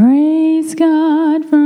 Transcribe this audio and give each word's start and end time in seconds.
Praise 0.00 0.74
God 0.74 1.44
from 1.44 1.59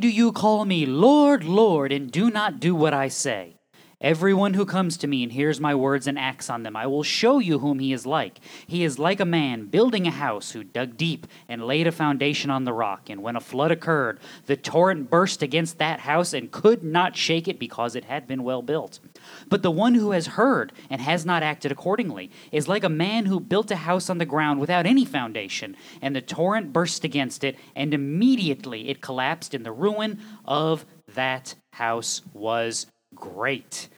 do 0.00 0.08
you 0.08 0.32
call 0.32 0.64
me 0.64 0.86
Lord, 0.86 1.44
Lord, 1.44 1.92
and 1.92 2.10
do 2.10 2.30
not 2.30 2.60
do 2.60 2.74
what 2.74 2.94
I 2.94 3.08
say? 3.08 3.57
Everyone 4.00 4.54
who 4.54 4.64
comes 4.64 4.96
to 4.98 5.08
me 5.08 5.24
and 5.24 5.32
hears 5.32 5.58
my 5.58 5.74
words 5.74 6.06
and 6.06 6.16
acts 6.16 6.48
on 6.48 6.62
them, 6.62 6.76
I 6.76 6.86
will 6.86 7.02
show 7.02 7.40
you 7.40 7.58
whom 7.58 7.80
he 7.80 7.92
is 7.92 8.06
like. 8.06 8.38
He 8.64 8.84
is 8.84 8.96
like 8.96 9.18
a 9.18 9.24
man 9.24 9.66
building 9.66 10.06
a 10.06 10.12
house 10.12 10.52
who 10.52 10.62
dug 10.62 10.96
deep 10.96 11.26
and 11.48 11.64
laid 11.64 11.88
a 11.88 11.90
foundation 11.90 12.48
on 12.48 12.62
the 12.62 12.72
rock. 12.72 13.10
And 13.10 13.24
when 13.24 13.34
a 13.34 13.40
flood 13.40 13.72
occurred, 13.72 14.20
the 14.46 14.56
torrent 14.56 15.10
burst 15.10 15.42
against 15.42 15.78
that 15.78 15.98
house 15.98 16.32
and 16.32 16.52
could 16.52 16.84
not 16.84 17.16
shake 17.16 17.48
it 17.48 17.58
because 17.58 17.96
it 17.96 18.04
had 18.04 18.28
been 18.28 18.44
well 18.44 18.62
built. 18.62 19.00
But 19.48 19.62
the 19.62 19.70
one 19.72 19.94
who 19.94 20.12
has 20.12 20.28
heard 20.28 20.72
and 20.88 21.00
has 21.00 21.26
not 21.26 21.42
acted 21.42 21.72
accordingly 21.72 22.30
is 22.52 22.68
like 22.68 22.84
a 22.84 22.88
man 22.88 23.26
who 23.26 23.40
built 23.40 23.72
a 23.72 23.76
house 23.76 24.08
on 24.08 24.18
the 24.18 24.24
ground 24.24 24.60
without 24.60 24.86
any 24.86 25.04
foundation, 25.04 25.76
and 26.00 26.14
the 26.14 26.22
torrent 26.22 26.72
burst 26.72 27.02
against 27.02 27.42
it, 27.42 27.56
and 27.74 27.92
immediately 27.92 28.90
it 28.90 29.00
collapsed, 29.00 29.54
and 29.54 29.66
the 29.66 29.72
ruin 29.72 30.20
of 30.44 30.86
that 31.08 31.56
house 31.72 32.22
was 32.32 32.86
great. 33.20 33.88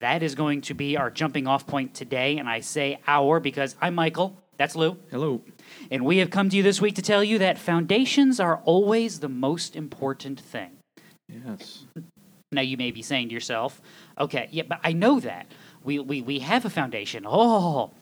That 0.00 0.22
is 0.22 0.34
going 0.34 0.62
to 0.62 0.74
be 0.74 0.96
our 0.96 1.10
jumping 1.10 1.46
off 1.46 1.66
point 1.66 1.94
today, 1.94 2.38
and 2.38 2.48
I 2.48 2.60
say 2.60 3.00
our 3.06 3.40
because 3.40 3.74
I'm 3.80 3.94
Michael. 3.94 4.36
That's 4.56 4.74
Lou. 4.74 4.96
Hello. 5.10 5.42
And 5.90 6.04
we 6.04 6.18
have 6.18 6.30
come 6.30 6.48
to 6.50 6.56
you 6.56 6.62
this 6.62 6.80
week 6.80 6.96
to 6.96 7.02
tell 7.02 7.22
you 7.22 7.38
that 7.38 7.58
foundations 7.58 8.40
are 8.40 8.60
always 8.64 9.20
the 9.20 9.28
most 9.28 9.76
important 9.76 10.40
thing. 10.40 10.70
Yes. 11.28 11.84
Now 12.50 12.62
you 12.62 12.76
may 12.76 12.90
be 12.90 13.02
saying 13.02 13.28
to 13.28 13.34
yourself, 13.34 13.80
okay, 14.18 14.48
yeah, 14.50 14.64
but 14.68 14.80
I 14.82 14.92
know 14.92 15.20
that. 15.20 15.46
We, 15.84 15.98
we, 15.98 16.22
we 16.22 16.40
have 16.40 16.64
a 16.64 16.70
foundation. 16.70 17.24
Oh, 17.26 17.92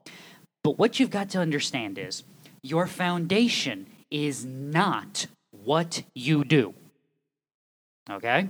but 0.65 0.79
what 0.79 0.99
you've 0.99 1.11
got 1.11 1.31
to 1.31 1.41
understand 1.41 1.99
is 1.99 2.25
your 2.63 2.87
foundation 2.87 3.87
is 4.11 4.45
not 4.45 5.27
what 5.51 6.03
you 6.15 6.45
do. 6.45 6.75
Okay? 8.11 8.49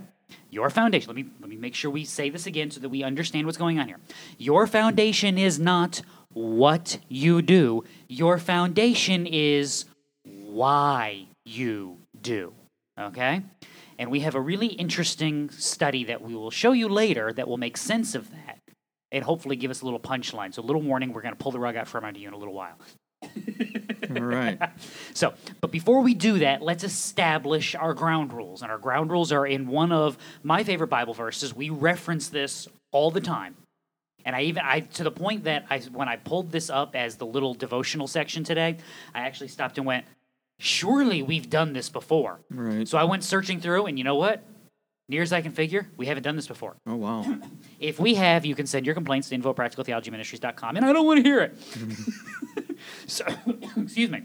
Your 0.49 0.69
foundation, 0.69 1.07
let 1.07 1.15
me, 1.15 1.25
let 1.39 1.49
me 1.49 1.55
make 1.55 1.75
sure 1.75 1.91
we 1.91 2.05
say 2.05 2.29
this 2.29 2.47
again 2.47 2.71
so 2.71 2.79
that 2.79 2.89
we 2.89 3.03
understand 3.03 3.45
what's 3.45 3.57
going 3.57 3.79
on 3.79 3.87
here. 3.87 3.99
Your 4.37 4.67
foundation 4.67 5.37
is 5.37 5.59
not 5.59 6.01
what 6.33 6.99
you 7.07 7.41
do, 7.41 7.83
your 8.07 8.37
foundation 8.37 9.25
is 9.25 9.85
why 10.23 11.25
you 11.45 11.97
do. 12.21 12.53
Okay? 12.99 13.41
And 13.99 14.11
we 14.11 14.19
have 14.21 14.35
a 14.35 14.41
really 14.41 14.67
interesting 14.67 15.49
study 15.49 16.03
that 16.05 16.21
we 16.21 16.35
will 16.35 16.51
show 16.51 16.71
you 16.71 16.87
later 16.87 17.33
that 17.33 17.47
will 17.47 17.57
make 17.57 17.77
sense 17.77 18.15
of 18.15 18.29
that 18.31 18.59
and 19.11 19.23
hopefully 19.23 19.55
give 19.55 19.71
us 19.71 19.81
a 19.81 19.85
little 19.85 19.99
punchline. 19.99 20.53
So, 20.53 20.61
a 20.61 20.65
little 20.65 20.81
warning, 20.81 21.13
we're 21.13 21.21
going 21.21 21.33
to 21.33 21.41
pull 21.41 21.51
the 21.51 21.59
rug 21.59 21.75
out 21.75 21.87
from 21.87 22.05
under 22.05 22.19
you 22.19 22.27
in 22.27 22.33
a 22.33 22.37
little 22.37 22.53
while. 22.53 22.77
All 24.15 24.23
right. 24.23 24.59
So, 25.13 25.33
but 25.61 25.71
before 25.71 26.01
we 26.01 26.13
do 26.13 26.39
that, 26.39 26.61
let's 26.61 26.83
establish 26.83 27.73
our 27.73 27.95
ground 27.95 28.31
rules. 28.33 28.61
And 28.61 28.71
our 28.71 28.77
ground 28.77 29.09
rules 29.09 29.31
are 29.31 29.47
in 29.47 29.67
one 29.67 29.91
of 29.91 30.15
my 30.43 30.63
favorite 30.63 30.89
Bible 30.89 31.15
verses. 31.15 31.55
We 31.55 31.71
reference 31.71 32.29
this 32.29 32.67
all 32.91 33.09
the 33.09 33.21
time. 33.21 33.55
And 34.25 34.35
I 34.35 34.41
even 34.43 34.61
I 34.63 34.81
to 34.81 35.03
the 35.03 35.11
point 35.11 35.45
that 35.45 35.65
I 35.69 35.79
when 35.79 36.07
I 36.07 36.17
pulled 36.17 36.51
this 36.51 36.69
up 36.69 36.95
as 36.95 37.15
the 37.15 37.25
little 37.25 37.53
devotional 37.53 38.07
section 38.07 38.43
today, 38.43 38.77
I 39.15 39.21
actually 39.21 39.47
stopped 39.47 39.77
and 39.77 39.87
went, 39.87 40.05
"Surely 40.59 41.23
we've 41.23 41.49
done 41.49 41.73
this 41.73 41.89
before." 41.89 42.41
Right. 42.51 42.87
So 42.87 42.97
I 42.97 43.05
went 43.05 43.23
searching 43.23 43.59
through, 43.61 43.85
and 43.85 43.97
you 43.97 44.03
know 44.03 44.15
what? 44.15 44.43
Near 45.09 45.21
as 45.21 45.31
I 45.31 45.41
can 45.41 45.53
figure, 45.53 45.87
we 45.95 46.05
haven't 46.07 46.23
done 46.23 46.35
this 46.35 46.47
before. 46.47 46.75
Oh 46.85 46.95
wow. 46.95 47.25
If 47.79 47.99
we 47.99 48.15
have, 48.15 48.45
you 48.45 48.55
can 48.55 48.67
send 48.67 48.85
your 48.85 48.95
complaints 48.95 49.29
to 49.29 49.35
info 49.35 49.51
at 49.51 49.55
practicaltheologyministries.com, 49.55 50.75
and 50.75 50.85
I 50.85 50.91
don't 50.91 51.05
want 51.05 51.23
to 51.23 51.29
hear 51.29 51.39
it. 51.41 51.57
so, 53.05 53.25
excuse 53.77 54.09
me. 54.09 54.23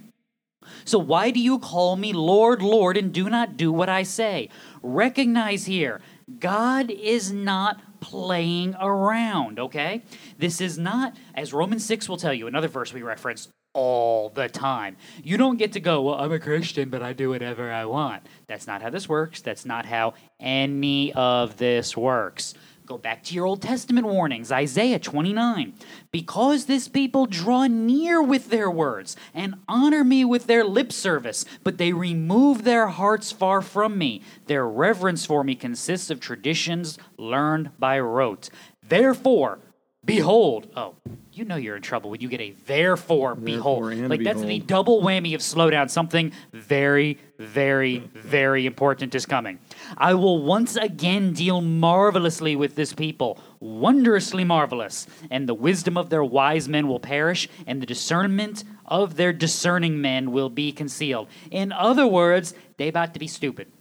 So, 0.84 0.98
why 0.98 1.30
do 1.30 1.40
you 1.40 1.58
call 1.58 1.96
me 1.96 2.12
Lord, 2.12 2.62
Lord, 2.62 2.96
and 2.96 3.12
do 3.12 3.28
not 3.28 3.56
do 3.56 3.72
what 3.72 3.88
I 3.88 4.02
say? 4.02 4.48
Recognize 4.82 5.66
here, 5.66 6.00
God 6.38 6.90
is 6.90 7.32
not 7.32 8.00
playing 8.00 8.74
around, 8.80 9.58
okay? 9.58 10.02
This 10.38 10.60
is 10.60 10.78
not, 10.78 11.16
as 11.34 11.52
Romans 11.52 11.84
6 11.84 12.08
will 12.08 12.16
tell 12.16 12.34
you, 12.34 12.46
another 12.46 12.68
verse 12.68 12.92
we 12.92 13.02
reference 13.02 13.48
all 13.74 14.28
the 14.28 14.48
time. 14.48 14.96
You 15.22 15.36
don't 15.36 15.56
get 15.56 15.72
to 15.72 15.80
go, 15.80 16.02
well, 16.02 16.16
I'm 16.16 16.32
a 16.32 16.38
Christian, 16.38 16.90
but 16.90 17.02
I 17.02 17.12
do 17.12 17.30
whatever 17.30 17.70
I 17.70 17.84
want. 17.86 18.26
That's 18.46 18.66
not 18.66 18.82
how 18.82 18.90
this 18.90 19.08
works. 19.08 19.40
That's 19.40 19.64
not 19.64 19.86
how 19.86 20.14
any 20.38 21.12
of 21.14 21.56
this 21.56 21.96
works. 21.96 22.54
Go 22.92 22.98
back 22.98 23.22
to 23.22 23.34
your 23.34 23.46
Old 23.46 23.62
Testament 23.62 24.06
warnings, 24.06 24.52
Isaiah 24.52 24.98
29. 24.98 25.72
Because 26.10 26.66
this 26.66 26.88
people 26.88 27.24
draw 27.24 27.66
near 27.66 28.22
with 28.22 28.50
their 28.50 28.70
words 28.70 29.16
and 29.32 29.54
honor 29.66 30.04
me 30.04 30.26
with 30.26 30.46
their 30.46 30.62
lip 30.62 30.92
service, 30.92 31.46
but 31.64 31.78
they 31.78 31.94
remove 31.94 32.64
their 32.64 32.88
hearts 32.88 33.32
far 33.32 33.62
from 33.62 33.96
me. 33.96 34.20
Their 34.44 34.68
reverence 34.68 35.24
for 35.24 35.42
me 35.42 35.54
consists 35.54 36.10
of 36.10 36.20
traditions 36.20 36.98
learned 37.16 37.70
by 37.78 37.98
rote. 37.98 38.50
Therefore, 38.86 39.60
behold, 40.04 40.68
oh, 40.76 40.94
you 41.32 41.44
know 41.44 41.56
you're 41.56 41.76
in 41.76 41.82
trouble 41.82 42.10
when 42.10 42.20
you 42.20 42.28
get 42.28 42.40
a 42.40 42.54
therefore, 42.66 43.34
behold. 43.34 43.94
Like 43.94 44.22
that's 44.22 44.42
the 44.42 44.58
double 44.58 45.00
whammy 45.02 45.34
of 45.34 45.42
slow 45.42 45.70
down. 45.70 45.88
Something 45.88 46.32
very, 46.52 47.18
very, 47.38 47.98
very 48.14 48.66
important 48.66 49.14
is 49.14 49.24
coming. 49.24 49.58
I 49.96 50.12
will 50.14 50.42
once 50.42 50.76
again 50.76 51.32
deal 51.32 51.62
marvelously 51.62 52.54
with 52.54 52.74
this 52.74 52.92
people, 52.92 53.38
wondrously 53.60 54.44
marvelous, 54.44 55.06
and 55.30 55.48
the 55.48 55.54
wisdom 55.54 55.96
of 55.96 56.10
their 56.10 56.24
wise 56.24 56.68
men 56.68 56.86
will 56.86 57.00
perish, 57.00 57.48
and 57.66 57.80
the 57.80 57.86
discernment 57.86 58.64
of 58.84 59.16
their 59.16 59.32
discerning 59.32 60.02
men 60.02 60.32
will 60.32 60.50
be 60.50 60.70
concealed. 60.70 61.28
In 61.50 61.72
other 61.72 62.06
words, 62.06 62.54
they 62.76 62.88
about 62.88 63.14
to 63.14 63.18
be 63.18 63.28
stupid. 63.28 63.72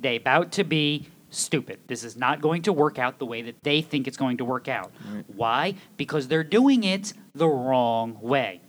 They 0.00 0.16
about 0.16 0.52
to 0.52 0.64
be 0.64 1.08
stupid. 1.34 1.80
This 1.86 2.04
is 2.04 2.16
not 2.16 2.40
going 2.40 2.62
to 2.62 2.72
work 2.72 2.98
out 2.98 3.18
the 3.18 3.26
way 3.26 3.42
that 3.42 3.62
they 3.62 3.82
think 3.82 4.06
it's 4.06 4.16
going 4.16 4.38
to 4.38 4.44
work 4.44 4.68
out. 4.68 4.92
Why? 5.26 5.74
Because 5.96 6.28
they're 6.28 6.44
doing 6.44 6.84
it 6.84 7.12
the 7.34 7.48
wrong 7.48 8.18
way. 8.20 8.60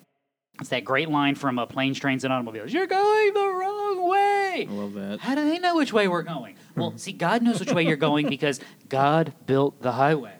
It's 0.59 0.69
that 0.69 0.85
great 0.85 1.09
line 1.09 1.33
from 1.35 1.57
uh, 1.57 1.65
Planes, 1.65 1.99
Trains, 1.99 2.23
and 2.23 2.31
Automobiles. 2.31 2.71
You're 2.71 2.85
going 2.85 3.33
the 3.33 3.39
wrong 3.39 4.09
way. 4.09 4.67
I 4.69 4.71
love 4.71 4.93
that. 4.93 5.19
How 5.19 5.33
do 5.33 5.43
they 5.49 5.57
know 5.57 5.75
which 5.75 5.91
way 5.91 6.07
we're 6.07 6.21
going? 6.21 6.55
Well, 6.75 6.93
see, 6.97 7.11
God 7.11 7.41
knows 7.41 7.59
which 7.59 7.73
way 7.73 7.83
you're 7.83 7.95
going 7.95 8.29
because 8.29 8.59
God 8.89 9.33
built 9.47 9.81
the 9.81 9.93
highway. 9.93 10.33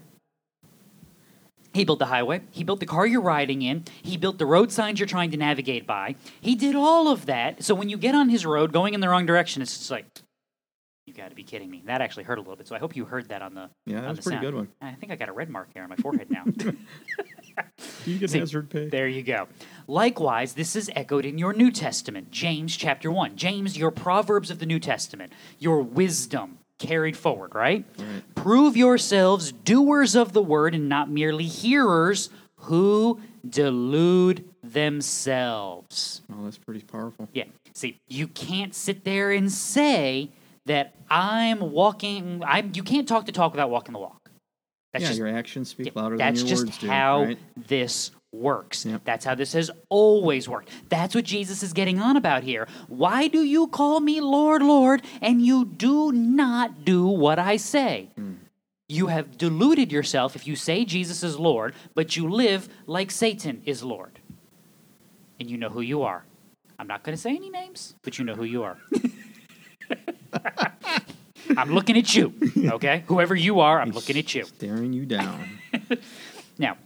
He 1.73 1.83
built 1.83 1.97
the 1.97 2.05
highway. 2.05 2.41
He 2.51 2.63
built 2.63 2.79
the 2.79 2.85
car 2.85 3.07
you're 3.07 3.21
riding 3.21 3.63
in. 3.63 3.85
He 4.03 4.15
built 4.15 4.37
the 4.37 4.45
road 4.45 4.71
signs 4.71 4.99
you're 4.99 5.07
trying 5.07 5.31
to 5.31 5.37
navigate 5.37 5.87
by. 5.87 6.15
He 6.39 6.53
did 6.53 6.75
all 6.75 7.07
of 7.07 7.25
that. 7.25 7.63
So 7.63 7.73
when 7.73 7.89
you 7.89 7.97
get 7.97 8.13
on 8.13 8.29
his 8.29 8.45
road 8.45 8.71
going 8.71 8.93
in 8.93 8.99
the 8.99 9.09
wrong 9.09 9.25
direction, 9.25 9.63
it's 9.63 9.75
just 9.75 9.89
like, 9.89 10.05
you 11.05 11.13
got 11.13 11.29
to 11.29 11.35
be 11.35 11.43
kidding 11.43 11.69
me. 11.69 11.83
That 11.85 12.01
actually 12.01 12.23
hurt 12.23 12.37
a 12.37 12.41
little 12.41 12.55
bit. 12.55 12.67
So 12.67 12.75
I 12.75 12.79
hope 12.79 12.95
you 12.95 13.05
heard 13.05 13.29
that 13.29 13.41
on 13.41 13.53
the. 13.53 13.69
Yeah, 13.85 14.01
that 14.01 14.03
on 14.03 14.09
was 14.09 14.19
the 14.19 14.23
pretty 14.23 14.35
sound. 14.35 14.45
good 14.45 14.55
one. 14.55 14.67
I 14.81 14.93
think 14.93 15.11
I 15.11 15.15
got 15.15 15.29
a 15.29 15.33
red 15.33 15.49
mark 15.49 15.69
here 15.73 15.83
on 15.83 15.89
my 15.89 15.95
forehead 15.97 16.29
now. 16.29 16.45
You 18.05 18.17
get 18.17 18.31
See, 18.31 18.39
hazard 18.39 18.69
pay. 18.69 18.89
There 18.89 19.07
you 19.07 19.21
go. 19.23 19.47
Likewise, 19.87 20.53
this 20.53 20.75
is 20.75 20.89
echoed 20.95 21.23
in 21.25 21.37
your 21.37 21.53
New 21.53 21.71
Testament, 21.71 22.31
James 22.31 22.75
chapter 22.75 23.11
1. 23.11 23.35
James, 23.35 23.77
your 23.77 23.91
proverbs 23.91 24.49
of 24.49 24.59
the 24.59 24.65
New 24.65 24.79
Testament, 24.79 25.31
your 25.59 25.81
wisdom 25.81 26.57
carried 26.79 27.15
forward, 27.15 27.53
right? 27.55 27.85
Right. 27.97 28.35
Prove 28.35 28.75
yourselves 28.75 29.51
doers 29.51 30.15
of 30.15 30.33
the 30.33 30.41
word 30.41 30.73
and 30.75 30.89
not 30.89 31.09
merely 31.09 31.45
hearers 31.45 32.29
who 32.55 33.21
delude 33.47 34.43
themselves. 34.63 36.21
Oh, 36.31 36.43
that's 36.43 36.57
pretty 36.57 36.81
powerful. 36.81 37.29
Yeah. 37.33 37.45
See, 37.73 37.99
you 38.07 38.27
can't 38.27 38.73
sit 38.75 39.03
there 39.03 39.31
and 39.31 39.51
say 39.51 40.29
that 40.65 40.95
I'm 41.09 41.71
walking 41.71 42.41
I'm 42.45 42.71
you 42.73 42.83
can't 42.83 43.07
talk 43.07 43.25
the 43.25 43.31
talk 43.31 43.51
without 43.51 43.69
walking 43.69 43.93
the 43.93 43.99
walk. 43.99 44.29
That's 44.91 45.03
yeah, 45.03 45.07
just 45.09 45.19
your 45.19 45.27
actions 45.27 45.69
speak 45.69 45.95
louder 45.95 46.17
That's 46.17 46.39
than 46.39 46.47
your 46.47 46.55
just 46.55 46.65
words 46.67 46.77
do. 46.77 46.87
how 46.87 47.23
right? 47.23 47.39
this 47.67 48.11
works. 48.31 48.85
Yep. 48.85 49.01
That's 49.05 49.25
how 49.25 49.35
this 49.35 49.53
has 49.53 49.71
always 49.89 50.49
worked. 50.49 50.69
That's 50.89 51.15
what 51.15 51.23
Jesus 51.23 51.63
is 51.63 51.73
getting 51.73 51.99
on 51.99 52.17
about 52.17 52.43
here. 52.43 52.67
Why 52.87 53.27
do 53.27 53.43
you 53.43 53.67
call 53.67 53.99
me 53.99 54.21
Lord, 54.21 54.61
Lord, 54.61 55.03
and 55.21 55.41
you 55.41 55.65
do 55.65 56.11
not 56.11 56.85
do 56.85 57.05
what 57.07 57.39
I 57.39 57.57
say? 57.57 58.09
Hmm. 58.15 58.33
You 58.89 59.07
have 59.07 59.37
deluded 59.37 59.91
yourself 59.91 60.35
if 60.35 60.45
you 60.45 60.55
say 60.55 60.85
Jesus 60.85 61.23
is 61.23 61.39
Lord, 61.39 61.73
but 61.95 62.15
you 62.15 62.29
live 62.29 62.69
like 62.85 63.11
Satan 63.11 63.61
is 63.65 63.81
Lord. 63.83 64.19
And 65.39 65.49
you 65.49 65.57
know 65.57 65.69
who 65.69 65.81
you 65.81 66.03
are. 66.03 66.25
I'm 66.77 66.87
not 66.87 67.03
going 67.03 67.15
to 67.15 67.21
say 67.21 67.31
any 67.35 67.49
names, 67.49 67.95
but 68.03 68.19
you 68.19 68.25
know 68.25 68.35
who 68.35 68.43
you 68.43 68.63
are. 68.63 68.77
I'm 71.57 71.73
looking 71.73 71.97
at 71.97 72.15
you, 72.15 72.33
okay? 72.71 73.03
Whoever 73.07 73.35
you 73.35 73.59
are, 73.59 73.79
I'm 73.79 73.91
looking 73.91 74.17
at 74.17 74.33
you. 74.33 74.45
Staring 74.45 74.93
you 74.93 75.05
down. 75.05 75.59
Now, 76.57 76.77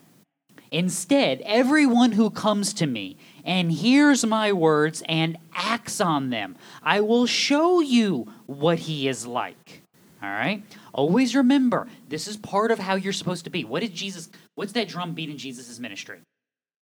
instead, 0.72 1.42
everyone 1.42 2.14
who 2.14 2.30
comes 2.30 2.74
to 2.76 2.88
me 2.88 3.18
and 3.44 3.72
hears 3.72 4.26
my 4.26 4.54
words 4.54 5.04
and 5.08 5.38
acts 5.54 6.00
on 6.00 6.30
them, 6.30 6.56
I 6.82 7.02
will 7.02 7.26
show 7.26 7.82
you 7.82 8.32
what 8.46 8.80
he 8.80 9.08
is 9.08 9.28
like. 9.28 9.82
All 10.22 10.30
right? 10.30 10.64
Always 10.94 11.36
remember, 11.36 11.88
this 12.08 12.28
is 12.28 12.38
part 12.38 12.72
of 12.72 12.80
how 12.80 12.96
you're 12.96 13.14
supposed 13.14 13.44
to 13.44 13.50
be. 13.50 13.66
What 13.66 13.82
did 13.82 13.94
Jesus, 13.94 14.30
what's 14.56 14.72
that 14.74 14.88
drum 14.88 15.14
beat 15.14 15.30
in 15.30 15.38
Jesus' 15.38 15.80
ministry? 15.80 16.20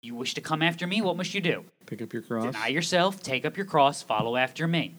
You 0.01 0.15
wish 0.15 0.35
to 0.35 0.41
come 0.41 0.63
after 0.63 0.87
me? 0.87 1.03
What 1.03 1.17
must 1.17 1.35
you 1.35 1.41
do? 1.41 1.65
Pick 1.87 2.01
up 2.01 2.13
your 2.13 2.23
cross. 2.23 2.45
Deny 2.45 2.69
yourself, 2.69 3.23
take 3.23 3.45
up 3.45 3.57
your 3.57 3.67
cross, 3.67 4.01
follow 4.01 4.37
after 4.37 4.69
me. 4.69 4.95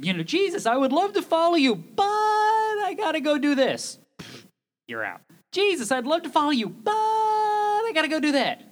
You 0.00 0.12
know, 0.12 0.22
Jesus, 0.22 0.66
I 0.66 0.76
would 0.76 0.92
love 0.92 1.12
to 1.14 1.22
follow 1.22 1.56
you, 1.56 1.74
but 1.74 2.04
I 2.04 2.94
got 2.96 3.12
to 3.12 3.20
go 3.20 3.38
do 3.38 3.54
this. 3.54 3.98
You're 4.86 5.04
out. 5.04 5.20
Jesus, 5.52 5.90
I'd 5.90 6.06
love 6.06 6.22
to 6.22 6.28
follow 6.30 6.50
you, 6.50 6.68
but 6.68 6.92
I 6.92 7.90
got 7.94 8.02
to 8.02 8.08
go 8.08 8.20
do 8.20 8.32
that. 8.32 8.62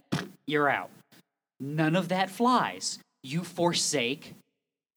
You're 0.47 0.69
out. 0.69 0.91
None 1.59 1.97
of 1.97 2.09
that 2.09 2.31
flies. 2.31 2.99
You 3.23 3.43
forsake 3.43 4.35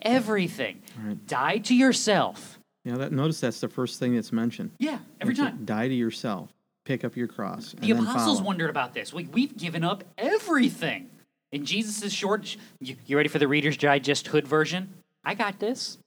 everything. 0.02 0.82
Right. 1.02 1.26
Die 1.26 1.58
to 1.60 1.76
yourself. 1.76 2.60
Yeah, 2.86 2.98
that, 2.98 3.12
notice 3.12 3.40
that's 3.40 3.60
the 3.60 3.68
first 3.68 4.00
thing 4.00 4.16
that's 4.16 4.32
mentioned. 4.32 4.72
Yeah, 4.80 5.00
every 5.20 5.34
That's 5.34 5.50
it. 5.50 5.52
time. 5.52 5.66
Die 5.66 5.88
to 5.90 5.94
yourself. 5.94 6.50
Pick 6.86 7.04
up 7.04 7.16
your 7.16 7.28
cross. 7.28 7.76
The 7.80 7.92
apostles 7.92 8.42
wondered 8.42 8.70
about 8.70 8.94
this. 8.94 9.14
We, 9.14 9.26
we've 9.26 9.56
given 9.56 9.84
up 9.84 10.04
everything. 10.18 11.10
In 11.52 11.66
Jesus' 11.66 12.12
short, 12.12 12.56
you, 12.80 12.96
you 13.06 13.18
ready 13.18 13.30
for 13.30 13.40
the 13.40 13.48
Reader's 13.48 13.78
Digest 13.78 14.28
Hood 14.28 14.48
version? 14.48 14.94
I 15.24 15.34
got 15.34 15.60
this. 15.60 15.98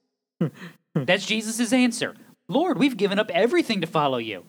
That's 0.95 1.25
Jesus' 1.25 1.73
answer. 1.73 2.15
Lord, 2.47 2.77
we've 2.77 2.97
given 2.97 3.19
up 3.19 3.31
everything 3.31 3.81
to 3.81 3.87
follow 3.87 4.17
you. 4.17 4.45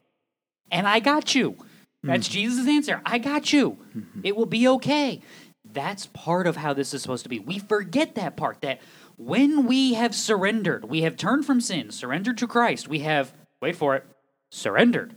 And 0.70 0.86
I 0.86 1.00
got 1.00 1.34
you. 1.34 1.56
That's 2.02 2.26
hmm. 2.26 2.32
Jesus' 2.32 2.68
answer. 2.68 3.00
I 3.04 3.18
got 3.18 3.52
you. 3.52 3.78
Mm-hmm. 3.96 4.20
It 4.24 4.36
will 4.36 4.46
be 4.46 4.68
okay. 4.68 5.22
That's 5.64 6.06
part 6.06 6.46
of 6.46 6.56
how 6.56 6.74
this 6.74 6.92
is 6.92 7.02
supposed 7.02 7.22
to 7.22 7.28
be. 7.28 7.38
We 7.38 7.58
forget 7.58 8.14
that 8.16 8.36
part 8.36 8.60
that 8.60 8.80
when 9.16 9.66
we 9.66 9.94
have 9.94 10.14
surrendered, 10.14 10.84
we 10.84 11.02
have 11.02 11.16
turned 11.16 11.46
from 11.46 11.60
sin, 11.60 11.90
surrendered 11.90 12.38
to 12.38 12.46
Christ, 12.46 12.88
we 12.88 13.00
have, 13.00 13.32
wait 13.60 13.76
for 13.76 13.96
it, 13.96 14.04
surrendered. 14.50 15.16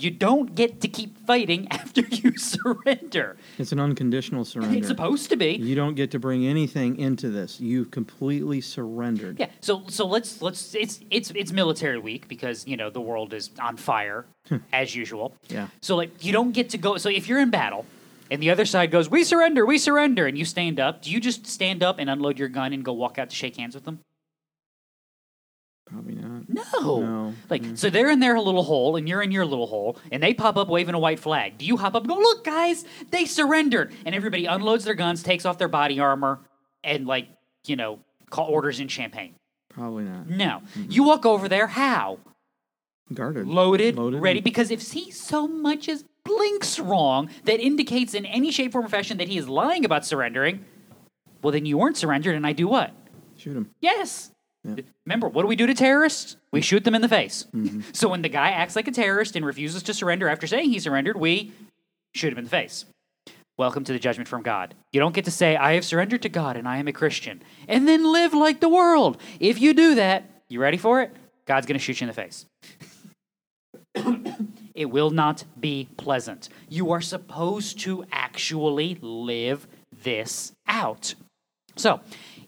You 0.00 0.10
don't 0.10 0.54
get 0.54 0.80
to 0.80 0.88
keep 0.88 1.18
fighting 1.26 1.68
after 1.70 2.00
you 2.00 2.36
surrender. 2.36 3.36
It's 3.58 3.72
an 3.72 3.80
unconditional 3.80 4.44
surrender. 4.50 4.78
It's 4.78 4.88
supposed 4.88 5.30
to 5.30 5.36
be. 5.36 5.52
You 5.52 5.74
don't 5.74 5.94
get 5.94 6.10
to 6.12 6.18
bring 6.18 6.46
anything 6.46 6.98
into 6.98 7.30
this. 7.30 7.60
You've 7.60 7.90
completely 7.90 8.60
surrendered. 8.60 9.38
Yeah. 9.38 9.50
So 9.60 9.84
so 9.88 10.06
let's 10.06 10.40
let's 10.42 10.74
it's 10.74 11.00
it's 11.10 11.30
it's 11.34 11.52
military 11.52 11.98
week 11.98 12.28
because 12.28 12.66
you 12.66 12.76
know 12.76 12.90
the 12.90 13.00
world 13.00 13.34
is 13.34 13.50
on 13.60 13.76
fire 13.76 14.24
hmm. 14.48 14.58
as 14.72 14.94
usual. 14.94 15.34
Yeah. 15.48 15.68
So 15.80 15.96
like 15.96 16.24
you 16.24 16.32
don't 16.32 16.52
get 16.52 16.70
to 16.70 16.78
go. 16.78 16.96
So 16.96 17.08
if 17.08 17.28
you're 17.28 17.40
in 17.40 17.50
battle 17.50 17.84
and 18.30 18.42
the 18.42 18.50
other 18.50 18.64
side 18.64 18.90
goes, 18.90 19.10
"We 19.10 19.24
surrender, 19.24 19.66
we 19.66 19.78
surrender," 19.78 20.26
and 20.26 20.38
you 20.38 20.44
stand 20.44 20.80
up, 20.80 21.02
do 21.02 21.10
you 21.10 21.20
just 21.20 21.46
stand 21.46 21.82
up 21.82 21.98
and 21.98 22.08
unload 22.08 22.38
your 22.38 22.48
gun 22.48 22.72
and 22.72 22.84
go 22.84 22.92
walk 22.92 23.18
out 23.18 23.30
to 23.30 23.36
shake 23.36 23.56
hands 23.56 23.74
with 23.74 23.84
them? 23.84 24.00
Probably 25.92 26.14
not. 26.14 26.48
No. 26.48 27.00
No. 27.00 27.34
Like 27.48 27.62
mm. 27.62 27.78
so 27.78 27.90
they're 27.90 28.10
in 28.10 28.20
their 28.20 28.38
little 28.38 28.62
hole 28.62 28.96
and 28.96 29.08
you're 29.08 29.22
in 29.22 29.32
your 29.32 29.44
little 29.44 29.66
hole 29.66 29.98
and 30.12 30.22
they 30.22 30.34
pop 30.34 30.56
up 30.56 30.68
waving 30.68 30.94
a 30.94 30.98
white 30.98 31.18
flag. 31.18 31.58
Do 31.58 31.64
you 31.64 31.76
hop 31.76 31.94
up 31.94 32.02
and 32.02 32.08
go, 32.08 32.18
"Look, 32.18 32.44
guys, 32.44 32.84
they 33.10 33.24
surrendered." 33.24 33.92
And 34.06 34.14
everybody 34.14 34.46
unloads 34.46 34.84
their 34.84 34.94
guns, 34.94 35.22
takes 35.22 35.44
off 35.44 35.58
their 35.58 35.68
body 35.68 35.98
armor 35.98 36.40
and 36.84 37.06
like, 37.06 37.28
you 37.66 37.76
know, 37.76 37.98
call 38.30 38.46
orders 38.46 38.78
in 38.80 38.88
champagne. 38.88 39.34
Probably 39.68 40.04
not. 40.04 40.28
No. 40.28 40.62
You 40.88 41.04
walk 41.04 41.26
over 41.26 41.48
there, 41.48 41.66
how? 41.66 42.18
Guarded. 43.12 43.46
Loaded, 43.46 43.96
Loaded 43.96 44.20
ready. 44.20 44.40
Because 44.40 44.70
if 44.70 44.92
he 44.92 45.10
so 45.10 45.48
much 45.48 45.88
as 45.88 46.04
blinks 46.24 46.78
wrong 46.78 47.30
that 47.44 47.60
indicates 47.60 48.14
in 48.14 48.24
any 48.26 48.50
shape, 48.50 48.72
form, 48.72 48.84
or 48.84 48.88
fashion 48.88 49.18
that 49.18 49.28
he 49.28 49.38
is 49.38 49.48
lying 49.48 49.84
about 49.84 50.04
surrendering, 50.04 50.64
well, 51.42 51.52
then 51.52 51.66
you 51.66 51.78
weren't 51.78 51.96
surrendered, 51.96 52.36
and 52.36 52.46
I 52.46 52.52
do 52.52 52.68
what? 52.68 52.92
Shoot 53.36 53.56
him. 53.56 53.70
Yes. 53.80 54.30
Yeah. 54.64 54.82
Remember, 55.06 55.28
what 55.28 55.42
do 55.42 55.48
we 55.48 55.56
do 55.56 55.66
to 55.66 55.74
terrorists? 55.74 56.36
We 56.52 56.60
shoot 56.60 56.84
them 56.84 56.94
in 56.94 57.02
the 57.02 57.08
face. 57.08 57.46
Mm-hmm. 57.54 57.80
So 57.92 58.08
when 58.08 58.22
the 58.22 58.28
guy 58.28 58.50
acts 58.50 58.76
like 58.76 58.88
a 58.88 58.92
terrorist 58.92 59.36
and 59.36 59.44
refuses 59.44 59.82
to 59.84 59.94
surrender 59.94 60.28
after 60.28 60.46
saying 60.46 60.70
he 60.70 60.78
surrendered, 60.78 61.16
we 61.16 61.52
shoot 62.14 62.32
him 62.32 62.38
in 62.38 62.44
the 62.44 62.50
face. 62.50 62.84
Welcome 63.56 63.84
to 63.84 63.92
the 63.92 63.98
judgment 63.98 64.28
from 64.28 64.42
God. 64.42 64.74
You 64.92 65.00
don't 65.00 65.14
get 65.14 65.26
to 65.26 65.30
say, 65.30 65.56
I 65.56 65.74
have 65.74 65.84
surrendered 65.84 66.22
to 66.22 66.28
God 66.28 66.56
and 66.56 66.68
I 66.68 66.78
am 66.78 66.88
a 66.88 66.92
Christian, 66.92 67.42
and 67.68 67.86
then 67.86 68.10
live 68.10 68.32
like 68.32 68.60
the 68.60 68.68
world. 68.68 69.20
If 69.38 69.60
you 69.60 69.74
do 69.74 69.96
that, 69.96 70.24
you 70.48 70.60
ready 70.60 70.78
for 70.78 71.02
it? 71.02 71.14
God's 71.46 71.66
going 71.66 71.78
to 71.78 71.84
shoot 71.84 72.00
you 72.00 72.06
in 72.06 72.08
the 72.08 72.14
face. 72.14 72.46
it 74.74 74.86
will 74.86 75.10
not 75.10 75.44
be 75.58 75.88
pleasant. 75.96 76.48
You 76.68 76.92
are 76.92 77.00
supposed 77.00 77.80
to 77.80 78.04
actually 78.10 78.98
live 79.00 79.66
this 80.02 80.52
out. 80.66 81.14
So, 81.76 82.00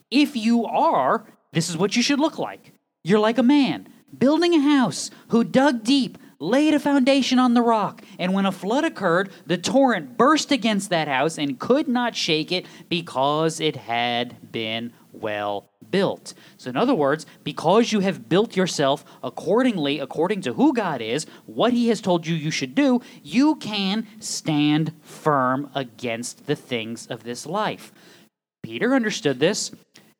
if 0.09 0.35
you 0.35 0.65
are, 0.65 1.25
this 1.53 1.69
is 1.69 1.77
what 1.77 1.95
you 1.95 2.01
should 2.01 2.19
look 2.19 2.37
like. 2.37 2.73
You're 3.03 3.19
like 3.19 3.37
a 3.37 3.43
man 3.43 3.87
building 4.17 4.53
a 4.53 4.59
house 4.59 5.09
who 5.29 5.43
dug 5.43 5.83
deep, 5.83 6.17
laid 6.39 6.73
a 6.73 6.79
foundation 6.79 7.39
on 7.39 7.53
the 7.53 7.61
rock, 7.61 8.03
and 8.19 8.33
when 8.33 8.45
a 8.45 8.51
flood 8.51 8.83
occurred, 8.83 9.31
the 9.45 9.57
torrent 9.57 10.17
burst 10.17 10.51
against 10.51 10.89
that 10.89 11.07
house 11.07 11.37
and 11.37 11.59
could 11.59 11.87
not 11.87 12.15
shake 12.15 12.51
it 12.51 12.65
because 12.89 13.59
it 13.59 13.75
had 13.75 14.51
been 14.51 14.91
well 15.11 15.69
built. 15.89 16.33
So, 16.57 16.69
in 16.69 16.77
other 16.77 16.95
words, 16.95 17.25
because 17.43 17.91
you 17.91 18.01
have 18.01 18.27
built 18.27 18.55
yourself 18.55 19.05
accordingly, 19.23 19.99
according 19.99 20.41
to 20.41 20.53
who 20.53 20.73
God 20.73 21.01
is, 21.01 21.25
what 21.45 21.71
He 21.71 21.87
has 21.89 22.01
told 22.01 22.27
you 22.27 22.35
you 22.35 22.51
should 22.51 22.75
do, 22.75 23.01
you 23.21 23.55
can 23.55 24.07
stand 24.19 24.93
firm 25.01 25.69
against 25.75 26.47
the 26.47 26.55
things 26.55 27.07
of 27.07 27.23
this 27.23 27.45
life. 27.45 27.91
Peter 28.63 28.95
understood 28.95 29.39
this. 29.39 29.71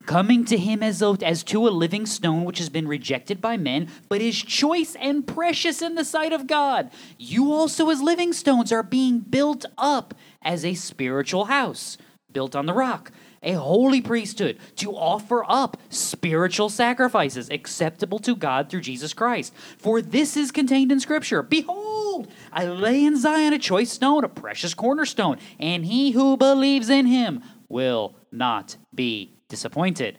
Coming 0.05 0.43
to 0.45 0.57
him 0.57 0.83
as, 0.83 0.99
though, 0.99 1.15
as 1.21 1.43
to 1.45 1.67
a 1.67 1.69
living 1.69 2.05
stone 2.05 2.43
which 2.43 2.57
has 2.57 2.69
been 2.69 2.87
rejected 2.87 3.39
by 3.39 3.55
men, 3.55 3.89
but 4.09 4.21
is 4.21 4.41
choice 4.41 4.95
and 4.99 5.25
precious 5.25 5.81
in 5.81 5.95
the 5.95 6.03
sight 6.03 6.33
of 6.33 6.45
God. 6.45 6.91
You 7.17 7.53
also, 7.53 7.89
as 7.89 8.01
living 8.01 8.33
stones, 8.33 8.71
are 8.71 8.83
being 8.83 9.19
built 9.19 9.65
up 9.77 10.13
as 10.41 10.65
a 10.65 10.73
spiritual 10.73 11.45
house, 11.45 11.97
built 12.31 12.53
on 12.53 12.65
the 12.65 12.73
rock, 12.73 13.11
a 13.41 13.53
holy 13.53 14.01
priesthood, 14.01 14.57
to 14.77 14.91
offer 14.91 15.45
up 15.47 15.77
spiritual 15.89 16.69
sacrifices 16.69 17.49
acceptable 17.49 18.19
to 18.19 18.35
God 18.35 18.69
through 18.69 18.81
Jesus 18.81 19.13
Christ. 19.13 19.53
For 19.77 20.01
this 20.01 20.35
is 20.35 20.51
contained 20.51 20.91
in 20.91 20.99
Scripture 20.99 21.43
Behold, 21.43 22.27
I 22.51 22.65
lay 22.65 23.05
in 23.05 23.17
Zion 23.17 23.53
a 23.53 23.59
choice 23.59 23.91
stone, 23.91 24.23
a 24.25 24.29
precious 24.29 24.73
cornerstone, 24.73 25.37
and 25.59 25.85
he 25.85 26.11
who 26.11 26.35
believes 26.35 26.89
in 26.89 27.05
him 27.05 27.41
will 27.69 28.15
not 28.31 28.77
be 28.93 29.33
disappointed. 29.53 30.17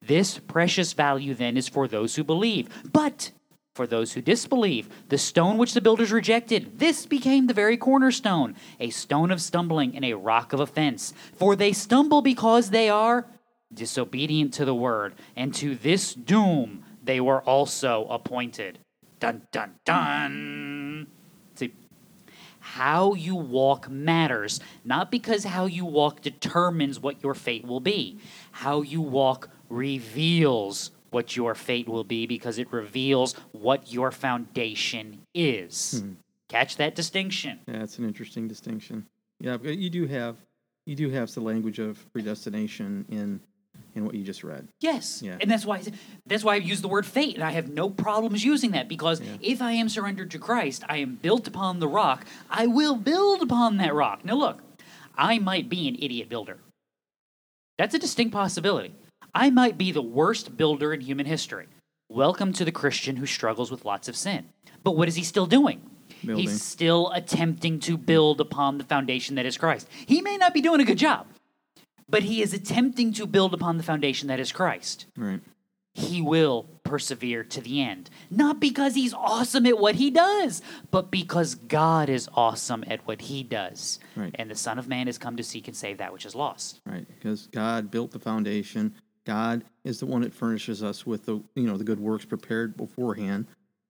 This 0.00 0.38
precious 0.38 0.92
value 0.92 1.34
then 1.34 1.56
is 1.56 1.66
for 1.66 1.88
those 1.88 2.14
who 2.14 2.22
believe. 2.22 2.68
But 2.92 3.32
for 3.74 3.84
those 3.84 4.12
who 4.12 4.22
disbelieve, 4.22 4.88
the 5.08 5.18
stone 5.18 5.58
which 5.58 5.74
the 5.74 5.80
builders 5.80 6.12
rejected, 6.12 6.78
this 6.78 7.04
became 7.04 7.48
the 7.48 7.60
very 7.62 7.76
cornerstone, 7.76 8.54
a 8.78 8.90
stone 8.90 9.32
of 9.32 9.40
stumbling 9.40 9.96
and 9.96 10.04
a 10.04 10.12
rock 10.14 10.52
of 10.52 10.60
offense. 10.60 11.12
For 11.34 11.56
they 11.56 11.72
stumble 11.72 12.22
because 12.22 12.70
they 12.70 12.88
are 12.88 13.26
disobedient 13.74 14.54
to 14.54 14.64
the 14.64 14.80
word, 14.88 15.14
and 15.34 15.52
to 15.56 15.74
this 15.74 16.14
doom 16.14 16.84
they 17.02 17.20
were 17.20 17.42
also 17.42 18.06
appointed. 18.08 18.78
Dun 19.18 19.48
dun 19.50 19.74
dun. 19.84 20.55
How 22.74 23.14
you 23.14 23.36
walk 23.36 23.88
matters, 23.88 24.60
not 24.84 25.10
because 25.10 25.44
how 25.44 25.66
you 25.66 25.86
walk 25.86 26.20
determines 26.20 27.00
what 27.00 27.22
your 27.22 27.32
fate 27.32 27.64
will 27.64 27.80
be. 27.80 28.18
How 28.50 28.82
you 28.82 29.00
walk 29.00 29.48
reveals 29.70 30.90
what 31.10 31.36
your 31.36 31.54
fate 31.54 31.88
will 31.88 32.04
be 32.04 32.26
because 32.26 32.58
it 32.58 32.70
reveals 32.72 33.34
what 33.52 33.92
your 33.92 34.10
foundation 34.10 35.22
is. 35.32 36.02
Hmm. 36.02 36.12
Catch 36.48 36.76
that 36.76 36.94
distinction. 36.94 37.60
Yeah, 37.68 37.78
that's 37.78 37.98
an 37.98 38.04
interesting 38.04 38.48
distinction. 38.48 39.06
Yeah, 39.40 39.56
but 39.56 39.78
you 39.78 39.88
do 39.88 40.06
have 40.06 40.36
you 40.86 40.96
do 40.96 41.08
have 41.10 41.32
the 41.32 41.40
language 41.40 41.78
of 41.78 42.12
predestination 42.12 43.06
in 43.08 43.40
in 43.96 44.04
what 44.04 44.14
you 44.14 44.22
just 44.22 44.44
read. 44.44 44.68
Yes, 44.80 45.22
Yeah. 45.22 45.38
and 45.40 45.50
that's 45.50 45.64
why 45.64 45.82
that's 46.26 46.44
why 46.44 46.54
I 46.54 46.56
use 46.58 46.82
the 46.82 46.88
word 46.88 47.06
fate, 47.06 47.34
and 47.34 47.42
I 47.42 47.50
have 47.52 47.68
no 47.70 47.88
problems 47.90 48.44
using 48.44 48.72
that 48.72 48.88
because 48.88 49.20
Yeah. 49.20 49.36
if 49.40 49.62
I 49.62 49.72
am 49.72 49.88
surrendered 49.88 50.30
to 50.32 50.38
Christ, 50.38 50.84
I 50.88 50.98
am 50.98 51.16
built 51.16 51.48
upon 51.48 51.80
the 51.80 51.88
rock. 51.88 52.26
I 52.50 52.66
will 52.66 52.94
build 52.96 53.42
upon 53.42 53.78
that 53.78 53.94
rock. 53.94 54.24
Now, 54.24 54.34
look, 54.34 54.62
I 55.16 55.38
might 55.38 55.68
be 55.68 55.88
an 55.88 55.96
idiot 55.98 56.28
builder. 56.28 56.58
That's 57.78 57.94
a 57.94 57.98
distinct 57.98 58.32
possibility. 58.32 58.94
I 59.34 59.50
might 59.50 59.76
be 59.76 59.92
the 59.92 60.02
worst 60.02 60.56
builder 60.56 60.92
in 60.94 61.00
human 61.00 61.26
history. 61.26 61.66
Welcome 62.08 62.52
to 62.54 62.64
the 62.64 62.72
Christian 62.72 63.16
who 63.16 63.26
struggles 63.26 63.70
with 63.70 63.84
lots 63.84 64.08
of 64.08 64.16
sin. 64.16 64.50
But 64.84 64.96
what 64.96 65.08
is 65.08 65.16
he 65.16 65.24
still 65.24 65.46
doing? 65.46 65.80
Building. 66.24 66.42
He's 66.48 66.62
still 66.62 67.10
attempting 67.12 67.80
to 67.80 67.96
build 67.98 68.40
upon 68.40 68.78
the 68.78 68.84
foundation 68.84 69.34
that 69.34 69.44
is 69.46 69.58
Christ. 69.58 69.88
He 70.06 70.22
may 70.22 70.36
not 70.36 70.54
be 70.54 70.60
doing 70.60 70.80
a 70.80 70.84
good 70.84 70.98
job, 70.98 71.26
but 72.08 72.24
he 72.24 72.42
is 72.42 72.52
attempting 72.54 73.12
to 73.14 73.26
build 73.26 73.54
upon 73.54 73.76
the 73.76 73.82
foundation 73.82 74.28
that 74.28 74.40
is 74.40 74.52
Christ. 74.52 75.06
Right. 75.16 75.40
He 75.92 76.20
will 76.20 76.66
persevere 76.84 77.42
to 77.44 77.60
the 77.62 77.80
end. 77.80 78.10
Not 78.30 78.60
because 78.60 78.94
he's 78.94 79.14
awesome 79.14 79.64
at 79.64 79.78
what 79.78 79.94
he 79.94 80.10
does, 80.10 80.60
but 80.90 81.10
because 81.10 81.54
God 81.54 82.10
is 82.10 82.28
awesome 82.34 82.84
at 82.86 83.06
what 83.06 83.22
he 83.22 83.42
does. 83.42 83.98
Right. 84.14 84.34
And 84.34 84.50
the 84.50 84.56
Son 84.56 84.78
of 84.78 84.88
Man 84.88 85.06
has 85.06 85.16
come 85.16 85.38
to 85.38 85.42
seek 85.42 85.68
and 85.68 85.76
save 85.76 85.98
that 85.98 86.12
which 86.12 86.26
is 86.26 86.34
lost. 86.34 86.80
Right. 86.84 87.06
Because 87.08 87.46
God 87.46 87.90
built 87.90 88.10
the 88.10 88.18
foundation. 88.18 88.94
God 89.24 89.64
is 89.84 89.98
the 89.98 90.06
one 90.06 90.20
that 90.20 90.34
furnishes 90.34 90.82
us 90.82 91.06
with 91.06 91.24
the 91.24 91.42
you 91.54 91.66
know 91.66 91.76
the 91.76 91.84
good 91.84 91.98
works 91.98 92.24
prepared 92.24 92.76
beforehand. 92.76 93.46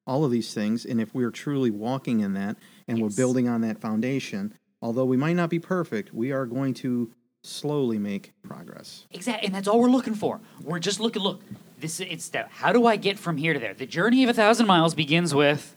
All 0.06 0.24
of 0.24 0.30
these 0.30 0.54
things, 0.54 0.84
and 0.84 1.00
if 1.00 1.12
we 1.12 1.24
are 1.24 1.32
truly 1.32 1.70
walking 1.70 2.20
in 2.20 2.34
that 2.34 2.56
and 2.86 3.02
we're 3.02 3.10
building 3.10 3.48
on 3.48 3.62
that 3.62 3.80
foundation, 3.80 4.54
although 4.80 5.04
we 5.04 5.16
might 5.16 5.34
not 5.34 5.50
be 5.50 5.58
perfect, 5.58 6.14
we 6.14 6.30
are 6.30 6.46
going 6.46 6.72
to 6.74 7.10
slowly 7.46 7.98
make 7.98 8.32
progress. 8.42 9.06
Exactly, 9.10 9.46
and 9.46 9.54
that's 9.54 9.68
all 9.68 9.80
we're 9.80 9.88
looking 9.90 10.14
for. 10.14 10.40
We're 10.62 10.78
just 10.78 11.00
looking. 11.00 11.22
Look, 11.22 11.40
this 11.78 12.00
it's 12.00 12.24
step. 12.24 12.50
How 12.50 12.72
do 12.72 12.86
I 12.86 12.96
get 12.96 13.18
from 13.18 13.36
here 13.36 13.52
to 13.52 13.58
there? 13.58 13.74
The 13.74 13.86
journey 13.86 14.24
of 14.24 14.30
a 14.30 14.34
thousand 14.34 14.66
miles 14.66 14.94
begins 14.94 15.34
with 15.34 15.76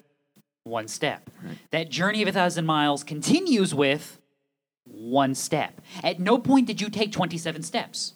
one 0.64 0.88
step. 0.88 1.30
Right. 1.44 1.58
That 1.72 1.90
journey 1.90 2.22
of 2.22 2.28
a 2.28 2.32
thousand 2.32 2.66
miles 2.66 3.04
continues 3.04 3.74
with 3.74 4.20
one 4.86 5.36
step. 5.36 5.82
At 6.04 6.20
no 6.20 6.38
point 6.38 6.68
did 6.68 6.82
you 6.82 6.90
take 6.90 7.12
twenty-seven 7.12 7.64
steps. 7.64 8.14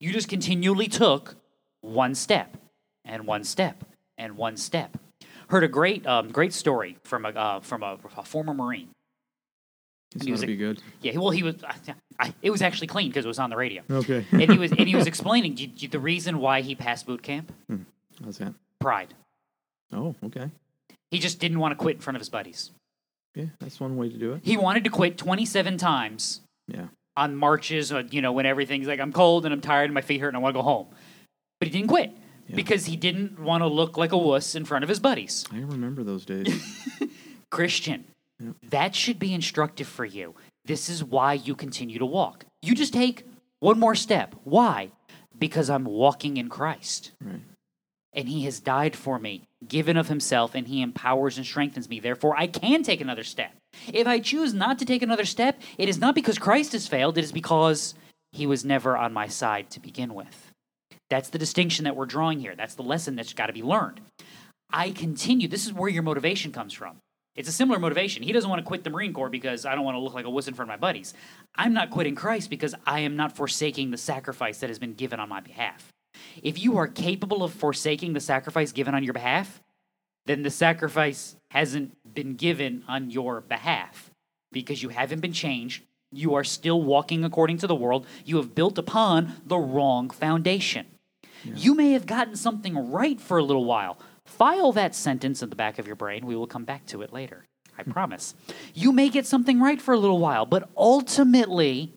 You 0.00 0.12
just 0.12 0.28
continually 0.28 0.88
took 0.88 1.36
one 1.80 2.14
step 2.14 2.56
and 3.04 3.26
one 3.26 3.44
step 3.44 3.84
and 4.18 4.36
one 4.36 4.56
step. 4.56 4.98
Heard 5.48 5.62
a 5.62 5.68
great, 5.68 6.04
um, 6.06 6.28
great 6.30 6.52
story 6.52 6.98
from 7.04 7.24
a 7.24 7.28
uh, 7.28 7.60
from 7.60 7.82
a, 7.82 7.98
a 8.16 8.24
former 8.24 8.52
Marine. 8.52 8.88
It's 10.14 10.24
he 10.24 10.32
was 10.32 10.40
going 10.40 10.48
to 10.48 10.52
a- 10.52 10.56
be 10.56 10.74
good. 10.74 10.82
Yeah, 11.02 11.18
well, 11.18 11.30
he 11.30 11.42
was. 11.42 11.56
I, 11.62 11.74
I, 12.18 12.32
it 12.42 12.50
was 12.50 12.62
actually 12.62 12.86
clean 12.86 13.08
because 13.10 13.24
it 13.24 13.28
was 13.28 13.38
on 13.38 13.50
the 13.50 13.56
radio 13.56 13.82
Okay. 13.90 14.24
and 14.32 14.50
he 14.50 14.58
was 14.58 14.70
and 14.72 14.88
he 14.88 14.96
was 14.96 15.06
explaining 15.06 15.54
d- 15.54 15.66
d- 15.66 15.86
the 15.86 15.98
reason 16.00 16.38
why 16.38 16.60
he 16.62 16.74
passed 16.74 17.06
boot 17.06 17.22
camp. 17.22 17.52
How's 18.24 18.38
that? 18.38 18.54
Pride. 18.80 19.12
Oh, 19.92 20.14
okay. 20.24 20.50
He 21.10 21.18
just 21.18 21.38
didn't 21.38 21.58
want 21.60 21.72
to 21.72 21.76
quit 21.76 21.96
in 21.96 22.02
front 22.02 22.16
of 22.16 22.20
his 22.20 22.28
buddies. 22.28 22.70
Yeah, 23.34 23.46
that's 23.60 23.78
one 23.78 23.96
way 23.96 24.08
to 24.08 24.16
do 24.16 24.32
it. 24.32 24.40
He 24.42 24.56
wanted 24.56 24.84
to 24.84 24.90
quit 24.90 25.18
27 25.18 25.76
times 25.76 26.40
Yeah. 26.68 26.86
on 27.16 27.36
marches, 27.36 27.92
uh, 27.92 28.02
you 28.10 28.22
know, 28.22 28.32
when 28.32 28.46
everything's 28.46 28.86
like 28.88 28.98
I'm 29.00 29.12
cold 29.12 29.44
and 29.44 29.52
I'm 29.52 29.60
tired 29.60 29.84
and 29.84 29.94
my 29.94 30.00
feet 30.00 30.20
hurt 30.20 30.28
and 30.28 30.36
I 30.38 30.40
want 30.40 30.54
to 30.54 30.58
go 30.58 30.62
home. 30.64 30.86
But 31.60 31.68
he 31.68 31.72
didn't 31.72 31.88
quit 31.88 32.12
Yeah. 32.48 32.56
because 32.56 32.86
he 32.86 32.96
didn't 32.96 33.38
want 33.38 33.62
to 33.62 33.66
look 33.66 33.96
like 33.98 34.12
a 34.12 34.16
wuss 34.18 34.54
in 34.54 34.64
front 34.64 34.82
of 34.84 34.88
his 34.88 35.00
buddies. 35.00 35.44
I 35.52 35.58
remember 35.58 36.02
those 36.02 36.24
days. 36.24 36.48
Christian, 37.50 38.04
that 38.70 38.94
should 38.94 39.18
be 39.18 39.32
instructive 39.34 39.86
for 39.86 40.04
you. 40.04 40.34
This 40.66 40.88
is 40.88 41.04
why 41.04 41.34
you 41.34 41.54
continue 41.54 41.98
to 41.98 42.06
walk. 42.06 42.44
You 42.62 42.74
just 42.74 42.92
take 42.92 43.26
one 43.60 43.78
more 43.78 43.94
step. 43.94 44.34
Why? 44.44 44.90
Because 45.38 45.70
I'm 45.70 45.84
walking 45.84 46.36
in 46.36 46.48
Christ. 46.48 47.12
right. 47.20 47.40
and 48.12 48.28
he 48.28 48.44
has 48.44 48.60
died 48.60 48.96
for 48.96 49.18
me, 49.18 49.42
given 49.68 49.96
of 49.96 50.08
himself, 50.08 50.54
and 50.54 50.66
he 50.66 50.80
empowers 50.80 51.36
and 51.36 51.46
strengthens 51.46 51.88
me. 51.88 52.00
Therefore, 52.00 52.34
I 52.36 52.46
can 52.46 52.82
take 52.82 53.00
another 53.02 53.24
step. 53.24 53.52
If 53.92 54.06
I 54.06 54.20
choose 54.20 54.54
not 54.54 54.78
to 54.78 54.86
take 54.86 55.02
another 55.02 55.26
step, 55.26 55.60
it 55.76 55.88
is 55.88 55.98
not 55.98 56.14
because 56.14 56.38
Christ 56.38 56.72
has 56.72 56.88
failed, 56.88 57.18
it 57.18 57.24
is 57.24 57.32
because 57.32 57.94
he 58.32 58.46
was 58.46 58.64
never 58.64 58.96
on 58.96 59.12
my 59.12 59.28
side 59.28 59.70
to 59.70 59.80
begin 59.80 60.14
with. 60.14 60.50
That's 61.10 61.28
the 61.28 61.38
distinction 61.38 61.84
that 61.84 61.94
we're 61.94 62.06
drawing 62.06 62.40
here. 62.40 62.54
That's 62.56 62.74
the 62.74 62.82
lesson 62.82 63.16
that's 63.16 63.34
got 63.34 63.46
to 63.46 63.52
be 63.52 63.62
learned. 63.62 64.00
I 64.70 64.90
continue. 64.90 65.46
This 65.46 65.66
is 65.66 65.72
where 65.72 65.88
your 65.88 66.02
motivation 66.02 66.52
comes 66.52 66.72
from. 66.72 66.96
It's 67.36 67.48
a 67.48 67.52
similar 67.52 67.78
motivation. 67.78 68.22
He 68.22 68.32
doesn't 68.32 68.48
want 68.48 68.60
to 68.60 68.66
quit 68.66 68.82
the 68.82 68.90
Marine 68.90 69.12
Corps 69.12 69.28
because 69.28 69.66
I 69.66 69.74
don't 69.74 69.84
want 69.84 69.94
to 69.94 70.00
look 70.00 70.14
like 70.14 70.24
a 70.24 70.30
wuss 70.30 70.48
in 70.48 70.54
front 70.54 70.70
of 70.70 70.80
my 70.80 70.80
buddies. 70.80 71.12
I'm 71.54 71.74
not 71.74 71.90
quitting 71.90 72.14
Christ 72.14 72.48
because 72.48 72.74
I 72.86 73.00
am 73.00 73.14
not 73.14 73.36
forsaking 73.36 73.90
the 73.90 73.98
sacrifice 73.98 74.58
that 74.60 74.70
has 74.70 74.78
been 74.78 74.94
given 74.94 75.20
on 75.20 75.28
my 75.28 75.40
behalf. 75.40 75.92
If 76.42 76.58
you 76.58 76.78
are 76.78 76.88
capable 76.88 77.42
of 77.42 77.52
forsaking 77.52 78.14
the 78.14 78.20
sacrifice 78.20 78.72
given 78.72 78.94
on 78.94 79.04
your 79.04 79.12
behalf, 79.12 79.60
then 80.24 80.42
the 80.42 80.50
sacrifice 80.50 81.36
hasn't 81.50 81.96
been 82.14 82.34
given 82.34 82.84
on 82.88 83.10
your 83.10 83.42
behalf 83.42 84.10
because 84.50 84.82
you 84.82 84.88
haven't 84.88 85.20
been 85.20 85.32
changed. 85.32 85.82
You 86.12 86.34
are 86.34 86.44
still 86.44 86.82
walking 86.82 87.24
according 87.24 87.58
to 87.58 87.66
the 87.66 87.74
world. 87.74 88.06
You 88.24 88.36
have 88.38 88.54
built 88.54 88.78
upon 88.78 89.34
the 89.44 89.58
wrong 89.58 90.08
foundation. 90.08 90.86
You 91.44 91.74
may 91.74 91.92
have 91.92 92.06
gotten 92.06 92.34
something 92.34 92.90
right 92.90 93.20
for 93.20 93.38
a 93.38 93.42
little 93.42 93.64
while. 93.64 93.98
File 94.26 94.72
that 94.72 94.94
sentence 94.94 95.42
in 95.42 95.48
the 95.50 95.56
back 95.56 95.78
of 95.78 95.86
your 95.86 95.96
brain. 95.96 96.26
We 96.26 96.36
will 96.36 96.46
come 96.46 96.64
back 96.64 96.84
to 96.86 97.02
it 97.02 97.12
later. 97.12 97.44
I 97.78 97.82
promise. 97.82 98.34
You 98.74 98.92
may 98.92 99.08
get 99.08 99.26
something 99.26 99.60
right 99.60 99.80
for 99.80 99.94
a 99.94 99.98
little 99.98 100.18
while, 100.18 100.46
but 100.46 100.68
ultimately, 100.76 101.92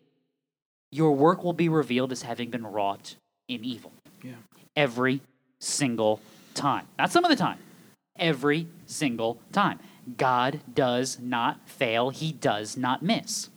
your 0.91 1.13
work 1.15 1.43
will 1.43 1.53
be 1.53 1.69
revealed 1.69 2.12
as 2.12 2.21
having 2.24 2.50
been 2.50 2.65
wrought 2.65 3.15
in 3.48 3.63
evil 3.63 3.93
Yeah. 4.24 4.33
every 4.75 5.21
single 5.59 6.19
time. 6.53 6.88
Not 6.98 7.12
some 7.12 7.24
of 7.24 7.29
the 7.29 7.36
time, 7.38 7.59
every 8.17 8.67
single 8.86 9.39
time. 9.51 9.79
God 10.17 10.62
does 10.74 11.19
not 11.19 11.67
fail, 11.69 12.09
He 12.09 12.31
does 12.31 12.75
not 12.75 13.01
miss. 13.03 13.50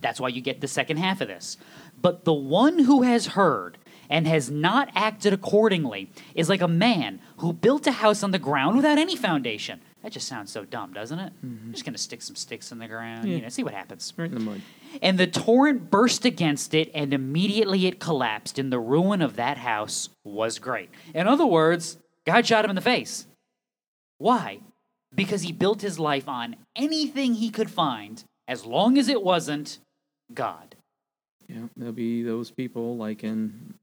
That's 0.00 0.20
why 0.20 0.28
you 0.28 0.40
get 0.40 0.60
the 0.60 0.68
second 0.68 0.96
half 0.98 1.20
of 1.20 1.28
this. 1.28 1.56
But 2.00 2.24
the 2.24 2.32
one 2.34 2.80
who 2.80 3.02
has 3.02 3.28
heard 3.28 3.78
and 4.08 4.26
has 4.26 4.50
not 4.50 4.90
acted 4.94 5.32
accordingly 5.32 6.10
is 6.34 6.48
like 6.48 6.60
a 6.60 6.68
man 6.68 7.20
who 7.38 7.52
built 7.52 7.86
a 7.86 7.92
house 7.92 8.22
on 8.22 8.30
the 8.30 8.38
ground 8.38 8.76
without 8.76 8.98
any 8.98 9.16
foundation. 9.16 9.80
That 10.02 10.12
just 10.12 10.28
sounds 10.28 10.52
so 10.52 10.64
dumb, 10.64 10.92
doesn't 10.92 11.18
it? 11.18 11.32
Mm-hmm. 11.44 11.66
I'm 11.66 11.72
just 11.72 11.84
to 11.84 11.98
stick 11.98 12.22
some 12.22 12.36
sticks 12.36 12.70
in 12.70 12.78
the 12.78 12.86
ground, 12.86 13.28
you 13.28 13.40
know, 13.40 13.48
see 13.48 13.64
what 13.64 13.74
happens. 13.74 14.12
Right 14.16 14.30
in 14.30 14.34
the 14.34 14.40
mud. 14.40 14.60
And 15.02 15.18
the 15.18 15.26
torrent 15.26 15.90
burst 15.90 16.24
against 16.24 16.74
it, 16.74 16.90
and 16.94 17.12
immediately 17.12 17.86
it 17.86 17.98
collapsed, 17.98 18.58
and 18.58 18.72
the 18.72 18.78
ruin 18.78 19.20
of 19.20 19.36
that 19.36 19.58
house 19.58 20.08
was 20.24 20.58
great. 20.60 20.90
In 21.12 21.26
other 21.26 21.44
words, 21.44 21.98
God 22.24 22.46
shot 22.46 22.64
him 22.64 22.70
in 22.70 22.76
the 22.76 22.82
face. 22.82 23.26
Why? 24.18 24.60
Because 25.14 25.42
he 25.42 25.52
built 25.52 25.82
his 25.82 25.98
life 25.98 26.28
on 26.28 26.56
anything 26.76 27.34
he 27.34 27.50
could 27.50 27.70
find, 27.70 28.22
as 28.46 28.64
long 28.64 28.98
as 28.98 29.08
it 29.08 29.22
wasn't 29.22 29.80
God. 30.32 30.76
Yeah. 31.48 31.66
There'll 31.76 31.92
be 31.92 32.22
those 32.22 32.50
people 32.50 32.96
like 32.96 33.24
in 33.24 33.74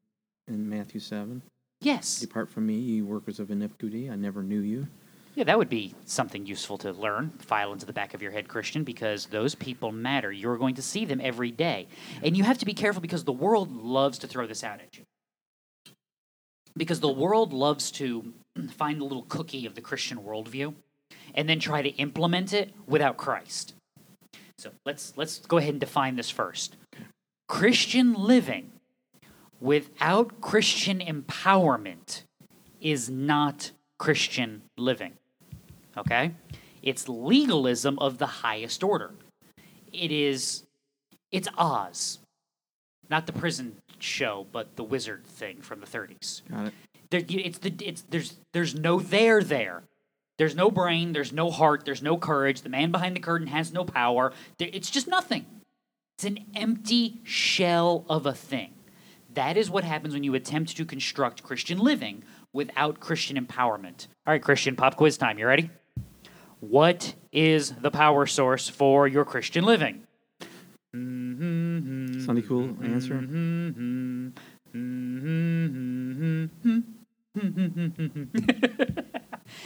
in 0.47 0.69
Matthew 0.69 0.99
seven. 0.99 1.41
Yes. 1.81 2.19
Depart 2.19 2.49
from 2.49 2.65
me, 2.65 2.75
ye 2.75 3.01
workers 3.01 3.39
of 3.39 3.51
iniquity. 3.51 4.09
I 4.09 4.15
never 4.15 4.41
knew 4.41 4.61
you. 4.61 4.87
Yeah, 5.35 5.45
that 5.45 5.57
would 5.57 5.69
be 5.69 5.95
something 6.05 6.45
useful 6.45 6.77
to 6.79 6.91
learn. 6.91 7.31
File 7.39 7.73
into 7.73 7.85
the 7.85 7.93
back 7.93 8.13
of 8.13 8.21
your 8.21 8.31
head, 8.31 8.47
Christian, 8.47 8.83
because 8.83 9.25
those 9.25 9.55
people 9.55 9.91
matter. 9.91 10.31
You're 10.31 10.57
going 10.57 10.75
to 10.75 10.81
see 10.81 11.05
them 11.05 11.19
every 11.21 11.49
day. 11.49 11.87
And 12.21 12.37
you 12.37 12.43
have 12.43 12.59
to 12.59 12.65
be 12.65 12.73
careful 12.73 13.01
because 13.01 13.23
the 13.23 13.31
world 13.31 13.75
loves 13.75 14.19
to 14.19 14.27
throw 14.27 14.45
this 14.45 14.63
out 14.63 14.79
at 14.79 14.95
you. 14.95 15.03
Because 16.77 16.99
the 16.99 17.11
world 17.11 17.51
loves 17.51 17.91
to 17.91 18.33
find 18.77 19.01
a 19.01 19.05
little 19.05 19.23
cookie 19.23 19.65
of 19.65 19.73
the 19.73 19.81
Christian 19.81 20.19
worldview 20.19 20.75
and 21.33 21.49
then 21.49 21.59
try 21.59 21.81
to 21.81 21.89
implement 21.89 22.53
it 22.53 22.71
without 22.85 23.17
Christ. 23.17 23.73
So 24.59 24.71
let's 24.85 25.13
let's 25.17 25.39
go 25.39 25.57
ahead 25.57 25.71
and 25.71 25.79
define 25.79 26.15
this 26.15 26.29
first. 26.29 26.77
Christian 27.47 28.13
living 28.13 28.71
without 29.63 30.41
Christian 30.41 30.99
empowerment 30.99 32.23
is 32.81 33.09
not 33.09 33.71
Christian 33.97 34.61
living. 34.77 35.13
Okay? 35.97 36.33
It's 36.81 37.07
legalism 37.07 37.97
of 37.99 38.17
the 38.17 38.25
highest 38.25 38.83
order. 38.83 39.11
It 39.93 40.11
is 40.11 40.65
it's 41.31 41.47
Oz. 41.57 42.19
Not 43.09 43.25
the 43.25 43.31
prison 43.31 43.77
show, 43.99 44.45
but 44.51 44.75
the 44.75 44.83
wizard 44.83 45.25
thing 45.25 45.61
from 45.61 45.79
the 45.79 45.87
30s. 45.87 46.41
Got 46.51 46.67
it. 46.67 46.73
There, 47.09 47.21
it's 47.29 47.59
the 47.59 47.73
it's 47.79 48.01
there's 48.09 48.35
there's 48.51 48.75
no 48.75 48.99
there 48.99 49.41
there. 49.41 49.83
There's 50.37 50.55
no 50.55 50.71
brain. 50.71 51.13
There's 51.13 51.31
no 51.31 51.51
heart. 51.51 51.85
There's 51.85 52.01
no 52.01 52.17
courage. 52.17 52.63
The 52.63 52.69
man 52.69 52.91
behind 52.91 53.15
the 53.15 53.21
curtain 53.21 53.47
has 53.47 53.71
no 53.71 53.85
power. 53.85 54.33
There, 54.57 54.69
it's 54.73 54.89
just 54.89 55.07
nothing. 55.07 55.45
It's 56.17 56.25
an 56.25 56.39
empty 56.55 57.21
shell 57.23 58.03
of 58.09 58.25
a 58.25 58.33
thing. 58.33 58.72
That 59.33 59.57
is 59.57 59.69
what 59.69 59.83
happens 59.83 60.13
when 60.13 60.23
you 60.23 60.35
attempt 60.35 60.75
to 60.77 60.85
construct 60.85 61.43
Christian 61.43 61.79
living 61.79 62.23
without 62.51 62.99
Christian 62.99 63.43
empowerment. 63.43 64.07
All 64.25 64.33
right, 64.33 64.41
Christian 64.41 64.75
pop 64.75 64.95
quiz 64.95 65.17
time. 65.17 65.39
You 65.39 65.47
ready? 65.47 65.69
What 66.59 67.15
is 67.31 67.71
the 67.71 67.91
power 67.91 68.25
source 68.25 68.69
for 68.69 69.07
your 69.07 69.25
Christian 69.25 69.65
living? 69.65 70.03
Sunday 70.93 72.41
cool 72.41 72.77
answer. 72.83 73.15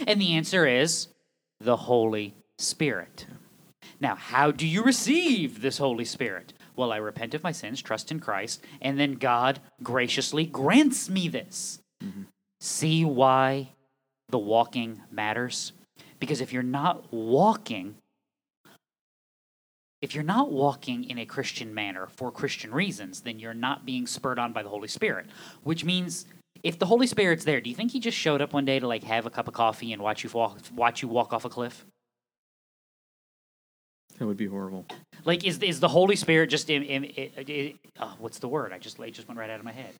And 0.06 0.20
the 0.20 0.34
answer 0.34 0.66
is 0.66 1.08
the 1.60 1.76
Holy 1.76 2.34
Spirit. 2.58 3.26
Now, 4.00 4.14
how 4.14 4.50
do 4.50 4.66
you 4.66 4.82
receive 4.82 5.60
this 5.60 5.78
Holy 5.78 6.04
Spirit? 6.04 6.52
Well, 6.78 6.92
I 6.92 6.98
repent 6.98 7.34
of 7.34 7.42
my 7.42 7.50
sins, 7.50 7.82
trust 7.82 8.12
in 8.12 8.20
Christ, 8.20 8.64
and 8.80 9.00
then 9.00 9.14
God 9.14 9.58
graciously 9.82 10.46
grants 10.46 11.10
me 11.10 11.26
this. 11.26 11.80
Mm-hmm. 12.02 12.22
See 12.60 13.04
why 13.04 13.70
the 14.28 14.38
walking 14.38 15.02
matters. 15.10 15.72
Because 16.20 16.40
if 16.40 16.52
you're 16.52 16.62
not 16.62 17.12
walking, 17.12 17.96
if 20.00 20.14
you're 20.14 20.22
not 20.22 20.52
walking 20.52 21.02
in 21.02 21.18
a 21.18 21.26
Christian 21.26 21.74
manner 21.74 22.06
for 22.14 22.30
Christian 22.30 22.72
reasons, 22.72 23.22
then 23.22 23.40
you're 23.40 23.54
not 23.54 23.84
being 23.84 24.06
spurred 24.06 24.38
on 24.38 24.52
by 24.52 24.62
the 24.62 24.68
Holy 24.68 24.86
Spirit. 24.86 25.26
Which 25.64 25.84
means 25.84 26.26
if 26.62 26.78
the 26.78 26.86
Holy 26.86 27.08
Spirit's 27.08 27.44
there, 27.44 27.60
do 27.60 27.70
you 27.70 27.74
think 27.74 27.90
he 27.90 27.98
just 27.98 28.16
showed 28.16 28.40
up 28.40 28.52
one 28.52 28.64
day 28.64 28.78
to 28.78 28.86
like 28.86 29.02
have 29.02 29.26
a 29.26 29.30
cup 29.30 29.48
of 29.48 29.54
coffee 29.54 29.92
and 29.92 30.00
watch 30.00 30.22
you 30.22 30.30
walk 30.32 30.58
watch 30.76 31.02
you 31.02 31.08
walk 31.08 31.32
off 31.32 31.44
a 31.44 31.48
cliff? 31.48 31.84
That 34.18 34.26
would 34.26 34.36
be 34.36 34.46
horrible. 34.46 34.86
Like 35.24 35.44
is 35.44 35.58
is 35.58 35.80
the 35.80 35.88
Holy 35.88 36.16
Spirit 36.16 36.50
just 36.50 36.70
in, 36.70 36.82
in, 36.82 37.04
in, 37.04 37.78
uh, 37.98 38.14
what's 38.18 38.38
the 38.38 38.48
word? 38.48 38.72
I 38.72 38.78
just 38.78 38.98
it 38.98 39.10
just 39.12 39.28
went 39.28 39.38
right 39.38 39.50
out 39.50 39.58
of 39.58 39.64
my 39.64 39.72
head. 39.72 39.94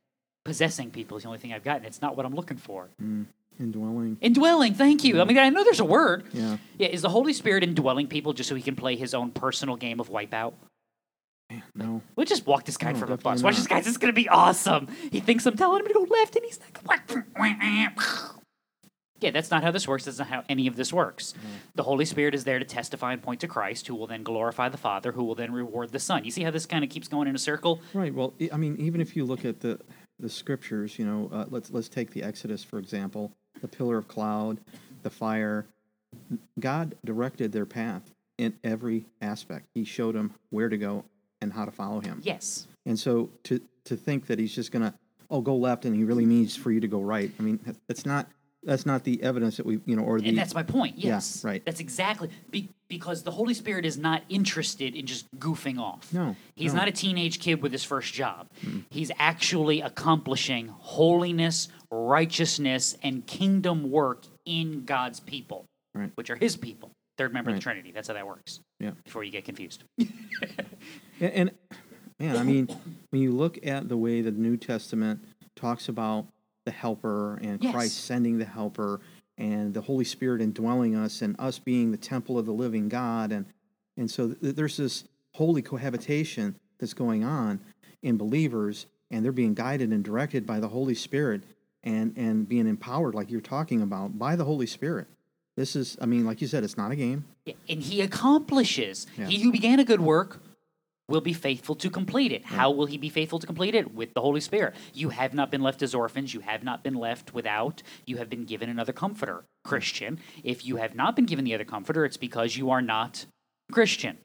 Possessing 0.45 0.91
people 0.91 1.17
is 1.17 1.25
the 1.25 1.29
only 1.29 1.39
thing 1.39 1.53
I've 1.53 1.65
gotten. 1.65 1.85
It's 1.85 2.01
not 2.01 2.17
what 2.17 2.25
I'm 2.27 2.35
looking 2.35 2.57
for. 2.57 2.89
Mm. 3.03 3.27
Indwelling. 3.61 4.17
Indwelling, 4.21 4.75
thank 4.75 5.03
you. 5.03 5.21
I 5.21 5.25
mean, 5.25 5.37
I 5.37 5.49
know 5.49 5.65
there's 5.65 5.81
a 5.81 5.85
word. 5.85 6.25
Yeah. 6.33 6.59
Yeah, 6.79 6.89
is 6.89 7.03
the 7.03 7.09
Holy 7.09 7.33
Spirit 7.33 7.65
indwelling 7.65 8.07
people 8.07 8.33
just 8.33 8.49
so 8.49 8.55
he 8.55 8.63
can 8.63 8.77
play 8.77 8.95
his 8.95 9.15
own 9.15 9.33
personal 9.33 9.77
game 9.77 9.99
of 9.99 10.09
Wipeout? 10.11 10.55
Man, 11.51 11.63
no. 11.75 12.03
We'll 12.15 12.27
just 12.27 12.47
walk 12.47 12.65
this 12.65 12.77
guy 12.77 12.93
No, 12.93 12.99
from 13.01 13.11
the 13.11 13.17
bus. 13.17 13.43
Watch 13.43 13.57
this 13.57 13.67
guy. 13.67 13.81
This 13.81 13.89
is 13.89 13.99
going 13.99 14.15
to 14.15 14.17
be 14.21 14.29
awesome. 14.29 14.87
He 15.11 15.19
thinks 15.19 15.45
I'm 15.45 15.57
telling 15.57 15.81
him 15.81 15.89
to 15.89 15.95
go 15.95 16.03
left, 16.09 16.37
and 16.37 16.45
he's 16.45 16.61
like, 16.61 16.79
yeah, 19.21 19.31
that's 19.31 19.51
not 19.51 19.63
how 19.65 19.71
this 19.71 19.89
works. 19.89 20.05
That's 20.05 20.19
not 20.19 20.29
how 20.29 20.45
any 20.49 20.67
of 20.67 20.77
this 20.77 20.93
works. 20.93 21.35
The 21.75 21.83
Holy 21.83 22.05
Spirit 22.05 22.35
is 22.35 22.45
there 22.45 22.59
to 22.59 22.65
testify 22.65 23.13
and 23.13 23.23
point 23.23 23.41
to 23.41 23.49
Christ, 23.49 23.87
who 23.87 23.95
will 23.95 24.07
then 24.07 24.23
glorify 24.23 24.69
the 24.69 24.77
Father, 24.77 25.13
who 25.13 25.25
will 25.25 25.35
then 25.35 25.53
reward 25.53 25.91
the 25.91 25.99
Son. 25.99 26.25
You 26.25 26.31
see 26.31 26.43
how 26.43 26.51
this 26.51 26.67
kind 26.67 26.85
of 26.85 26.91
keeps 26.91 27.09
going 27.09 27.29
in 27.29 27.35
a 27.35 27.39
circle? 27.39 27.81
Right. 27.95 28.15
Well, 28.15 28.35
I- 28.53 28.57
mean, 28.57 28.77
even 28.79 29.01
if 29.01 29.17
you 29.17 29.25
look 29.25 29.45
at 29.45 29.61
the 29.61 29.81
the 30.21 30.29
scriptures, 30.29 30.99
you 30.99 31.05
know, 31.07 31.31
uh, 31.33 31.45
let's 31.49 31.71
let's 31.71 31.89
take 31.89 32.11
the 32.11 32.23
Exodus 32.23 32.65
for 32.65 32.79
example. 32.79 33.33
The 33.61 33.69
pillar 33.69 33.99
of 33.99 34.07
cloud, 34.09 34.59
the 35.03 35.11
fire. 35.11 35.67
God 36.59 36.95
directed 37.05 37.53
their 37.53 37.67
path 37.67 38.03
in 38.39 38.55
every 38.65 39.05
aspect. 39.21 39.67
He 39.75 39.85
showed 39.85 40.15
them 40.15 40.33
where 40.51 40.69
to 40.69 40.79
go 40.79 41.05
and 41.41 41.53
how 41.53 41.65
to 41.65 41.71
follow 41.71 42.01
Him. 42.01 42.21
Yes. 42.23 42.67
And 42.87 42.99
so 42.99 43.31
to 43.45 43.61
to 43.85 43.97
think 43.97 44.27
that 44.27 44.39
He's 44.39 44.55
just 44.55 44.73
gonna 44.73 44.95
oh 45.31 45.41
go 45.41 45.57
left 45.57 45.85
and 45.85 45.95
He 45.95 46.05
really 46.05 46.27
means 46.27 46.57
for 46.57 46.71
you 46.73 46.81
to 46.81 46.89
go 46.89 47.01
right. 47.01 47.31
I 47.39 47.43
mean, 47.43 47.61
that's 47.87 48.07
not 48.07 48.29
that's 48.65 48.85
not 48.87 49.05
the 49.05 49.23
evidence 49.23 49.57
that 49.59 49.67
we 49.67 49.81
you 49.87 49.97
know 49.97 50.03
or 50.03 50.21
the 50.21 50.29
And 50.29 50.37
that's 50.39 50.55
my 50.55 50.63
point. 50.63 50.99
Yeah, 50.99 51.11
Yes. 51.15 51.45
right. 51.45 51.65
That's 51.65 51.81
exactly 51.81 52.31
be, 52.51 52.71
because 52.89 53.23
the 53.23 53.31
Holy 53.31 53.55
Spirit 53.55 53.85
is 53.85 53.97
not 53.99 54.23
interested 54.29 54.95
in 54.95 55.07
just 55.07 55.27
goofing 55.39 55.79
off. 55.79 56.13
No, 56.13 56.35
He's 56.57 56.73
no. 56.75 56.81
not 56.81 56.89
a 56.89 56.93
teenage 56.93 57.39
kid 57.41 57.63
with 57.63 57.73
his 57.73 57.85
first 57.85 58.13
job. 58.15 58.49
He's 58.91 59.11
actually 59.19 59.81
accomplishing 59.81 60.69
holiness, 60.69 61.69
righteousness, 61.91 62.97
and 63.03 63.27
kingdom 63.27 63.91
work 63.91 64.25
in 64.45 64.85
God's 64.85 65.21
people, 65.21 65.65
Right. 65.95 66.11
which 66.17 66.31
are 66.31 66.37
his 66.37 66.57
people. 66.57 66.91
Third 67.17 67.33
member 67.33 67.51
of 67.51 67.57
the 67.57 67.63
Trinity. 67.63 67.91
That's 67.93 68.09
how 68.09 68.15
that 68.15 68.27
works. 68.27 68.61
Yeah. 68.81 68.93
Before 69.05 69.25
you 69.25 69.31
get 69.33 69.45
confused. 69.45 69.85
And, 71.21 71.33
and 71.33 71.51
man, 72.21 72.37
I 72.37 72.45
mean, 72.45 72.69
when 73.11 73.21
you 73.23 73.33
look 73.33 73.59
at 73.67 73.89
the 73.89 73.97
way 73.97 74.21
the 74.23 74.31
New 74.31 74.57
Testament 74.57 75.25
talks 75.57 75.89
about 75.89 76.27
the 76.69 76.73
Helper 76.73 77.39
and 77.41 77.63
Yes. 77.65 77.73
Christ 77.73 78.05
sending 78.05 78.37
the 78.37 78.45
Helper 78.45 79.01
and 79.39 79.73
the 79.73 79.81
Holy 79.81 80.05
Spirit 80.05 80.43
indwelling 80.43 80.95
us 80.95 81.23
and 81.23 81.35
us 81.39 81.59
being 81.59 81.91
the 81.91 81.97
temple 81.97 82.39
of 82.39 82.45
the 82.45 82.53
living 82.53 82.91
God, 82.91 83.33
and 83.33 83.47
and 83.97 84.11
so 84.11 84.29
th- 84.35 84.55
there's 84.55 84.77
this 84.77 85.05
holy 85.33 85.63
cohabitation 85.63 86.57
that's 86.79 86.93
going 86.93 87.25
on 87.25 87.61
in 88.03 88.19
believers, 88.19 88.85
and 89.11 89.25
they're 89.25 89.33
being 89.33 89.55
guided 89.55 89.91
and 89.93 90.05
directed 90.05 90.47
by 90.47 90.61
the 90.61 90.69
Holy 90.69 90.95
Spirit 90.95 91.43
and 91.83 92.13
and 92.19 92.47
being 92.47 92.67
empowered, 92.69 93.15
like 93.15 93.31
you're 93.31 93.41
talking 93.41 93.81
about, 93.81 94.19
by 94.19 94.37
the 94.37 94.45
Holy 94.45 94.67
Spirit. 94.67 95.07
This 95.57 95.75
is, 95.75 95.97
I 96.03 96.07
mean, 96.07 96.27
like 96.27 96.43
you 96.43 96.47
said, 96.47 96.63
it's 96.65 96.77
not 96.77 96.93
a 96.93 96.97
game. 96.97 97.25
And 97.69 97.81
he 97.83 98.03
accomplishes. 98.03 99.07
Yeah. 99.17 99.27
He 99.27 99.41
who 99.41 99.51
began 99.51 99.81
a 99.81 99.85
good 99.85 100.01
work 100.03 100.41
will 101.09 101.21
be 101.23 101.33
faithful 101.33 101.75
to 101.75 101.89
complete 101.91 102.33
it. 102.33 102.45
How 102.45 102.71
will 102.71 102.87
he 102.87 102.99
be 102.99 103.09
faithful 103.09 103.39
to 103.39 103.47
complete 103.47 103.75
it? 103.75 103.95
With 103.95 104.13
the 104.13 104.21
Holy 104.21 104.41
Spirit. 104.41 104.75
You 104.93 105.09
have 105.09 105.33
not 105.33 105.51
been 105.51 105.63
left 105.63 105.83
as 105.83 105.95
orphans. 105.95 106.35
You 106.35 106.41
have 106.41 106.63
not 106.63 106.85
been 106.85 106.95
left 106.95 107.33
without. 107.33 107.83
You 108.05 108.19
have 108.19 108.29
been 108.29 108.45
given 108.45 108.69
another 108.69 108.93
comforter, 108.93 109.45
Christian. 109.65 110.19
If 110.45 110.67
you 110.67 110.77
have 110.77 110.95
not 110.95 111.17
been 111.17 111.27
given 111.27 111.45
the 111.45 111.55
other 111.55 111.65
comforter, 111.65 112.05
it's 112.05 112.19
because 112.19 112.57
you 112.57 112.71
are 112.71 112.83
not 112.83 113.25
Christian. 113.73 114.19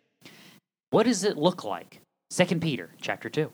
What 0.90 1.04
does 1.04 1.24
it 1.24 1.38
look 1.38 1.64
like? 1.64 2.02
Second 2.30 2.62
Peter 2.62 2.90
chapter 3.02 3.30
2. 3.30 3.50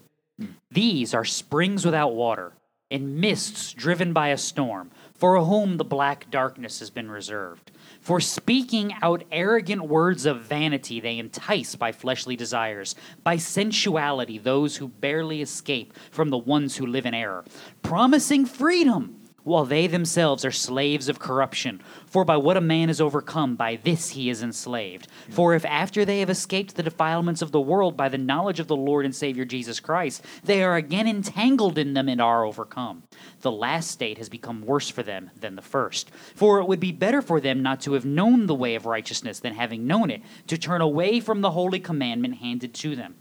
These 0.71 1.13
are 1.13 1.25
springs 1.25 1.85
without 1.85 2.15
water, 2.15 2.53
and 2.89 3.17
mists 3.19 3.73
driven 3.73 4.13
by 4.13 4.29
a 4.29 4.37
storm, 4.37 4.89
for 5.13 5.39
whom 5.43 5.77
the 5.77 5.83
black 5.83 6.31
darkness 6.31 6.79
has 6.79 6.89
been 6.89 7.11
reserved. 7.11 7.71
For 8.09 8.19
speaking 8.19 8.91
out 9.03 9.23
arrogant 9.31 9.83
words 9.83 10.25
of 10.25 10.41
vanity, 10.41 10.99
they 10.99 11.19
entice 11.19 11.75
by 11.75 11.91
fleshly 11.91 12.35
desires, 12.35 12.95
by 13.23 13.37
sensuality 13.37 14.39
those 14.39 14.77
who 14.77 14.87
barely 14.87 15.43
escape 15.43 15.93
from 16.09 16.29
the 16.29 16.37
ones 16.39 16.75
who 16.75 16.87
live 16.87 17.05
in 17.05 17.13
error, 17.13 17.45
promising 17.83 18.47
freedom 18.47 19.18
while 19.49 19.65
they 19.65 19.87
themselves 19.87 20.45
are 20.45 20.51
slaves 20.51 21.09
of 21.09 21.19
corruption. 21.19 21.81
For 22.05 22.23
by 22.23 22.37
what 22.37 22.55
a 22.55 22.61
man 22.61 22.89
is 22.89 23.01
overcome, 23.01 23.55
by 23.55 23.75
this 23.75 24.09
he 24.11 24.29
is 24.29 24.41
enslaved. 24.41 25.07
For 25.29 25.53
if 25.55 25.65
after 25.65 26.05
they 26.05 26.19
have 26.19 26.29
escaped 26.29 26.75
the 26.75 26.83
defilements 26.83 27.41
of 27.41 27.51
the 27.51 27.59
world 27.59 27.97
by 27.97 28.09
the 28.09 28.17
knowledge 28.17 28.59
of 28.59 28.67
the 28.67 28.75
Lord 28.75 29.05
and 29.05 29.15
Savior 29.15 29.45
Jesus 29.45 29.79
Christ, 29.79 30.23
they 30.43 30.63
are 30.63 30.75
again 30.75 31.07
entangled 31.07 31.77
in 31.77 31.93
them 31.93 32.07
and 32.07 32.21
are 32.21 32.45
overcome, 32.45 33.03
the 33.41 33.51
last 33.51 33.91
state 33.91 34.17
has 34.19 34.29
become 34.29 34.61
worse 34.61 34.89
for 34.89 35.03
them 35.03 35.31
than 35.35 35.55
the 35.55 35.61
first. 35.61 36.11
For 36.35 36.59
it 36.59 36.67
would 36.67 36.79
be 36.79 36.91
better 36.91 37.21
for 37.21 37.41
them 37.41 37.61
not 37.61 37.81
to 37.81 37.93
have 37.93 38.05
known 38.05 38.45
the 38.45 38.55
way 38.55 38.75
of 38.75 38.85
righteousness 38.85 39.39
than 39.39 39.55
having 39.55 39.87
known 39.87 40.11
it, 40.11 40.21
to 40.47 40.57
turn 40.57 40.81
away 40.81 41.19
from 41.19 41.41
the 41.41 41.51
holy 41.51 41.79
commandment 41.79 42.35
handed 42.35 42.73
to 42.75 42.95
them. 42.95 43.15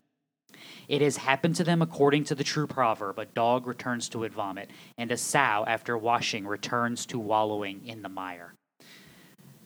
It 0.89 1.03
has 1.03 1.19
happened 1.19 1.55
to 1.57 1.65
them 1.65 1.83
according 1.83 2.25
to 2.25 2.35
the 2.35 2.43
true 2.45 2.67
proverb 2.67 3.19
a 3.19 3.27
dog 3.27 3.67
returns 3.67 4.09
to 4.11 4.25
its 4.25 4.35
vomit, 4.35 4.71
and 4.97 5.13
a 5.13 5.17
sow, 5.17 5.65
after 5.67 5.97
washing, 5.99 6.47
returns 6.47 7.05
to 7.07 7.19
wallowing 7.19 7.87
in 7.87 8.03
the 8.03 8.09
mire. 8.09 8.55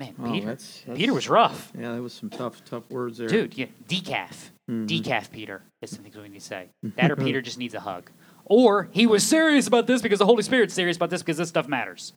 Man, 0.00 0.14
Oh, 0.18 0.32
Peter, 0.32 0.46
that's- 0.46 0.80
that's- 0.80 0.96
Peter 0.98 1.14
was 1.14 1.28
rough. 1.28 1.70
Yeah, 1.78 1.94
that 1.94 2.02
was 2.02 2.12
some 2.12 2.28
tough, 2.30 2.64
tough 2.64 2.90
words 2.90 3.18
there. 3.18 3.28
Dude, 3.28 3.56
yeah, 3.56 3.66
decaf. 3.88 4.50
Mm-hmm. 4.70 4.86
Decaf 4.86 5.30
Peter 5.30 5.62
is 5.80 5.90
some 5.90 6.02
things 6.02 6.16
we 6.16 6.22
need 6.28 6.34
to 6.34 6.40
say. 6.40 6.68
That 6.96 7.10
or 7.10 7.16
Peter 7.16 7.40
just 7.40 7.58
needs 7.58 7.74
a 7.74 7.80
hug. 7.80 8.10
Or 8.44 8.88
he 8.90 9.06
was 9.06 9.22
serious 9.24 9.66
about 9.68 9.86
this 9.86 10.02
because 10.02 10.18
the 10.18 10.26
Holy 10.26 10.42
Spirit's 10.42 10.74
serious 10.74 10.96
about 10.96 11.10
this 11.10 11.22
because 11.22 11.36
this 11.36 11.50
stuff 11.50 11.68
matters. 11.68 12.12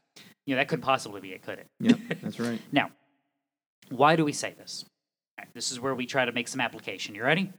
You 0.47 0.55
know, 0.55 0.59
that 0.61 0.67
couldn't 0.67 0.83
possibly 0.83 1.21
be 1.21 1.31
it, 1.33 1.43
could 1.43 1.59
it? 1.59 1.67
Yeah, 1.79 1.93
that's 2.21 2.39
right. 2.39 2.59
Now, 2.71 2.89
why 3.89 4.15
do 4.15 4.25
we 4.25 4.31
say 4.33 4.53
this? 4.57 4.85
Right, 5.37 5.47
this 5.53 5.71
is 5.71 5.79
where 5.79 5.93
we 5.93 6.05
try 6.07 6.25
to 6.25 6.31
make 6.31 6.47
some 6.47 6.61
application. 6.61 7.13
You 7.13 7.23
ready? 7.23 7.51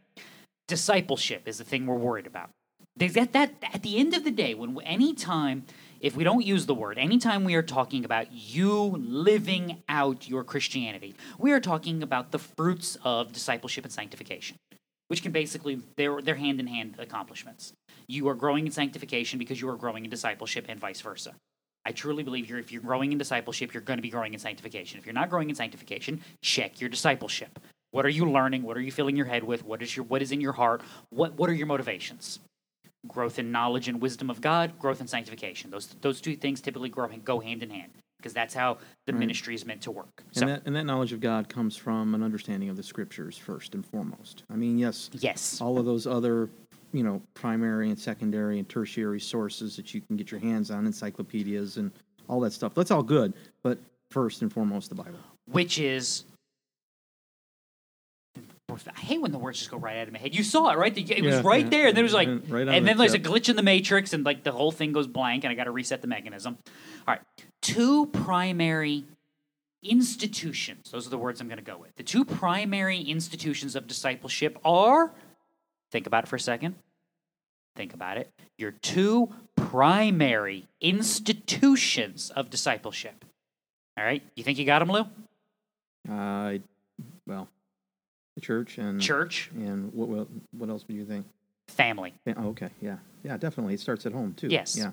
Discipleship 0.68 1.46
is 1.46 1.59
the 1.59 1.64
thing 1.64 1.87
we're 1.87 1.94
worried 1.94 2.26
about. 2.26 2.50
That, 2.96 3.33
that, 3.35 3.52
at 3.74 3.83
the 3.83 3.98
end 3.98 4.14
of 4.14 4.24
the 4.24 4.31
day, 4.31 4.55
when 4.55 4.81
any 4.81 5.14
time, 5.14 5.64
if 6.00 6.16
we 6.16 6.24
don't 6.24 6.44
use 6.44 6.66
the 6.66 6.74
word, 6.74 6.98
anytime 6.98 7.44
we 7.44 7.55
are 7.55 7.62
talking 7.62 8.05
about 8.05 8.33
you 8.33 8.72
living 8.72 9.83
out 9.88 10.29
your 10.29 10.44
Christianity, 10.44 11.14
we 11.38 11.52
are 11.52 11.61
talking 11.61 12.02
about 12.02 12.33
the 12.33 12.38
fruits 12.38 12.96
of 13.05 13.33
discipleship 13.33 13.85
and 13.85 13.92
sanctification, 13.92 14.57
which 15.09 15.22
can 15.22 15.31
basically, 15.31 15.81
they're, 15.96 16.22
they're 16.22 16.37
hand 16.37 16.59
in 16.59 16.66
hand 16.66 16.94
accomplishments. 16.98 17.72
You 18.09 18.29
are 18.29 18.35
growing 18.35 18.66
in 18.66 18.72
sanctification 18.72 19.38
because 19.38 19.61
you 19.61 19.68
are 19.68 19.76
growing 19.76 20.05
in 20.05 20.11
discipleship 20.11 20.64
and 20.68 20.81
vice 20.81 21.02
versa. 21.02 21.35
I 21.85 21.92
truly 21.92 22.24
believe 22.24 22.48
you're, 22.48 22.59
if 22.59 22.72
you're 22.72 22.83
growing 22.83 23.12
in 23.12 23.18
discipleship, 23.18 23.72
you're 23.72 23.83
going 23.83 23.98
to 23.98 24.02
be 24.02 24.11
growing 24.11 24.33
in 24.33 24.40
sanctification. 24.40 24.98
If 24.98 25.07
you're 25.07 25.12
not 25.12 25.31
growing 25.31 25.50
in 25.50 25.55
sanctification, 25.55 26.22
check 26.42 26.81
your 26.81 26.90
discipleship. 26.90 27.61
What 27.90 28.05
are 28.05 28.11
you 28.11 28.31
learning? 28.31 28.62
What 28.62 28.77
are 28.77 28.81
you 28.81 28.92
filling 28.92 29.16
your 29.16 29.27
head 29.27 29.44
with? 29.44 29.64
What 29.64 29.83
is 29.83 29.96
your 29.96 30.05
what 30.05 30.22
is 30.22 30.33
in 30.33 30.40
your 30.40 30.53
heart? 30.53 30.83
What 31.11 31.35
what 31.35 31.49
are 31.49 31.55
your 31.55 31.66
motivations? 31.66 32.40
Growth 33.07 33.38
in 33.38 33.53
knowledge 33.53 33.88
and 33.88 34.01
wisdom 34.01 34.31
of 34.31 34.40
God, 34.40 34.79
growth 34.79 35.01
in 35.01 35.07
sanctification. 35.07 35.70
Those 35.70 35.87
those 36.01 36.20
two 36.20 36.37
things 36.37 36.61
typically 36.61 36.88
grow, 36.88 37.09
go 37.25 37.40
hand 37.40 37.62
in 37.62 37.70
hand 37.70 37.92
because 38.18 38.33
that's 38.33 38.55
how 38.55 38.79
the 39.07 39.12
ministry 39.12 39.55
is 39.55 39.64
meant 39.64 39.83
to 39.83 39.90
work. 39.90 40.25
So 40.33 40.40
And 40.42 40.51
that, 40.51 40.62
and 40.66 40.75
that 40.75 40.85
knowledge 40.85 41.12
of 41.12 41.20
God 41.20 41.49
comes 41.49 41.77
from 41.77 42.14
an 42.14 42.22
understanding 42.22 42.68
of 42.68 42.77
the 42.77 42.83
scriptures 42.83 43.37
first 43.37 43.75
and 43.75 43.87
foremost. 43.87 44.42
I 44.51 44.57
mean, 44.57 44.79
yes, 44.79 45.11
yes, 45.12 45.61
all 45.61 45.79
of 45.79 45.85
those 45.85 46.07
other, 46.07 46.49
you 46.92 47.05
know, 47.05 47.22
primary 47.35 47.88
and 47.90 47.99
secondary 47.99 48.59
and 48.59 48.68
tertiary 48.68 49.20
sources 49.20 49.77
that 49.77 49.94
you 49.94 50.01
can 50.01 50.16
get 50.16 50.31
your 50.33 50.40
hands 50.40 50.70
on, 50.72 50.87
encyclopedias 50.87 51.77
and 51.77 51.92
all 52.29 52.40
that 52.40 52.53
stuff. 52.53 52.75
That's 52.75 52.90
all 52.90 53.03
good, 53.03 53.33
but 53.62 53.79
first 54.11 54.42
and 54.42 54.53
foremost, 54.53 54.88
the 54.88 54.96
Bible. 54.96 55.18
which 55.53 55.79
is 55.79 56.25
I 58.68 59.00
hate 59.00 59.20
when 59.20 59.31
the 59.31 59.38
words 59.38 59.59
just 59.59 59.70
go 59.70 59.76
right 59.76 59.96
out 59.96 60.09
of 60.09 60.12
my 60.12 60.18
head. 60.18 60.35
You 60.35 60.42
saw 60.42 60.70
it, 60.70 60.79
right? 60.79 60.96
It 60.96 61.24
was 61.24 61.37
Yeah, 61.37 61.42
right 61.44 61.64
yeah. 61.64 61.70
there, 61.70 61.87
and 61.87 61.96
then 61.96 62.02
it 62.02 62.02
was 62.02 62.12
like, 62.12 62.26
And 62.29 62.50
right 62.50 62.66
and 62.66 62.85
the 62.85 62.88
then 62.88 62.98
there's 62.98 63.14
a 63.14 63.18
glitch 63.18 63.48
in 63.48 63.55
the 63.55 63.62
matrix, 63.62 64.12
and 64.12 64.24
like 64.24 64.42
the 64.42 64.50
whole 64.52 64.72
thing 64.72 64.92
goes 64.92 65.07
blank, 65.07 65.44
and 65.44 65.52
I 65.52 65.55
got 65.55 65.64
to 65.64 65.70
reset 65.70 66.02
the 66.02 66.09
mechanism. 66.09 66.59
All 67.07 67.14
right, 67.14 67.20
two 67.62 68.07
primary 68.07 69.05
institutions. 69.85 70.90
Those 70.90 71.07
are 71.07 71.11
the 71.11 71.18
words 71.18 71.40
I'm 71.40 71.46
going 71.46 71.59
to 71.59 71.64
go 71.64 71.79
with. 71.79 71.94
The 71.96 72.02
two 72.02 72.24
primary 72.24 73.00
institutions 73.00 73.76
of 73.76 73.87
discipleship 73.87 74.59
are. 74.64 75.12
Think 75.92 76.09
about 76.09 76.24
it 76.24 76.26
for 76.26 76.37
a 76.37 76.40
second. 76.40 76.74
Think 77.76 77.94
about 77.94 78.18
it. 78.18 78.31
Your 78.59 78.72
two 78.72 79.33
primary 79.55 80.66
institutions 80.81 82.31
of 82.31 82.50
discipleship 82.50 83.24
All 83.96 84.05
right. 84.05 84.22
You 84.35 84.42
think 84.42 84.59
you 84.59 84.64
got 84.64 84.81
them, 84.81 84.90
Lou? 84.90 85.02
Uh, 86.12 86.59
well, 87.26 87.48
the 87.48 87.56
church 88.40 88.79
and 88.79 89.01
Church, 89.01 89.51
and 89.55 89.92
what 89.92 90.09
what, 90.09 90.29
what 90.57 90.68
else 90.68 90.85
would 90.88 90.96
you 90.96 91.05
think? 91.05 91.27
family. 91.68 92.14
Yeah, 92.25 92.35
Oh, 92.37 92.49
okay, 92.51 92.68
yeah, 92.81 92.96
yeah, 93.25 93.37
definitely. 93.37 93.75
It 93.75 93.81
starts 93.81 94.07
at 94.07 94.12
home 94.12 94.35
too. 94.35 94.46
Yes. 94.49 94.77
Yeah. 94.79 94.92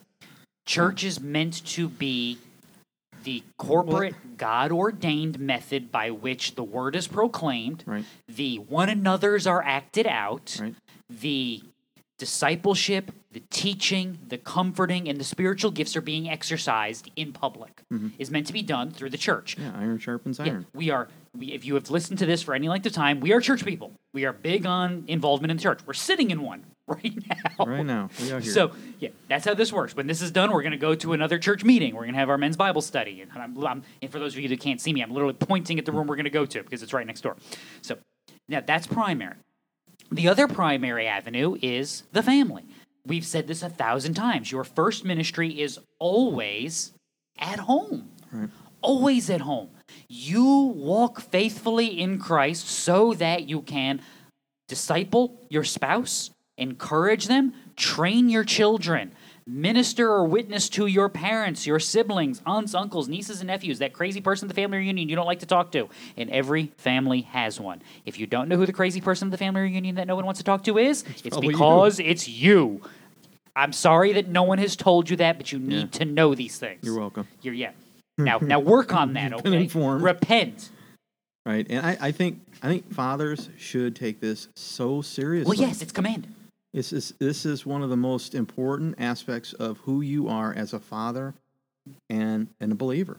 Church 0.66 1.04
is 1.04 1.20
meant 1.22 1.64
to 1.68 1.88
be 1.88 2.40
the 3.24 3.44
corporate, 3.58 4.16
God 4.38 4.72
ordained 4.72 5.40
method 5.40 5.92
by 5.92 6.10
which 6.10 6.56
the 6.56 6.64
word 6.64 6.96
is 6.96 7.08
proclaimed, 7.08 7.84
Right. 7.86 8.04
the 8.28 8.58
one 8.58 8.90
another's 8.90 9.46
are 9.46 9.62
acted 9.62 10.08
out, 10.08 10.58
Right. 10.60 10.74
the 11.10 11.62
discipleship, 12.18 13.12
the 13.32 13.42
teaching, 13.50 14.18
the 14.28 14.38
comforting, 14.40 15.08
and 15.08 15.20
the 15.20 15.24
spiritual 15.24 15.72
gifts 15.72 15.96
are 15.96 16.02
being 16.02 16.28
exercised 16.30 17.12
in 17.16 17.34
public. 17.34 17.82
Is 18.18 18.32
meant 18.32 18.48
to 18.48 18.54
be 18.54 18.64
done 18.64 18.90
through 18.92 19.12
the 19.12 19.18
church. 19.18 19.56
Mm-hmm. 19.58 19.76
Yeah. 19.76 19.80
Iron 19.82 20.00
sharpens 20.00 20.40
Yeah, 20.40 20.46
iron. 20.46 20.66
we 20.74 20.90
are. 20.90 21.08
If 21.40 21.66
you 21.66 21.74
have 21.76 21.90
listened 21.90 22.20
to 22.20 22.26
this 22.28 22.44
for 22.44 22.54
any 22.54 22.70
length 22.70 22.86
of 22.86 22.92
time, 22.94 23.20
we 23.20 23.34
are 23.34 23.42
church 23.42 23.66
people. 23.66 23.92
We 24.14 24.26
are 24.26 24.34
big 24.34 24.66
on 24.68 25.06
involvement 25.08 25.50
in 25.50 25.58
the 25.58 25.64
church. 25.64 25.80
We're 25.86 25.94
sitting 25.94 26.30
in 26.30 26.42
one 26.44 26.64
right 26.88 27.18
now. 27.28 27.66
Right 27.66 27.86
now, 27.86 28.10
we 28.22 28.32
out 28.32 28.44
here. 28.44 28.52
So 28.52 28.72
yeah, 29.00 29.10
that's 29.28 29.44
how 29.46 29.56
this 29.56 29.74
works. 29.74 29.96
When 29.96 30.06
this 30.06 30.22
is 30.22 30.30
done, 30.30 30.52
we're 30.52 30.62
going 30.62 30.74
to 30.74 30.78
go 30.78 30.94
to 30.94 31.14
another 31.14 31.40
church 31.40 31.64
meeting. 31.64 31.96
We're 31.96 32.02
going 32.04 32.14
to 32.14 32.20
have 32.20 32.30
our 32.30 32.38
men's 32.38 32.56
Bible 32.58 32.82
study. 32.82 33.22
And, 33.22 33.32
I'm, 33.36 33.58
I'm- 33.66 33.84
and 34.02 34.12
for 34.12 34.20
those 34.20 34.34
of 34.36 34.40
you 34.42 34.50
that 34.50 34.60
can't 34.60 34.80
see 34.80 34.94
me, 34.94 35.02
I'm 35.02 35.12
literally 35.12 35.34
pointing 35.34 35.80
at 35.80 35.86
the 35.86 35.92
room 35.92 36.06
we're 36.06 36.16
going 36.18 36.26
to 36.26 36.30
go 36.30 36.46
to 36.46 36.62
because 36.62 36.84
it's 36.84 36.94
right 36.94 37.08
next 37.08 37.22
door. 37.22 37.36
So 37.82 37.98
now 38.48 38.62
that's 38.66 38.86
primary. 38.86 39.36
The 40.12 40.28
other 40.28 40.48
primary 40.48 41.08
avenue 41.08 41.58
is 41.64 42.04
the 42.12 42.22
family. 42.22 42.64
We've 43.08 43.26
said 43.26 43.48
this 43.48 43.64
a 43.64 43.70
thousand 43.70 44.14
times. 44.14 44.52
Your 44.52 44.64
first 44.64 45.04
ministry 45.04 45.60
is 45.60 45.80
always 45.98 46.92
at 47.40 47.58
home. 47.60 48.10
Right. 48.32 48.50
Always 48.82 49.30
at 49.32 49.42
home. 49.42 49.70
You 50.08 50.74
walk 50.76 51.22
faithfully 51.22 52.00
in 52.00 52.20
Christ 52.20 52.68
so 52.68 53.14
that 53.16 53.50
you 53.50 53.62
can 53.62 54.02
disciple 54.68 55.40
your 55.50 55.64
spouse, 55.64 56.32
encourage 56.58 57.28
them, 57.28 57.54
train 57.76 58.30
your 58.30 58.44
children, 58.44 59.12
minister 59.46 60.10
or 60.10 60.26
witness 60.26 60.70
to 60.70 60.86
your 60.88 61.10
parents, 61.10 61.68
your 61.68 61.80
siblings, 61.80 62.42
aunts, 62.46 62.74
uncles, 62.74 63.10
nieces, 63.10 63.42
and 63.42 63.48
nephews, 63.48 63.80
that 63.80 63.92
crazy 63.94 64.22
person 64.22 64.48
at 64.48 64.56
the 64.56 64.62
family 64.62 64.78
reunion 64.78 65.10
you 65.10 65.16
don't 65.16 65.26
like 65.26 65.40
to 65.40 65.46
talk 65.46 65.72
to. 65.74 65.90
And 66.16 66.30
every 66.30 66.72
family 66.78 67.22
has 67.22 67.60
one. 67.60 67.82
If 68.06 68.20
you 68.20 68.26
don't 68.28 68.48
know 68.48 68.56
who 68.58 68.66
the 68.66 68.74
crazy 68.74 69.02
person 69.02 69.28
at 69.28 69.32
the 69.32 69.38
family 69.38 69.62
reunion 69.62 69.96
that 69.96 70.08
no 70.08 70.16
one 70.16 70.26
wants 70.26 70.40
to 70.40 70.44
talk 70.44 70.64
to 70.64 70.78
is, 70.78 71.04
it's, 71.24 71.36
you. 71.36 71.42
because 71.42 72.00
it's 72.00 72.28
you. 72.28 72.82
I'm 73.56 73.74
sorry 73.74 74.14
that 74.14 74.28
no 74.28 74.44
one 74.44 74.58
has 74.58 74.76
told 74.76 75.10
you 75.10 75.18
that, 75.18 75.38
but 75.38 75.52
you 75.52 75.60
need 75.60 75.76
Yeah. 75.76 76.00
to 76.00 76.06
know 76.06 76.34
these 76.34 76.58
things. 76.58 76.80
You're 76.84 76.98
welcome. 76.98 77.28
You're, 77.42 77.54
yeah. 77.54 77.72
Now, 78.18 78.38
now 78.42 78.60
work 78.60 78.94
on 78.94 79.14
that. 79.14 79.34
Okay. 79.34 79.70
Repent. 79.74 80.70
Right. 81.46 81.68
And 81.70 81.86
I, 81.86 81.98
I 82.00 82.12
think 82.12 82.42
I 82.62 82.68
think 82.68 82.94
fathers 82.94 83.50
should 83.58 83.96
take 83.96 84.22
this 84.22 84.48
so 84.56 85.02
seriously. 85.02 85.58
Well, 85.58 85.68
yes, 85.68 85.82
it's 85.82 85.92
commanded. 85.92 86.34
This 86.74 86.94
is 86.94 87.14
this 87.20 87.46
is 87.46 87.66
one 87.66 87.84
of 87.84 87.90
the 87.90 87.98
most 87.98 88.34
important 88.34 88.96
aspects 88.98 89.54
of 89.54 89.78
who 89.80 90.02
you 90.02 90.30
are 90.30 90.54
as 90.54 90.74
a 90.74 90.80
father 90.80 91.34
and 92.10 92.48
and 92.62 92.72
a 92.72 92.76
believer 92.76 93.18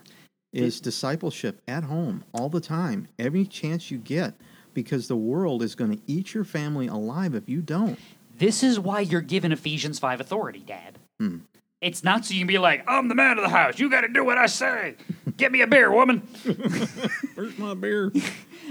is 0.55 0.81
discipleship 0.81 1.61
at 1.67 1.85
home 1.85 2.25
all 2.33 2.49
the 2.49 2.61
time, 2.61 3.09
every 3.19 3.45
chance 3.45 3.91
you 3.91 3.99
get, 3.99 4.35
because 4.73 5.09
the 5.09 5.17
world 5.17 5.63
is 5.63 5.75
going 5.75 5.91
to 5.91 6.01
eat 6.07 6.33
your 6.33 6.45
family 6.45 6.87
alive 6.87 7.35
if 7.35 7.49
you 7.49 7.61
don't. 7.61 7.99
This 8.39 8.63
is 8.63 8.79
why 8.79 9.01
you're 9.01 9.21
given 9.21 9.53
Ephesians 9.53 9.99
5 9.99 10.21
authority, 10.21 10.61
Dad. 10.61 10.99
Hmm. 11.19 11.39
It's 11.85 12.03
not 12.03 12.25
so 12.25 12.33
you 12.33 12.41
can 12.41 12.47
be 12.47 12.59
like, 12.59 12.83
I'm 12.89 13.09
the 13.09 13.15
man 13.15 13.37
of 13.37 13.45
the 13.45 13.51
house. 13.51 13.79
You 13.79 13.91
got 13.91 14.01
to 14.01 14.09
do 14.09 14.25
what 14.25 14.39
I 14.39 14.47
say. 14.47 14.97
Get 15.37 15.53
me 15.53 15.61
a 15.61 15.67
beer, 15.67 15.93
woman. 15.93 16.21
Where's 17.35 17.59
my 17.59 17.75
beer? 17.75 18.11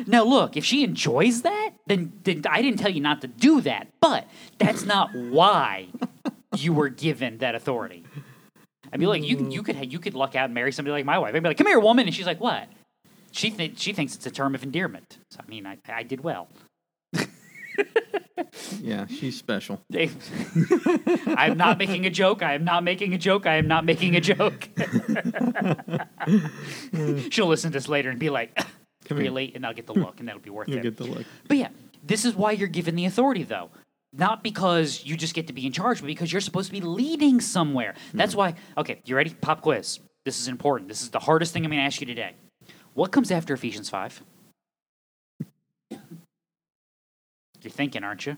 Now, 0.07 0.23
look, 0.23 0.57
if 0.57 0.65
she 0.65 0.83
enjoys 0.83 1.43
that, 1.43 1.71
then, 1.85 2.11
then 2.23 2.41
I 2.49 2.63
didn't 2.63 2.79
tell 2.79 2.89
you 2.89 3.01
not 3.01 3.21
to 3.21 3.27
do 3.27 3.61
that. 3.61 3.89
But 4.01 4.27
that's 4.57 4.83
not 4.83 5.13
why 5.13 5.89
you 6.57 6.73
were 6.73 6.89
given 6.89 7.37
that 7.37 7.53
authority. 7.53 8.03
I 8.91 8.97
mean, 8.97 9.09
like 9.09 9.23
you 9.23 9.49
you 9.49 9.63
could 9.63 9.91
you 9.91 9.99
could 9.99 10.13
luck 10.13 10.35
out 10.35 10.45
and 10.45 10.53
marry 10.53 10.71
somebody 10.71 10.93
like 10.93 11.05
my 11.05 11.17
wife. 11.17 11.33
I'd 11.33 11.41
be 11.41 11.49
like, 11.49 11.57
"Come 11.57 11.67
here, 11.67 11.79
woman," 11.79 12.05
and 12.05 12.15
she's 12.15 12.27
like, 12.27 12.39
"What?" 12.39 12.67
She 13.31 13.49
th- 13.49 13.79
she 13.79 13.91
thinks 13.91 14.13
it's 14.13 14.27
a 14.27 14.31
term 14.31 14.53
of 14.53 14.61
endearment. 14.61 15.17
So 15.31 15.39
I 15.45 15.49
mean, 15.49 15.65
I 15.65 15.77
I 15.89 16.03
did 16.03 16.23
well. 16.23 16.47
yeah, 18.81 19.05
she's 19.07 19.37
special. 19.37 19.81
I'm 21.27 21.57
not 21.57 21.77
making 21.77 22.05
a 22.05 22.09
joke. 22.09 22.43
I 22.43 22.53
am 22.53 22.63
not 22.63 22.83
making 22.83 23.13
a 23.13 23.17
joke. 23.17 23.45
I 23.45 23.55
am 23.55 23.67
not 23.67 23.85
making 23.85 24.15
a 24.15 24.21
joke. 24.21 24.69
She'll 27.31 27.47
listen 27.47 27.71
to 27.71 27.77
this 27.77 27.87
later 27.87 28.09
and 28.09 28.19
be 28.19 28.29
like, 28.29 28.55
Come 29.05 29.17
here. 29.17 29.25
really? 29.25 29.51
And 29.55 29.65
I'll 29.65 29.73
get 29.73 29.87
the 29.87 29.93
look, 29.93 30.19
and 30.19 30.27
that'll 30.27 30.41
be 30.41 30.49
worth 30.49 30.69
You 30.69 30.77
it. 30.77 30.83
get 30.83 30.97
the 30.97 31.05
look. 31.05 31.25
But 31.47 31.57
yeah, 31.57 31.69
this 32.03 32.25
is 32.25 32.35
why 32.35 32.51
you're 32.51 32.67
given 32.67 32.95
the 32.95 33.05
authority, 33.05 33.43
though. 33.43 33.69
Not 34.15 34.43
because 34.43 35.03
you 35.05 35.17
just 35.17 35.33
get 35.33 35.47
to 35.47 35.53
be 35.53 35.65
in 35.65 35.71
charge, 35.71 35.99
but 35.99 36.07
because 36.07 36.31
you're 36.31 36.41
supposed 36.41 36.67
to 36.67 36.71
be 36.73 36.81
leading 36.81 37.41
somewhere. 37.41 37.95
Hmm. 38.11 38.17
That's 38.17 38.35
why, 38.35 38.55
okay, 38.77 39.01
you 39.05 39.15
ready? 39.15 39.31
Pop 39.31 39.61
quiz. 39.61 39.99
This 40.23 40.39
is 40.39 40.47
important. 40.47 40.87
This 40.87 41.01
is 41.01 41.09
the 41.09 41.19
hardest 41.19 41.51
thing 41.51 41.65
I'm 41.65 41.71
going 41.71 41.81
to 41.81 41.85
ask 41.85 41.99
you 41.99 42.07
today. 42.07 42.33
What 42.93 43.11
comes 43.11 43.31
after 43.31 43.53
Ephesians 43.55 43.89
5? 43.89 44.23
You're 47.63 47.71
thinking, 47.71 48.03
aren't 48.03 48.25
you? 48.25 48.37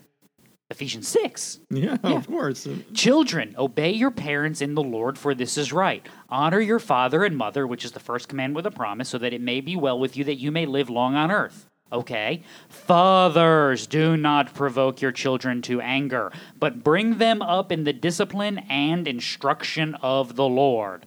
Ephesians 0.69 1.07
6. 1.09 1.59
Yeah, 1.69 1.97
Yeah. 2.03 2.17
of 2.17 2.27
course. 2.27 2.67
Children, 2.93 3.53
obey 3.57 3.91
your 3.91 4.09
parents 4.11 4.61
in 4.61 4.73
the 4.73 4.81
Lord, 4.81 5.17
for 5.17 5.35
this 5.35 5.57
is 5.57 5.71
right. 5.71 6.05
Honor 6.27 6.59
your 6.59 6.79
father 6.79 7.23
and 7.23 7.37
mother, 7.37 7.67
which 7.67 7.85
is 7.85 7.91
the 7.91 7.99
first 7.99 8.27
command 8.27 8.55
with 8.55 8.65
a 8.65 8.71
promise, 8.71 9.09
so 9.09 9.17
that 9.19 9.33
it 9.33 9.41
may 9.41 9.61
be 9.61 9.75
well 9.75 9.99
with 9.99 10.17
you, 10.17 10.23
that 10.23 10.39
you 10.39 10.51
may 10.51 10.65
live 10.65 10.89
long 10.89 11.15
on 11.15 11.29
earth. 11.31 11.67
Okay? 11.91 12.41
Fathers, 12.67 13.85
do 13.85 14.17
not 14.17 14.55
provoke 14.55 15.01
your 15.01 15.11
children 15.11 15.61
to 15.63 15.81
anger, 15.81 16.31
but 16.57 16.83
bring 16.83 17.19
them 17.19 17.43
up 17.43 17.71
in 17.71 17.83
the 17.83 17.93
discipline 17.93 18.57
and 18.69 19.07
instruction 19.07 19.93
of 20.01 20.35
the 20.35 20.47
Lord. 20.47 21.05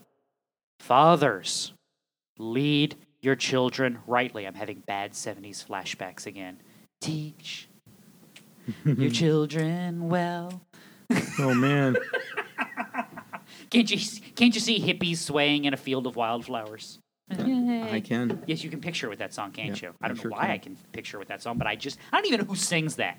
Fathers, 0.78 1.72
lead 2.38 2.94
your 3.20 3.34
children 3.34 3.98
rightly. 4.06 4.46
I'm 4.46 4.54
having 4.54 4.80
bad 4.86 5.12
70s 5.12 5.66
flashbacks 5.66 6.26
again. 6.26 6.58
Teach 7.00 7.67
your 8.84 9.10
children 9.10 10.08
well. 10.08 10.62
Oh 11.38 11.54
man. 11.54 11.96
Can't 13.70 13.90
you 13.90 13.98
can't 14.34 14.54
you 14.54 14.60
see 14.60 14.80
hippies 14.80 15.18
swaying 15.18 15.64
in 15.66 15.74
a 15.74 15.76
field 15.76 16.06
of 16.06 16.16
wildflowers? 16.16 16.98
I 17.30 18.02
can. 18.02 18.42
Yes, 18.46 18.64
you 18.64 18.70
can 18.70 18.80
picture 18.80 19.08
with 19.10 19.18
that 19.18 19.34
song, 19.34 19.52
can't 19.52 19.80
Yeah, 19.80 19.88
you? 19.88 19.94
I 20.00 20.06
I 20.06 20.08
don't 20.08 20.16
know 20.16 20.22
sure 20.22 20.30
why 20.30 20.40
can. 20.42 20.50
I 20.50 20.58
can 20.58 20.76
picture 20.92 21.18
with 21.18 21.28
that 21.28 21.42
song, 21.42 21.58
but 21.58 21.66
I 21.66 21.76
just 21.76 21.98
I 22.12 22.16
don't 22.16 22.26
even 22.26 22.40
know 22.40 22.46
who 22.46 22.56
sings 22.56 22.96
that. 22.96 23.18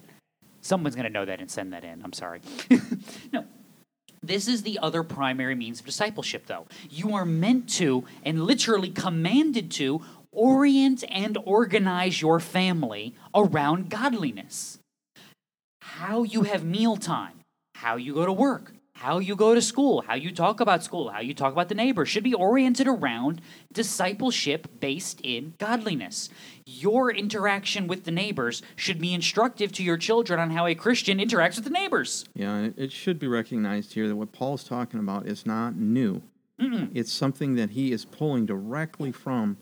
Someone's 0.62 0.95
gonna 0.95 1.09
know 1.09 1.25
that 1.25 1.39
and 1.39 1.51
send 1.51 1.73
that 1.73 1.83
in. 1.83 2.01
I'm 2.03 2.13
sorry. 2.13 2.41
no. 3.33 3.45
This 4.21 4.47
is 4.47 4.63
the 4.63 4.79
other 4.79 5.03
primary 5.03 5.55
means 5.55 5.79
of 5.79 5.85
discipleship, 5.85 6.45
though. 6.47 6.67
You 6.89 7.15
are 7.15 7.25
meant 7.25 7.69
to, 7.75 8.03
and 8.23 8.43
literally 8.43 8.89
commanded 8.89 9.71
to, 9.71 10.01
orient 10.31 11.03
and 11.09 11.38
organize 11.45 12.21
your 12.21 12.39
family 12.41 13.15
around 13.33 13.89
godliness 13.89 14.78
how 15.99 16.23
you 16.23 16.43
have 16.43 16.63
mealtime, 16.63 17.41
how 17.75 17.97
you 17.97 18.13
go 18.13 18.25
to 18.25 18.31
work, 18.31 18.71
how 18.93 19.19
you 19.19 19.35
go 19.35 19.53
to 19.53 19.62
school, 19.62 20.01
how 20.07 20.15
you 20.15 20.31
talk 20.31 20.62
about 20.62 20.81
school, 20.81 21.09
how 21.09 21.19
you 21.19 21.33
talk 21.33 21.51
about 21.51 21.67
the 21.67 21.75
neighbor 21.75 22.05
should 22.05 22.23
be 22.23 22.33
oriented 22.33 22.88
around 22.88 23.41
discipleship 23.73 24.79
based 24.79 25.19
in 25.23 25.53
godliness. 25.57 26.29
Your 26.65 27.12
interaction 27.12 27.85
with 27.88 28.05
the 28.05 28.12
neighbors 28.12 28.62
should 28.77 28.99
be 28.99 29.13
instructive 29.13 29.73
to 29.73 29.83
your 29.83 29.97
children 29.97 30.39
on 30.39 30.51
how 30.51 30.65
a 30.67 30.73
Christian 30.75 31.17
interacts 31.17 31.55
with 31.57 31.65
the 31.65 31.69
neighbors. 31.69 32.23
Yeah, 32.33 32.69
it- 32.77 32.93
should 32.93 33.19
be 33.19 33.27
recognized 33.27 33.93
here 33.93 34.07
that 34.07 34.15
what 34.15 34.31
Paul's 34.31 34.63
talking 34.63 35.01
about 35.01 35.25
is 35.27 35.45
not 35.45 35.75
new. 35.75 36.21
It's 36.93 37.12
something 37.13 37.55
that 37.55 37.69
he 37.71 37.91
is 37.93 38.03
pulling 38.05 38.45
directly 38.45 39.12
from, 39.13 39.57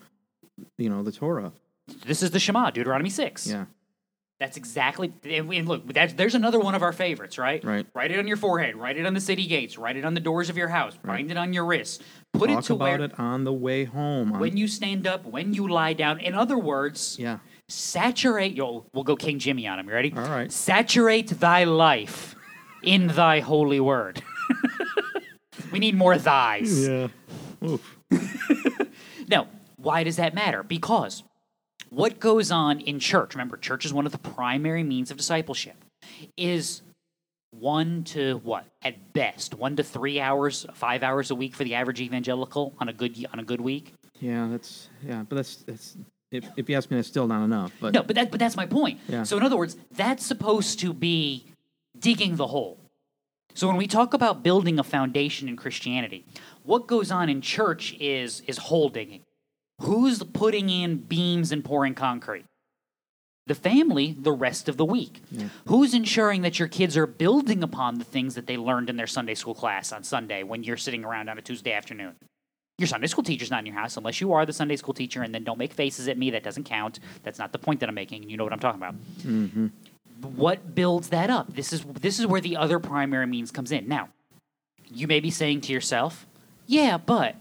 you 0.80 0.90
know, 0.90 1.04
the 1.04 1.12
Torah. 1.12 1.52
This 2.06 2.24
is 2.24 2.32
the 2.32 2.40
Shema, 2.40 2.72
Deuteronomy 2.72 3.12
6. 3.12 3.46
Yeah, 3.48 3.66
That's 4.40 4.56
exactly, 4.56 5.12
and 5.24 5.68
look, 5.68 5.92
that's, 5.92 6.14
there's 6.14 6.36
another 6.36 6.60
one 6.60 6.76
of 6.76 6.84
our 6.84 6.94
favorites, 6.94 7.40
right? 7.40 7.64
Right. 7.64 7.88
Write 7.96 8.12
it 8.12 8.20
on 8.20 8.28
your 8.28 8.38
forehead, 8.38 8.76
write 8.76 8.96
it 8.98 9.06
on 9.08 9.16
the 9.16 9.20
city 9.20 9.48
gates, 9.48 9.80
write 9.80 9.96
it 9.98 10.06
on 10.06 10.14
the 10.14 10.20
doors 10.20 10.50
of 10.52 10.58
your 10.58 10.68
house, 10.68 10.96
bind 11.04 11.32
it 11.32 11.38
on 11.38 11.54
your 11.54 11.66
wrists, 11.66 12.04
put 12.34 12.52
it 12.52 12.54
talk 12.54 12.64
to 12.66 12.74
about 12.76 12.86
where 13.00 13.02
it 13.02 13.20
on 13.20 13.46
the 13.46 13.54
way 13.54 13.86
home. 13.86 14.34
on- 14.34 14.40
when 14.40 14.56
you 14.56 14.68
stand 14.68 15.08
up, 15.08 15.26
when 15.26 15.56
you 15.56 15.68
lie 15.68 15.94
down. 15.94 16.20
In 16.20 16.36
other 16.36 16.58
words, 16.58 17.18
yeah, 17.20 17.40
saturate. 17.68 18.54
Yo, 18.54 18.86
we'll 18.94 19.04
go 19.04 19.16
King 19.16 19.40
Jimmy 19.40 19.68
on 19.68 19.80
him. 19.80 19.88
You 19.88 19.94
ready? 19.96 20.14
All 20.16 20.24
right. 20.30 20.52
Saturate 20.52 21.30
thy 21.40 21.64
life 21.64 22.36
in 22.84 23.08
thy 23.08 23.40
holy 23.40 23.80
word. 23.80 24.22
we 25.72 25.80
need 25.80 25.96
more 25.96 26.14
thys. 26.16 26.88
yeah. 26.88 27.68
Oof. 27.68 27.98
Now, 29.30 29.48
why 29.76 30.04
does 30.06 30.16
that 30.16 30.34
matter? 30.34 30.64
Because 30.64 31.22
what 31.90 32.20
goes 32.20 32.52
on 32.52 32.80
in 32.80 33.00
church, 33.00 33.36
remember, 33.36 33.58
church 33.58 33.86
is 33.86 33.94
one 33.94 34.06
of 34.06 34.12
the 34.12 34.18
primary 34.18 34.84
means 34.84 35.12
of 35.12 35.18
discipleship, 35.18 35.76
is 36.36 36.82
one 37.52 38.04
to 38.06 38.40
what? 38.44 38.66
At 38.82 39.14
best, 39.14 39.56
one 39.56 39.76
to 39.78 39.84
three 39.84 40.20
hours, 40.20 40.66
five 40.74 41.04
hours 41.04 41.32
a 41.32 41.36
week 41.36 41.56
for 41.56 41.64
the 41.64 41.76
average 41.76 42.02
evangelical 42.02 42.74
on 42.80 42.90
a 42.90 42.94
good 42.94 43.26
on 43.32 43.40
a 43.40 43.44
good 43.44 43.62
week. 43.62 43.94
Yeah, 44.20 44.48
that's 44.50 44.90
yeah, 45.06 45.24
but 45.28 45.36
that's 45.38 45.58
that's 45.58 45.98
if, 46.32 46.46
if 46.58 46.70
you 46.70 46.76
ask 46.76 46.92
me, 46.92 46.98
that's 46.98 47.08
still 47.08 47.28
not 47.28 47.44
enough. 47.44 47.72
But 47.80 47.94
No, 47.94 48.04
but 48.04 48.16
that 48.16 48.32
but 48.32 48.40
that's 48.40 48.56
my 48.56 48.66
point. 48.66 49.00
Yeah. 49.08 49.24
So 49.24 49.38
in 49.38 49.44
other 49.44 49.58
words, 49.58 49.78
that's 49.92 50.26
supposed 50.26 50.80
to 50.80 50.94
be 50.94 51.46
digging 51.98 52.36
the 52.36 52.48
hole. 52.48 52.78
So 53.54 53.68
when 53.68 53.78
we 53.78 53.88
talk 53.88 54.14
about 54.14 54.44
building 54.44 54.78
a 54.78 54.84
foundation 54.84 55.48
in 55.48 55.56
Christianity, 55.56 56.26
what 56.64 56.86
goes 56.86 57.12
on 57.12 57.30
in 57.30 57.42
church 57.42 57.96
is 58.00 58.42
is 58.42 58.58
hole 58.58 58.90
digging. 58.90 59.22
Who's 59.82 60.24
putting 60.24 60.70
in 60.70 60.98
beams 60.98 61.52
and 61.52 61.64
pouring 61.64 61.94
concrete? 61.94 62.46
The 63.46 63.56
family 63.56 64.16
the 64.20 64.32
rest 64.32 64.68
of 64.68 64.76
the 64.76 64.86
week. 64.86 65.22
Who's 65.68 65.94
ensuring 65.94 66.42
that 66.42 66.60
your 66.60 66.68
kids 66.68 66.98
are 66.98 67.08
building 67.08 67.64
upon 67.64 67.98
the 67.98 68.04
things 68.04 68.36
that 68.36 68.48
they 68.48 68.58
learned 68.58 68.90
in 68.90 68.98
their 68.98 69.08
Sunday 69.08 69.36
school 69.36 69.54
class 69.54 69.92
on 69.92 70.04
Sunday 70.04 70.44
when 70.44 70.64
you're 70.64 70.78
sitting 70.78 71.06
around 71.06 71.30
on 71.30 71.38
a 71.38 71.42
Tuesday 71.42 71.72
afternoon? 71.72 72.16
Your 72.78 72.88
Sunday 72.88 73.08
school 73.08 73.24
teacher's 73.24 73.50
not 73.50 73.62
in 73.62 73.68
your 73.68 73.76
house 73.76 73.98
unless 73.98 74.20
you 74.20 74.34
are 74.34 74.46
the 74.46 74.54
Sunday 74.54 74.76
school 74.76 74.94
teacher, 74.94 75.24
and 75.24 75.34
then 75.34 75.44
don't 75.44 75.58
make 75.58 75.74
faces 75.74 76.08
at 76.08 76.18
me. 76.18 76.30
That 76.32 76.44
doesn't 76.44 76.66
count. 76.66 77.00
That's 77.24 77.40
not 77.40 77.52
the 77.52 77.58
point 77.58 77.80
that 77.80 77.90
I'm 77.90 77.96
making, 77.96 78.22
and 78.22 78.30
you 78.30 78.38
know 78.38 78.44
what 78.44 78.54
I'm 78.54 78.60
talking 78.60 78.80
about. 78.80 78.96
Mm-hmm. 79.22 79.68
What 80.36 80.76
builds 80.76 81.10
that 81.10 81.30
up? 81.30 81.56
This 81.56 81.74
is 81.74 81.84
this 82.02 82.20
is 82.20 82.28
where 82.28 82.42
the 82.42 82.58
other 82.58 82.80
primary 82.80 83.26
means 83.26 83.50
comes 83.52 83.72
in. 83.72 83.88
Now, 83.88 84.10
you 84.92 85.08
may 85.08 85.20
be 85.20 85.32
saying 85.32 85.62
to 85.62 85.74
yourself, 85.74 86.28
"Yeah, 86.68 86.98
but 86.98 87.36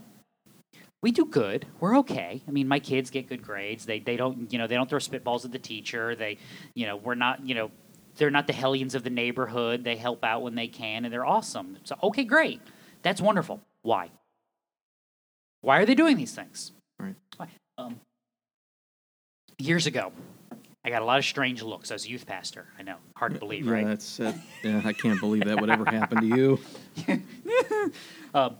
we 1.06 1.12
do 1.12 1.24
good. 1.24 1.66
We're 1.78 1.98
okay. 1.98 2.42
I 2.48 2.50
mean, 2.50 2.66
my 2.66 2.80
kids 2.80 3.10
get 3.10 3.28
good 3.28 3.40
grades. 3.40 3.86
They 3.86 4.00
they 4.00 4.16
don't 4.16 4.52
you 4.52 4.58
know 4.58 4.66
they 4.66 4.74
don't 4.74 4.90
throw 4.90 4.98
spitballs 4.98 5.44
at 5.44 5.52
the 5.52 5.58
teacher. 5.60 6.16
They 6.16 6.38
you 6.74 6.84
know 6.84 6.96
we're 6.96 7.14
not 7.14 7.46
you 7.46 7.54
know 7.54 7.70
they're 8.16 8.28
not 8.28 8.48
the 8.48 8.52
hellions 8.52 8.96
of 8.96 9.04
the 9.04 9.10
neighborhood. 9.10 9.84
They 9.84 9.94
help 9.94 10.24
out 10.24 10.42
when 10.42 10.56
they 10.56 10.66
can, 10.66 11.04
and 11.04 11.14
they're 11.14 11.24
awesome. 11.24 11.78
So 11.84 11.94
okay, 12.02 12.24
great. 12.24 12.60
That's 13.02 13.20
wonderful. 13.20 13.60
Why? 13.82 14.10
Why 15.60 15.78
are 15.78 15.86
they 15.86 15.94
doing 15.94 16.16
these 16.16 16.34
things? 16.34 16.72
Right. 16.98 17.14
Um, 17.78 18.00
years 19.58 19.86
ago, 19.86 20.10
I 20.84 20.90
got 20.90 21.02
a 21.02 21.04
lot 21.04 21.18
of 21.20 21.24
strange 21.24 21.62
looks 21.62 21.92
as 21.92 22.04
a 22.04 22.08
youth 22.08 22.26
pastor. 22.26 22.66
I 22.80 22.82
know, 22.82 22.96
hard 23.16 23.34
to 23.34 23.38
believe, 23.38 23.66
yeah, 23.66 23.72
right? 23.72 23.86
that's 23.86 24.18
uh, 24.18 24.32
yeah, 24.64 24.82
I 24.84 24.92
can't 24.92 25.20
believe 25.20 25.44
that 25.44 25.60
would 25.60 25.70
ever 25.70 25.84
happen 25.84 26.22
to 26.22 26.26
you. 26.26 26.58
Um, 28.34 28.56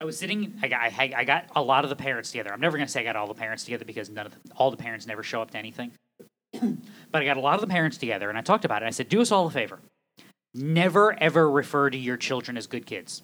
I 0.00 0.04
was 0.04 0.18
sitting. 0.18 0.54
I 0.62 0.68
got. 0.68 0.80
I, 0.80 1.12
I 1.16 1.24
got 1.24 1.46
a 1.56 1.62
lot 1.62 1.84
of 1.84 1.90
the 1.90 1.96
parents 1.96 2.30
together. 2.30 2.52
I'm 2.52 2.60
never 2.60 2.76
going 2.76 2.86
to 2.86 2.92
say 2.92 3.00
I 3.00 3.04
got 3.04 3.16
all 3.16 3.26
the 3.26 3.34
parents 3.34 3.64
together 3.64 3.84
because 3.84 4.10
none 4.10 4.26
of 4.26 4.32
the, 4.32 4.52
all 4.56 4.70
the 4.70 4.76
parents 4.76 5.06
never 5.06 5.22
show 5.22 5.40
up 5.40 5.50
to 5.52 5.58
anything. 5.58 5.92
but 6.52 7.22
I 7.22 7.24
got 7.24 7.38
a 7.38 7.40
lot 7.40 7.54
of 7.54 7.62
the 7.62 7.66
parents 7.66 7.96
together, 7.96 8.28
and 8.28 8.36
I 8.36 8.42
talked 8.42 8.64
about 8.66 8.82
it. 8.82 8.86
I 8.86 8.90
said, 8.90 9.08
"Do 9.08 9.22
us 9.22 9.32
all 9.32 9.46
a 9.46 9.50
favor. 9.50 9.78
Never 10.54 11.14
ever 11.18 11.50
refer 11.50 11.88
to 11.88 11.96
your 11.96 12.18
children 12.18 12.58
as 12.58 12.66
good 12.66 12.84
kids." 12.84 13.22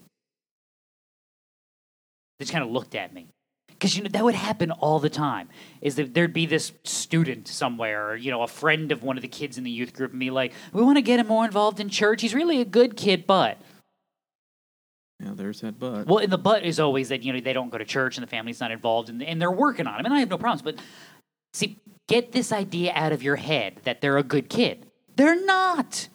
They 2.38 2.44
just 2.44 2.52
kind 2.52 2.64
of 2.64 2.70
looked 2.70 2.94
at 2.94 3.12
me 3.12 3.26
because 3.68 3.94
you 3.94 4.02
know 4.02 4.08
that 4.08 4.24
would 4.24 4.34
happen 4.34 4.70
all 4.70 4.98
the 4.98 5.10
time. 5.10 5.50
Is 5.82 5.96
that 5.96 6.14
there'd 6.14 6.32
be 6.32 6.46
this 6.46 6.72
student 6.84 7.48
somewhere, 7.48 8.12
or 8.12 8.16
you 8.16 8.30
know, 8.30 8.42
a 8.42 8.48
friend 8.48 8.92
of 8.92 9.02
one 9.02 9.18
of 9.18 9.22
the 9.22 9.28
kids 9.28 9.58
in 9.58 9.64
the 9.64 9.70
youth 9.70 9.92
group, 9.92 10.12
and 10.12 10.20
be 10.20 10.30
like, 10.30 10.54
"We 10.72 10.82
want 10.82 10.96
to 10.96 11.02
get 11.02 11.20
him 11.20 11.26
more 11.26 11.44
involved 11.44 11.80
in 11.80 11.90
church. 11.90 12.22
He's 12.22 12.34
really 12.34 12.62
a 12.62 12.64
good 12.64 12.96
kid, 12.96 13.26
but." 13.26 13.58
Yeah, 15.22 15.32
there's 15.34 15.60
that 15.60 15.78
but. 15.78 16.06
Well, 16.06 16.18
and 16.18 16.32
the 16.32 16.38
but 16.38 16.64
is 16.64 16.80
always 16.80 17.08
that 17.10 17.22
you 17.22 17.32
know 17.32 17.40
they 17.40 17.52
don't 17.52 17.70
go 17.70 17.78
to 17.78 17.84
church 17.84 18.16
and 18.16 18.26
the 18.26 18.30
family's 18.30 18.60
not 18.60 18.70
involved 18.70 19.08
and, 19.08 19.22
and 19.22 19.40
they're 19.40 19.50
working 19.50 19.86
on 19.86 19.98
them 19.98 20.06
And 20.06 20.14
I 20.14 20.20
have 20.20 20.30
no 20.30 20.38
problems, 20.38 20.62
but 20.62 20.76
see, 21.52 21.78
get 22.08 22.32
this 22.32 22.52
idea 22.52 22.92
out 22.94 23.12
of 23.12 23.22
your 23.22 23.36
head 23.36 23.80
that 23.84 24.00
they're 24.00 24.18
a 24.18 24.22
good 24.22 24.48
kid. 24.48 24.86
They're 25.16 25.44
not. 25.44 26.08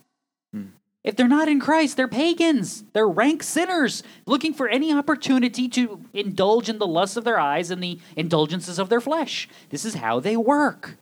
Hmm. 0.54 0.68
If 1.04 1.16
they're 1.16 1.28
not 1.28 1.48
in 1.48 1.60
Christ, 1.60 1.96
they're 1.96 2.08
pagans. 2.08 2.84
They're 2.94 3.08
rank 3.08 3.44
sinners 3.44 4.04
looking 4.26 4.54
for 4.54 4.68
any 4.68 4.92
opportunity 4.92 5.70
to 5.70 6.02
indulge 6.14 6.68
in 6.68 6.80
the 6.80 6.88
lusts 6.88 7.16
of 7.16 7.24
their 7.24 7.40
eyes 7.40 7.72
and 7.72 7.82
the 7.82 8.00
indulgences 8.18 8.78
of 8.78 8.90
their 8.90 9.02
flesh. 9.02 9.48
This 9.70 9.86
is 9.86 9.96
how 9.96 10.20
they 10.20 10.36
work. 10.36 10.98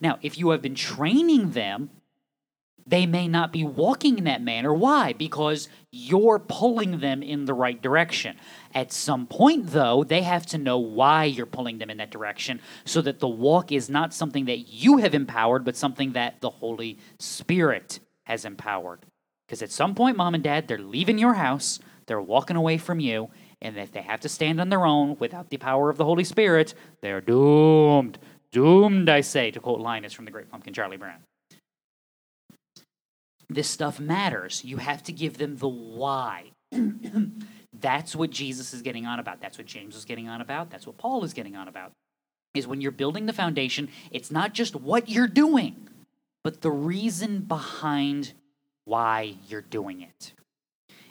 Now, 0.00 0.18
if 0.20 0.36
you 0.36 0.50
have 0.50 0.60
been 0.60 0.74
training 0.74 1.52
them 1.52 1.90
they 2.86 3.06
may 3.06 3.28
not 3.28 3.52
be 3.52 3.64
walking 3.64 4.18
in 4.18 4.24
that 4.24 4.42
manner. 4.42 4.72
Why? 4.72 5.12
Because 5.12 5.68
you're 5.90 6.38
pulling 6.38 6.98
them 7.00 7.22
in 7.22 7.44
the 7.44 7.54
right 7.54 7.80
direction. 7.80 8.36
At 8.74 8.92
some 8.92 9.26
point, 9.26 9.68
though, 9.68 10.04
they 10.04 10.22
have 10.22 10.46
to 10.46 10.58
know 10.58 10.78
why 10.78 11.24
you're 11.24 11.46
pulling 11.46 11.78
them 11.78 11.90
in 11.90 11.98
that 11.98 12.10
direction 12.10 12.60
so 12.84 13.00
that 13.02 13.20
the 13.20 13.28
walk 13.28 13.72
is 13.72 13.88
not 13.88 14.14
something 14.14 14.46
that 14.46 14.68
you 14.68 14.98
have 14.98 15.14
empowered, 15.14 15.64
but 15.64 15.76
something 15.76 16.12
that 16.12 16.40
the 16.40 16.50
Holy 16.50 16.98
Spirit 17.18 18.00
has 18.24 18.44
empowered. 18.44 19.00
Because 19.46 19.62
at 19.62 19.70
some 19.70 19.94
point, 19.94 20.16
mom 20.16 20.34
and 20.34 20.42
dad, 20.42 20.66
they're 20.66 20.78
leaving 20.78 21.18
your 21.18 21.34
house, 21.34 21.78
they're 22.06 22.20
walking 22.20 22.56
away 22.56 22.78
from 22.78 23.00
you, 23.00 23.28
and 23.60 23.76
if 23.76 23.92
they 23.92 24.02
have 24.02 24.20
to 24.20 24.28
stand 24.28 24.60
on 24.60 24.70
their 24.70 24.86
own 24.86 25.16
without 25.18 25.50
the 25.50 25.56
power 25.56 25.90
of 25.90 25.98
the 25.98 26.04
Holy 26.04 26.24
Spirit, 26.24 26.74
they're 27.00 27.20
doomed. 27.20 28.18
Doomed, 28.50 29.08
I 29.08 29.20
say, 29.20 29.50
to 29.50 29.60
quote 29.60 29.80
Linus 29.80 30.12
from 30.12 30.24
the 30.24 30.30
Great 30.30 30.50
Pumpkin, 30.50 30.74
Charlie 30.74 30.96
Brown 30.96 31.22
this 33.54 33.68
stuff 33.68 34.00
matters. 34.00 34.64
You 34.64 34.78
have 34.78 35.02
to 35.04 35.12
give 35.12 35.38
them 35.38 35.56
the 35.56 35.68
why. 35.68 36.52
That's 37.80 38.14
what 38.14 38.30
Jesus 38.30 38.74
is 38.74 38.82
getting 38.82 39.06
on 39.06 39.18
about. 39.18 39.40
That's 39.40 39.58
what 39.58 39.66
James 39.66 39.96
is 39.96 40.04
getting 40.04 40.28
on 40.28 40.40
about. 40.40 40.70
That's 40.70 40.86
what 40.86 40.98
Paul 40.98 41.24
is 41.24 41.32
getting 41.32 41.56
on 41.56 41.68
about. 41.68 41.92
Is 42.54 42.66
when 42.66 42.80
you're 42.80 42.92
building 42.92 43.26
the 43.26 43.32
foundation, 43.32 43.88
it's 44.10 44.30
not 44.30 44.52
just 44.52 44.76
what 44.76 45.08
you're 45.08 45.26
doing, 45.26 45.88
but 46.44 46.60
the 46.60 46.70
reason 46.70 47.40
behind 47.40 48.32
why 48.84 49.36
you're 49.48 49.62
doing 49.62 50.02
it. 50.02 50.32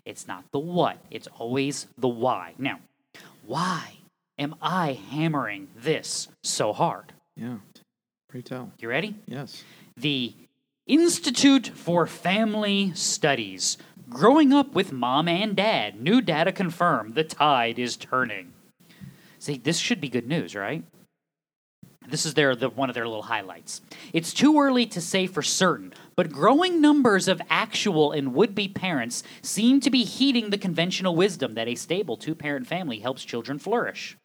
It's 0.05 0.27
not 0.27 0.45
the 0.51 0.59
what, 0.59 0.97
it's 1.09 1.27
always 1.39 1.87
the 1.97 2.07
why. 2.07 2.53
Now, 2.57 2.79
why 3.45 3.97
am 4.37 4.55
I 4.61 4.93
hammering 4.93 5.69
this 5.75 6.27
so 6.43 6.73
hard? 6.73 7.13
Yeah, 7.35 7.57
pray 8.29 8.41
tell. 8.41 8.71
You 8.79 8.89
ready? 8.89 9.15
Yes. 9.25 9.63
the 9.95 10.33
Institute 10.87 11.67
for 11.67 12.07
Family 12.07 12.91
Studies. 12.95 13.77
Growing 14.09 14.51
up 14.51 14.73
with 14.73 14.91
mom 14.91 15.27
and 15.27 15.55
dad, 15.55 16.01
new 16.01 16.21
data 16.21 16.51
confirm 16.51 17.13
the 17.13 17.23
tide 17.23 17.77
is 17.77 17.95
turning. 17.95 18.53
See, 19.37 19.57
this 19.57 19.77
should 19.77 20.01
be 20.01 20.09
good 20.09 20.27
news, 20.27 20.55
right? 20.55 20.83
This 22.07 22.25
is 22.25 22.33
their 22.33 22.55
the, 22.55 22.69
one 22.69 22.89
of 22.89 22.95
their 22.95 23.07
little 23.07 23.21
highlights. 23.21 23.81
It's 24.11 24.33
too 24.33 24.59
early 24.59 24.87
to 24.87 24.99
say 24.99 25.27
for 25.27 25.43
certain, 25.43 25.93
but 26.15 26.31
growing 26.31 26.81
numbers 26.81 27.27
of 27.27 27.41
actual 27.47 28.11
and 28.11 28.33
would-be 28.33 28.67
parents 28.69 29.23
seem 29.43 29.79
to 29.81 29.91
be 29.91 30.03
heeding 30.03 30.49
the 30.49 30.57
conventional 30.57 31.15
wisdom 31.15 31.53
that 31.53 31.67
a 31.67 31.75
stable 31.75 32.17
two-parent 32.17 32.65
family 32.65 32.99
helps 32.99 33.23
children 33.23 33.59
flourish. 33.59 34.17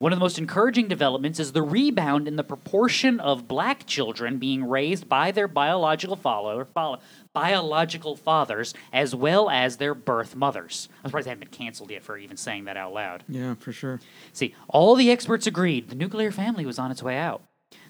One 0.00 0.14
of 0.14 0.18
the 0.18 0.24
most 0.24 0.38
encouraging 0.38 0.88
developments 0.88 1.38
is 1.38 1.52
the 1.52 1.60
rebound 1.60 2.26
in 2.26 2.36
the 2.36 2.42
proportion 2.42 3.20
of 3.20 3.46
black 3.46 3.84
children 3.86 4.38
being 4.38 4.64
raised 4.64 5.10
by 5.10 5.30
their 5.30 5.46
biological 5.46 6.16
follower, 6.16 6.64
follow, 6.64 7.00
biological 7.34 8.16
fathers 8.16 8.72
as 8.94 9.14
well 9.14 9.50
as 9.50 9.76
their 9.76 9.94
birth 9.94 10.34
mothers. 10.34 10.88
I'm 11.04 11.10
surprised 11.10 11.26
they 11.26 11.32
haven't 11.32 11.50
been 11.50 11.66
canceled 11.66 11.90
yet 11.90 12.02
for 12.02 12.16
even 12.16 12.38
saying 12.38 12.64
that 12.64 12.78
out 12.78 12.94
loud. 12.94 13.24
Yeah, 13.28 13.56
for 13.56 13.72
sure. 13.72 14.00
See, 14.32 14.54
all 14.68 14.94
the 14.94 15.10
experts 15.10 15.46
agreed 15.46 15.90
the 15.90 15.94
nuclear 15.94 16.32
family 16.32 16.64
was 16.64 16.78
on 16.78 16.90
its 16.90 17.02
way 17.02 17.18
out. 17.18 17.42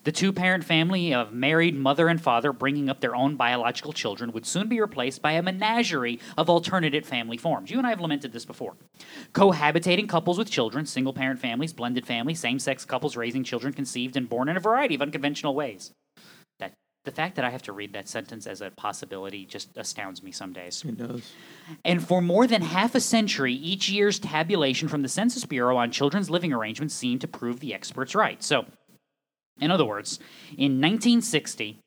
The 0.05 0.13
two 0.13 0.33
parent 0.33 0.65
family 0.65 1.13
of 1.13 1.33
married 1.33 1.77
mother 1.77 2.09
and 2.09 2.21
father 2.21 2.53
bringing 2.53 2.89
up 2.89 3.01
their 3.01 3.15
own 3.15 3.37
biological 3.37 3.93
children 3.93 4.33
would 4.33 4.47
soon 4.47 4.67
be 4.67 4.81
replaced 4.81 5.21
by 5.21 5.33
a 5.33 5.43
menagerie 5.43 6.19
of 6.39 6.49
alternative 6.49 7.05
family 7.05 7.37
forms. 7.37 7.71
You 7.71 7.77
and 7.79 7.87
I 7.87 7.91
have 7.91 8.01
lamented 8.01 8.33
this 8.33 8.47
before. 8.47 8.77
Cohabitating 9.33 10.09
couples 10.09 10.39
with 10.39 10.51
children, 10.51 10.87
single 10.87 11.13
parent 11.13 11.39
families, 11.39 11.75
blended 11.75 12.07
families, 12.07 12.41
same 12.41 12.59
sex 12.59 12.87
couples 12.87 13.15
raising 13.17 13.45
children 13.45 13.75
conceived 13.75 14.17
and 14.17 14.29
born 14.29 14.49
in 14.49 14.57
a 14.57 14.61
variety 14.61 14.95
of 14.95 15.03
unconventional 15.03 15.55
ways. 15.55 15.93
That, 16.61 16.73
the 17.05 17.13
fact 17.13 17.37
that 17.37 17.45
I 17.45 17.51
have 17.51 17.63
to 17.63 17.73
read 17.73 17.93
that 17.93 18.09
sentence 18.09 18.47
as 18.47 18.63
a 18.63 18.71
possibility 18.71 19.45
just 19.45 19.77
astounds 19.77 20.23
me 20.23 20.33
some 20.33 20.55
days. 20.55 20.83
It 20.83 20.97
does. 20.97 21.31
And 21.85 22.03
for 22.03 22.23
more 22.23 22.47
than 22.47 22.63
half 22.63 22.95
a 22.95 23.01
century, 23.01 23.53
each 23.53 23.91
year's 23.91 24.19
tabulation 24.19 24.89
from 24.89 25.03
the 25.03 25.09
Census 25.09 25.45
Bureau 25.45 25.77
on 25.77 25.91
children's 25.91 26.31
living 26.31 26.55
arrangements 26.55 26.95
seemed 26.95 27.21
to 27.21 27.29
prove 27.29 27.61
the 27.61 27.75
experts 27.75 28.15
right. 28.15 28.43
So, 28.43 28.65
in 29.61 29.71
other 29.71 29.85
words, 29.85 30.19
in 30.51 30.81
1960, 30.81 31.79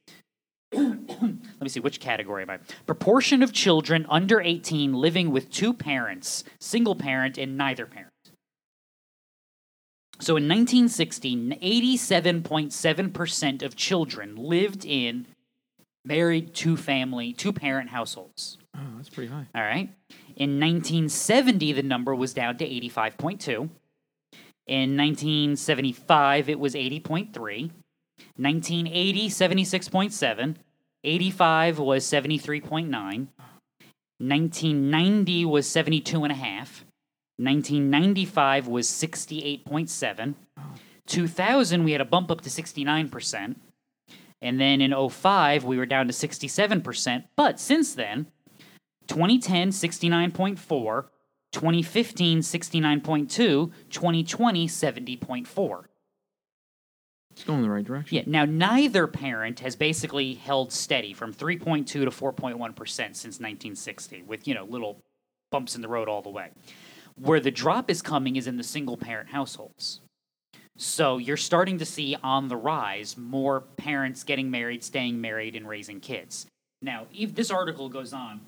let 0.74 1.62
me 1.62 1.70
see, 1.70 1.80
which 1.80 2.00
category 2.00 2.42
am 2.44 2.50
I? 2.50 2.58
Proportion 2.86 3.44
of 3.44 3.54
children 3.54 4.06
under 4.10 4.42
18 4.42 4.94
living 4.94 5.32
with 5.32 5.52
two 5.52 5.74
parents, 5.74 6.44
single 6.60 6.96
parent, 6.96 7.38
and 7.38 7.58
neither 7.58 7.86
parent. 7.86 8.10
So 10.20 10.38
in 10.38 10.48
1960, 10.48 11.60
87.7% 11.62 13.62
of 13.62 13.76
children 13.76 14.36
lived 14.36 14.86
in 14.86 15.28
married 16.06 16.54
two 16.54 16.78
family, 16.78 17.34
two 17.34 17.52
parent 17.52 17.90
households. 17.90 18.58
Oh, 18.76 18.80
that's 18.96 19.10
pretty 19.10 19.32
high. 19.32 19.48
All 19.54 19.62
right. 19.62 19.90
In 20.36 20.60
1970, 20.60 21.74
the 21.74 21.84
number 21.84 22.16
was 22.16 22.34
down 22.34 22.58
to 22.58 22.66
85.2. 22.66 23.70
In 24.68 24.96
1975, 24.96 26.50
it 26.50 26.60
was 26.60 26.74
80.3. 26.74 27.72
1980, 28.36 29.30
76.7. 29.30 30.56
85 31.04 31.80
was 31.80 32.06
73.9. 32.06 33.28
1990 34.20 35.46
was 35.46 35.68
72.5. 35.68 36.84
1995 37.38 38.68
was 38.68 38.88
68.7. 38.88 40.36
2000 41.06 41.84
we 41.84 41.92
had 41.92 42.02
a 42.02 42.06
bump 42.06 42.32
up 42.32 42.42
to 42.42 42.50
69%. 42.50 43.56
And 44.42 44.60
then 44.60 44.82
in 44.82 45.10
05 45.10 45.64
we 45.66 45.78
were 45.78 45.86
down 45.86 46.08
to 46.08 46.14
67%, 46.14 47.24
but 47.36 47.60
since 47.60 47.96
then 47.96 48.28
2010 49.08 49.70
69.4, 49.70 51.06
2015 51.54 52.40
69.2, 52.40 53.28
2020 53.90 54.68
70.4. 54.68 55.84
It's 57.32 57.44
going 57.44 57.60
in 57.60 57.64
the 57.64 57.72
right 57.72 57.86
direction. 57.86 58.18
Yeah. 58.18 58.24
Now, 58.28 58.46
neither 58.46 59.08
parent 59.08 59.62
has 59.62 59.76
basically 59.76 60.36
held 60.36 60.72
steady 60.72 61.14
from 61.14 61.34
3.2 61.34 61.88
to 61.88 62.06
4.1 62.06 62.76
percent 62.76 63.16
since 63.16 63.36
1960, 63.36 64.24
with 64.24 64.48
you 64.48 64.54
know 64.54 64.66
little 64.66 65.00
bumps 65.52 65.76
in 65.76 65.82
the 65.82 65.88
road 65.88 66.08
all 66.08 66.22
the 66.22 66.30
way. 66.30 66.50
Where 67.16 67.40
the 67.40 67.52
drop 67.52 67.90
is 67.90 68.02
coming 68.02 68.36
is 68.36 68.48
in 68.48 68.58
the 68.58 68.64
single 68.64 68.98
parent 68.98 69.30
households. 69.30 70.02
So 70.78 71.20
you're 71.20 71.38
starting 71.38 71.78
to 71.78 71.86
see 71.86 72.16
on 72.24 72.48
the 72.48 72.58
rise 72.58 73.16
more 73.16 73.62
parents 73.62 74.24
getting 74.24 74.50
married, 74.50 74.84
staying 74.84 75.22
married, 75.22 75.56
and 75.56 75.68
raising 75.68 76.00
kids. 76.00 76.48
Now, 76.82 77.06
if 77.14 77.36
this 77.36 77.52
article 77.52 77.90
goes 77.90 78.14
on, 78.14 78.42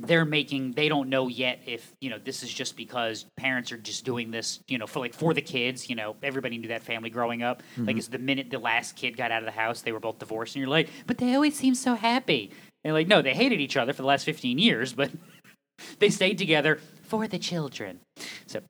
they're 0.00 0.24
making 0.24 0.72
they 0.72 0.88
don't 0.88 1.08
know 1.08 1.28
yet 1.28 1.60
if 1.66 1.92
you 2.00 2.10
know 2.10 2.18
this 2.18 2.42
is 2.42 2.52
just 2.52 2.76
because 2.76 3.26
parents 3.36 3.72
are 3.72 3.76
just 3.76 4.04
doing 4.04 4.30
this 4.30 4.60
you 4.68 4.78
know 4.78 4.86
for 4.86 5.00
like 5.00 5.14
for 5.14 5.34
the 5.34 5.40
kids 5.40 5.88
you 5.88 5.96
know 5.96 6.16
everybody 6.22 6.58
knew 6.58 6.68
that 6.68 6.82
family 6.82 7.10
growing 7.10 7.42
up. 7.42 7.62
Like 7.76 7.86
mm-hmm. 7.86 7.98
it's 7.98 8.08
the 8.08 8.18
minute 8.18 8.50
the 8.50 8.58
last 8.58 8.96
kid 8.96 9.16
got 9.16 9.30
out 9.30 9.42
of 9.42 9.46
the 9.46 9.52
house 9.52 9.82
they 9.82 9.92
were 9.92 10.00
both 10.00 10.18
divorced 10.18 10.54
and 10.54 10.60
you're 10.60 10.70
like 10.70 10.88
but 11.06 11.18
they 11.18 11.34
always 11.34 11.56
seem 11.56 11.74
so 11.74 11.94
happy. 11.94 12.50
And 12.84 12.94
like 12.94 13.08
no 13.08 13.22
they 13.22 13.34
hated 13.34 13.60
each 13.60 13.76
other 13.76 13.92
for 13.92 14.02
the 14.02 14.08
last 14.08 14.24
15 14.24 14.58
years 14.58 14.92
but 14.92 15.10
they 15.98 16.10
stayed 16.10 16.38
together 16.38 16.80
for 17.02 17.26
the 17.26 17.38
children. 17.38 18.00
So 18.46 18.60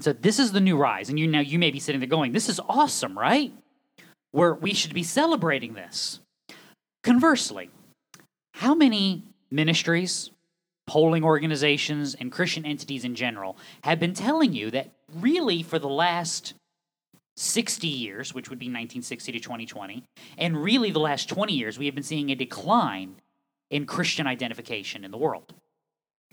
so 0.00 0.12
this 0.12 0.38
is 0.38 0.52
the 0.52 0.60
new 0.60 0.76
rise 0.76 1.08
and 1.08 1.18
you 1.18 1.26
now 1.26 1.40
you 1.40 1.58
may 1.58 1.70
be 1.70 1.80
sitting 1.80 2.00
there 2.00 2.08
going 2.08 2.32
this 2.32 2.48
is 2.48 2.60
awesome 2.68 3.18
right? 3.18 3.52
Where 4.32 4.54
we 4.54 4.74
should 4.74 4.94
be 4.94 5.04
celebrating 5.04 5.74
this. 5.74 6.20
Conversely 7.02 7.70
how 8.54 8.74
many 8.74 9.24
ministries, 9.54 10.30
polling 10.86 11.24
organizations, 11.24 12.14
and 12.14 12.30
Christian 12.30 12.66
entities 12.66 13.04
in 13.04 13.14
general 13.14 13.56
have 13.82 14.00
been 14.00 14.14
telling 14.14 14.52
you 14.52 14.70
that 14.72 14.90
really 15.14 15.62
for 15.62 15.78
the 15.78 15.88
last 15.88 16.54
60 17.36 17.86
years, 17.86 18.34
which 18.34 18.50
would 18.50 18.58
be 18.58 18.66
1960 18.66 19.32
to 19.32 19.40
2020, 19.40 20.04
and 20.38 20.62
really 20.62 20.90
the 20.90 21.00
last 21.00 21.28
20 21.28 21.52
years, 21.52 21.78
we 21.78 21.86
have 21.86 21.94
been 21.94 22.04
seeing 22.04 22.30
a 22.30 22.34
decline 22.34 23.16
in 23.70 23.86
Christian 23.86 24.26
identification 24.26 25.04
in 25.04 25.10
the 25.10 25.18
world? 25.18 25.54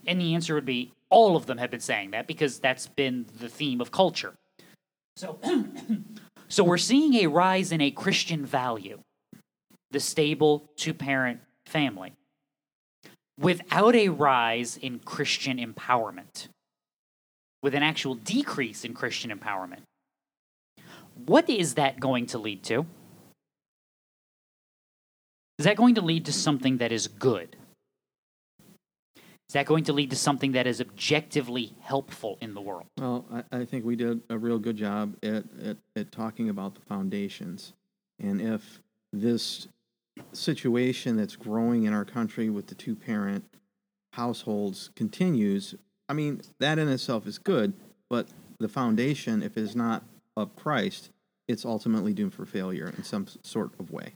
And 0.06 0.20
the 0.20 0.34
answer 0.36 0.56
would 0.56 0.66
be 0.66 0.94
all 1.10 1.36
of 1.36 1.46
them 1.46 1.58
have 1.60 1.72
been 1.72 1.80
saying 1.80 2.12
that 2.12 2.28
because 2.28 2.60
that's 2.60 2.88
been 2.88 3.26
the 3.40 3.50
theme 3.50 3.82
of 3.82 3.92
culture. 3.92 4.34
So, 5.16 5.40
so 6.48 6.64
we're 6.64 6.78
seeing 6.78 7.16
a 7.16 7.28
rise 7.28 7.72
in 7.72 7.82
a 7.82 7.92
Christian 7.92 8.46
value, 8.46 9.00
the 9.92 10.00
stable 10.00 10.72
two 10.76 10.94
parent 10.94 11.40
family 11.66 12.14
without 13.40 13.96
a 13.96 14.10
rise 14.10 14.78
in 14.78 15.00
Christian 15.00 15.58
empowerment, 15.58 16.48
with 17.64 17.74
an 17.76 17.84
actual 17.84 18.16
decrease 18.16 18.84
in 18.84 18.94
Christian 18.94 19.32
empowerment. 19.32 19.82
What 21.26 21.50
is 21.50 21.76
that 21.76 22.00
going 22.00 22.26
to 22.28 22.38
lead 22.38 22.64
to? 22.64 22.86
Is 25.60 25.66
that 25.66 25.76
going 25.76 25.96
to 25.96 26.02
lead 26.02 26.26
to 26.26 26.34
something 26.34 26.78
that 26.78 26.92
is 26.92 27.08
good? 27.08 27.56
Is 29.52 29.54
that 29.54 29.66
going 29.66 29.84
to 29.84 29.94
lead 29.94 30.12
to 30.12 30.16
something 30.16 30.54
that 30.54 30.66
is 30.66 30.80
objectively 30.80 31.74
helpful 31.82 32.38
in 32.40 32.54
the 32.54 32.62
world? 32.62 32.86
Well, 32.98 33.26
I, 33.32 33.60
I 33.60 33.66
think 33.66 33.84
we 33.84 33.98
did 33.98 34.22
a 34.30 34.38
real 34.38 34.58
good 34.58 34.78
job 34.78 35.18
at, 35.22 35.44
at, 35.62 35.78
at 35.96 36.12
talking 36.12 36.48
about 36.48 36.76
the 36.76 36.82
foundations. 36.82 37.74
And 38.18 38.42
if 38.42 38.80
this 39.12 39.68
situation 40.34 41.18
that's 41.18 41.36
growing 41.36 41.84
in 41.84 41.94
our 41.94 42.06
country 42.06 42.50
with 42.50 42.68
the 42.68 42.76
two 42.76 42.96
parent 42.96 43.44
households 44.14 44.90
continues, 44.96 45.76
I 46.10 46.14
mean, 46.14 46.42
that 46.60 46.80
in 46.80 46.90
itself 46.90 47.26
is 47.28 47.38
good, 47.38 47.74
but 48.10 48.28
the 48.60 48.68
foundation, 48.68 49.42
if 49.42 49.58
it 49.58 49.62
is 49.62 49.76
not 49.76 50.04
of 50.36 50.56
Christ, 50.56 51.10
it's 51.48 51.66
ultimately 51.66 52.14
doomed 52.14 52.34
for 52.34 52.46
failure 52.46 52.94
in 52.96 53.04
some 53.04 53.28
sort 53.44 53.72
of 53.80 53.92
way. 53.92 54.14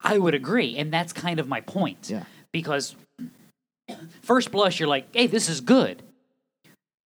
I 0.00 0.18
would 0.18 0.34
agree, 0.34 0.76
and 0.76 0.92
that's 0.92 1.12
kind 1.12 1.40
of 1.40 1.48
my 1.48 1.60
point. 1.60 2.08
Yeah. 2.08 2.24
Because 2.52 2.94
first 4.22 4.50
blush, 4.52 4.78
you're 4.78 4.88
like, 4.88 5.14
hey, 5.14 5.26
this 5.26 5.48
is 5.48 5.60
good. 5.60 6.02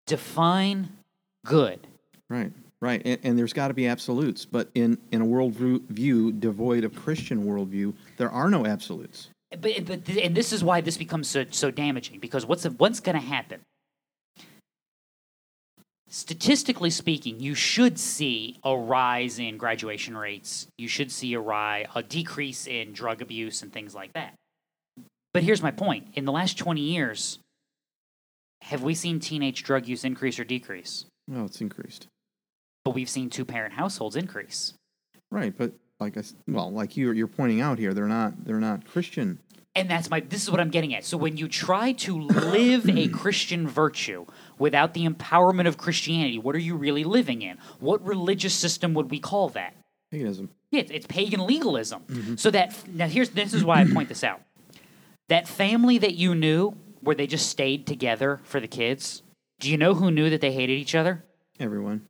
Define 0.06 0.90
good. 1.46 1.86
Right, 2.28 2.52
right. 2.82 3.00
And, 3.04 3.18
and 3.22 3.38
there's 3.38 3.54
got 3.54 3.68
to 3.68 3.74
be 3.74 3.86
absolutes, 3.86 4.44
but 4.44 4.68
in, 4.74 4.98
in 5.10 5.22
a 5.22 5.24
worldview 5.24 6.38
devoid 6.38 6.84
of 6.84 6.94
Christian 6.94 7.46
worldview, 7.46 7.94
there 8.18 8.30
are 8.30 8.50
no 8.50 8.66
absolutes. 8.66 9.28
But, 9.58 9.86
but 9.86 10.08
and 10.08 10.34
this 10.34 10.52
is 10.52 10.64
why 10.64 10.80
this 10.80 10.96
becomes 10.96 11.28
so, 11.28 11.44
so 11.50 11.70
damaging 11.70 12.18
because 12.18 12.44
what's 12.44 12.64
what's 12.64 13.00
going 13.00 13.14
to 13.14 13.26
happen? 13.26 13.60
Statistically 16.08 16.90
speaking, 16.90 17.40
you 17.40 17.54
should 17.54 17.98
see 17.98 18.58
a 18.64 18.76
rise 18.76 19.38
in 19.38 19.56
graduation 19.56 20.16
rates. 20.16 20.66
You 20.76 20.88
should 20.88 21.10
see 21.10 21.32
a 21.34 21.40
rise, 21.40 21.86
a 21.94 22.02
decrease 22.02 22.66
in 22.66 22.92
drug 22.92 23.22
abuse 23.22 23.62
and 23.62 23.72
things 23.72 23.94
like 23.94 24.12
that. 24.14 24.34
But 25.32 25.42
here's 25.42 25.62
my 25.62 25.70
point: 25.70 26.08
in 26.14 26.24
the 26.24 26.32
last 26.32 26.58
20 26.58 26.80
years, 26.80 27.38
have 28.62 28.82
we 28.82 28.94
seen 28.94 29.20
teenage 29.20 29.62
drug 29.62 29.86
use 29.86 30.04
increase 30.04 30.38
or 30.38 30.44
decrease? 30.44 31.06
Well, 31.28 31.46
it's 31.46 31.60
increased. 31.60 32.06
But 32.84 32.94
we've 32.94 33.08
seen 33.08 33.30
two-parent 33.30 33.74
households 33.74 34.16
increase. 34.16 34.74
Right, 35.30 35.56
but 35.56 35.72
like 36.00 36.18
I, 36.18 36.22
well, 36.48 36.70
like 36.70 36.96
you're 36.96 37.14
you're 37.14 37.28
pointing 37.28 37.60
out 37.60 37.78
here, 37.78 37.94
they're 37.94 38.06
not 38.06 38.44
they're 38.44 38.60
not 38.60 38.86
Christian. 38.86 39.38
And 39.74 39.88
that's 39.88 40.10
my 40.10 40.20
this 40.20 40.42
is 40.42 40.50
what 40.50 40.60
I'm 40.60 40.70
getting 40.70 40.94
at. 40.94 41.04
So 41.04 41.16
when 41.16 41.38
you 41.38 41.48
try 41.48 41.92
to 41.92 42.20
live 42.20 42.88
a 42.90 43.08
Christian 43.22 43.66
virtue 43.66 44.26
without 44.58 44.92
the 44.92 45.06
empowerment 45.06 45.66
of 45.66 45.78
Christianity, 45.78 46.38
what 46.38 46.54
are 46.54 46.60
you 46.60 46.76
really 46.76 47.04
living 47.04 47.40
in? 47.40 47.56
What 47.80 48.04
religious 48.04 48.52
system 48.52 48.92
would 48.94 49.10
we 49.10 49.18
call 49.18 49.48
that? 49.50 49.74
Paganism. 50.10 50.50
Yeah, 50.70 50.80
it's, 50.80 50.90
it's 50.90 51.06
pagan 51.06 51.46
legalism. 51.46 52.02
Mm-hmm. 52.06 52.36
So 52.36 52.50
that 52.50 52.76
now 52.88 53.06
here's 53.06 53.30
this 53.30 53.54
is 53.54 53.64
why 53.64 53.80
I 53.80 53.86
point 53.86 54.10
this 54.10 54.22
out. 54.22 54.42
That 55.28 55.48
family 55.48 55.96
that 55.98 56.16
you 56.16 56.34
knew 56.34 56.76
where 57.00 57.16
they 57.16 57.26
just 57.26 57.48
stayed 57.48 57.86
together 57.86 58.40
for 58.44 58.60
the 58.60 58.68
kids, 58.68 59.22
do 59.60 59.70
you 59.70 59.78
know 59.78 59.94
who 59.94 60.10
knew 60.10 60.28
that 60.28 60.42
they 60.42 60.52
hated 60.52 60.74
each 60.74 60.94
other? 60.94 61.24
Everyone, 61.58 62.08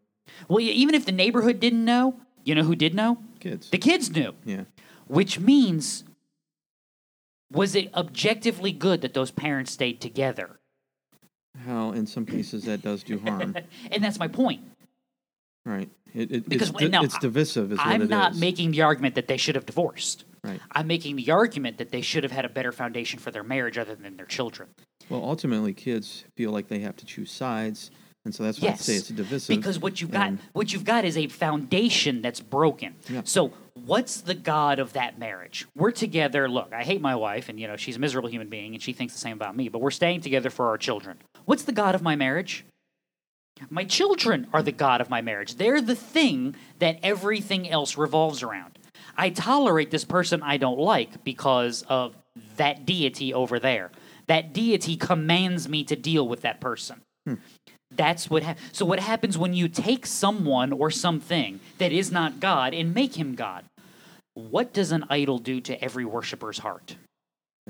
Well, 0.49 0.61
yeah, 0.61 0.73
even 0.73 0.95
if 0.95 1.05
the 1.07 1.13
neighborhood 1.13 1.61
didn't 1.61 1.85
know, 1.85 2.17
you 2.45 2.55
know 2.55 2.63
who 2.63 2.75
did 2.77 2.95
know? 2.95 3.19
kids. 3.41 3.71
The 3.71 3.79
kids 3.79 4.11
knew. 4.11 4.35
Yeah. 4.45 4.65
Which 5.09 5.39
means, 5.41 6.05
was 7.51 7.75
it 7.75 7.93
objectively 7.95 8.73
good 8.73 9.01
that 9.03 9.15
those 9.15 9.31
parents 9.31 9.73
stayed 9.73 10.01
together? 10.01 10.59
How 11.67 11.93
in 11.93 12.07
some 12.07 12.25
cases 12.25 12.65
that 12.65 12.83
does 12.83 13.03
do 13.03 13.19
harm. 13.19 13.55
And 13.91 14.03
that's 14.03 14.19
my 14.19 14.29
point. 14.29 14.63
right. 15.67 15.89
It, 16.15 16.31
it, 16.31 16.49
Because 16.49 16.69
it's, 16.69 16.79
di- 16.79 16.89
now, 16.89 17.03
it's 17.03 17.19
divisive. 17.19 17.73
Is 17.73 17.79
what 17.79 17.87
I'm 17.87 18.03
it 18.03 18.11
not 18.11 18.33
is. 18.33 18.41
making 18.41 18.73
the 18.73 18.83
argument 18.83 19.15
that 19.15 19.29
they 19.29 19.39
should 19.39 19.55
have 19.55 19.65
divorced. 19.65 20.25
Right. 20.45 20.61
I'm 20.73 20.87
making 20.87 21.17
the 21.17 21.31
argument 21.31 21.79
that 21.79 21.91
they 21.91 22.03
should 22.03 22.23
have 22.23 22.33
had 22.33 22.45
a 22.45 22.49
better 22.51 22.71
foundation 22.73 23.19
for 23.19 23.31
their 23.31 23.43
marriage 23.45 23.79
other 23.79 23.95
than 23.95 24.17
their 24.17 24.27
children. 24.27 24.69
Well, 25.09 25.23
ultimately, 25.25 25.73
kids 25.73 26.25
feel 26.37 26.51
like 26.51 26.69
they 26.69 26.81
have 26.81 26.97
to 26.97 27.07
choose 27.07 27.31
sides, 27.31 27.91
and 28.25 28.35
so 28.35 28.45
that's 28.45 28.61
why 28.61 28.69
I 28.69 28.75
say 28.75 28.95
it's 28.95 29.09
divisive. 29.09 29.57
because 29.57 29.79
what 29.81 30.01
you've 30.01 30.13
got, 30.13 30.33
what 30.53 30.73
you've 30.73 30.85
got 30.85 31.05
is 31.05 31.17
a 31.17 31.27
foundation 31.27 32.23
that's 32.23 32.41
broken. 32.41 32.95
Yeah. 33.09 33.23
So, 33.25 33.53
what's 33.85 34.21
the 34.21 34.35
god 34.35 34.79
of 34.79 34.93
that 34.93 35.19
marriage? 35.19 35.67
We're 35.77 35.91
together. 35.91 36.49
Look, 36.49 36.73
I 36.73 36.85
hate 36.85 37.01
my 37.01 37.17
wife, 37.17 37.49
and 37.49 37.59
you 37.59 37.67
know 37.67 37.77
she's 37.77 37.97
a 37.97 37.99
miserable 37.99 38.29
human 38.29 38.49
being, 38.49 38.75
and 38.75 38.83
she 38.83 38.93
thinks 38.93 39.13
the 39.13 39.19
same 39.19 39.37
about 39.37 39.57
me. 39.57 39.69
But 39.69 39.81
we're 39.81 39.91
staying 39.91 40.21
together 40.21 40.51
for 40.51 40.69
our 40.69 40.79
children. 40.79 41.19
What's 41.47 41.65
the 41.65 41.73
god 41.73 41.97
of 41.97 42.03
my 42.03 42.15
marriage? 42.15 42.65
My 43.71 43.85
children 43.85 44.47
are 44.53 44.63
the 44.63 44.73
god 44.73 45.01
of 45.01 45.11
my 45.11 45.21
marriage. 45.21 45.57
They're 45.57 45.81
the 45.81 45.95
thing 45.95 46.55
that 46.79 46.99
everything 47.03 47.69
else 47.69 47.99
revolves 47.99 48.43
around. 48.43 48.79
I 49.17 49.31
tolerate 49.31 49.91
this 49.91 50.05
person 50.05 50.43
I 50.43 50.57
don't 50.57 50.79
like 50.79 51.23
because 51.25 51.83
of 51.89 52.17
that 52.57 52.87
deity 52.87 53.35
over 53.35 53.59
there. 53.59 53.91
That 54.27 54.53
deity 54.53 54.97
commands 54.97 55.69
me 55.69 55.85
to 55.85 55.97
deal 55.97 56.27
with 56.27 56.43
that 56.43 56.61
person. 56.61 57.03
Hmm. 57.27 57.35
That's 57.97 58.29
what 58.31 58.45
so 58.73 58.85
what 58.85 59.01
happens 59.01 59.37
when 59.39 59.55
you 59.55 59.69
take 59.69 60.07
someone 60.07 60.73
or 60.73 60.91
something 60.91 61.61
that 61.79 61.93
is 61.93 62.11
not 62.11 62.41
God 62.41 62.75
and 62.75 62.95
make 62.95 63.17
him 63.17 63.35
God? 63.35 63.65
What 64.35 64.73
does 64.73 64.93
an 64.93 65.05
idol 65.11 65.39
do 65.39 65.61
to 65.61 65.83
every 65.85 66.05
worshiper's 66.05 66.59
heart? 66.59 66.97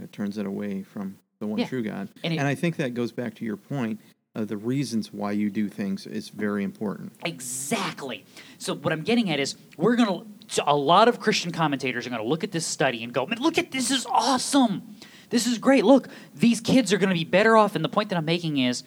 it 0.00 0.10
turns 0.10 0.38
it 0.38 0.46
away 0.46 0.82
from 0.82 1.18
the 1.38 1.46
one 1.46 1.58
Yeah. 1.58 1.66
true 1.66 1.82
God. 1.82 2.08
And 2.24 2.32
And, 2.38 2.48
I 2.48 2.54
think 2.54 2.76
that 2.76 2.94
goes 2.94 3.12
back 3.12 3.34
to 3.36 3.44
your 3.44 3.58
point 3.58 4.00
of 4.34 4.48
the 4.48 4.56
reasons 4.56 5.12
why 5.12 5.32
you 5.32 5.50
do 5.50 5.68
things 5.68 6.06
is 6.06 6.30
very 6.30 6.64
important. 6.64 7.12
Exactly. 7.26 8.24
So 8.56 8.74
what 8.74 8.92
I'm 8.92 9.02
getting 9.02 9.28
at 9.28 9.38
is 9.38 9.56
we're 9.76 9.96
gonna 9.96 10.22
a 10.66 10.76
lot 10.76 11.08
of 11.08 11.20
Christian 11.20 11.50
commentators 11.52 12.06
are 12.06 12.10
gonna 12.10 12.22
look 12.24 12.42
at 12.44 12.52
this 12.52 12.66
study 12.66 13.02
and 13.04 13.12
go, 13.12 13.26
man, 13.26 13.38
look 13.40 13.58
at 13.58 13.70
this 13.70 13.90
is 13.90 14.06
awesome. 14.06 14.96
This 15.30 15.46
is 15.46 15.58
great. 15.58 15.84
Look, 15.84 16.08
these 16.34 16.60
kids 16.60 16.92
are 16.92 16.98
gonna 16.98 17.12
be 17.14 17.24
better 17.24 17.56
off. 17.56 17.74
And 17.76 17.84
the 17.84 17.88
point 17.90 18.08
that 18.10 18.16
I'm 18.16 18.24
making 18.24 18.58
is 18.58 18.82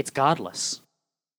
It's 0.00 0.08
godless. 0.08 0.80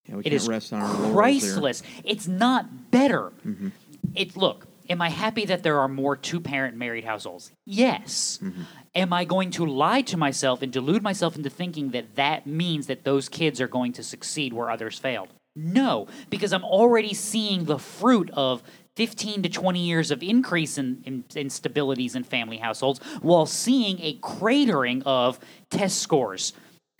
Yeah, 0.08 0.18
we 0.18 0.20
It 0.20 0.24
can't 0.26 0.36
is 0.36 0.48
rest 0.48 0.72
on 0.72 0.84
our. 0.84 1.14
Christless. 1.14 1.82
It's 2.04 2.28
not 2.28 2.92
better. 2.92 3.34
Mm-hmm. 3.44 3.70
It 4.14 4.38
look. 4.38 4.68
Am 4.88 5.02
I 5.02 5.10
happy 5.10 5.46
that 5.46 5.64
there 5.64 5.80
are 5.80 5.88
more 5.88 6.16
two-parent 6.16 6.78
married 6.78 7.04
households? 7.04 7.52
Yes. 7.66 8.38
Mm-hmm. 8.44 8.62
Am 8.94 9.14
I 9.14 9.26
going 9.26 9.50
to 9.52 9.66
lie 9.66 10.02
to 10.04 10.18
myself 10.18 10.62
and 10.62 10.72
delude 10.72 11.02
myself 11.02 11.36
into 11.36 11.50
thinking 11.50 11.90
that 11.90 12.16
that 12.18 12.46
means 12.46 12.86
that 12.86 13.04
those 13.04 13.30
kids 13.30 13.60
are 13.60 13.68
going 13.68 13.94
to 13.94 14.04
succeed 14.04 14.54
where 14.54 14.70
others 14.70 15.00
failed? 15.00 15.30
No, 15.56 16.08
because 16.30 16.54
I'm 16.54 16.64
already 16.64 17.16
seeing 17.16 17.66
the 17.66 17.80
fruit 17.80 18.30
of 18.34 18.62
15 18.96 19.42
to 19.44 19.50
20 19.50 19.80
years 19.80 20.12
of 20.12 20.22
increase 20.22 20.78
in, 20.78 21.02
in 21.06 21.24
instabilities 21.32 22.16
in 22.16 22.24
family 22.24 22.58
households 22.58 23.00
while 23.22 23.48
seeing 23.48 24.00
a 24.02 24.18
cratering 24.20 25.02
of 25.06 25.40
test 25.72 25.98
scores, 26.00 26.54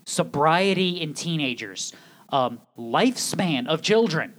sobriety 0.06 1.02
in 1.02 1.14
teenagers, 1.14 1.94
um, 2.30 2.60
lifespan 2.78 3.68
of 3.68 3.82
children. 3.82 4.34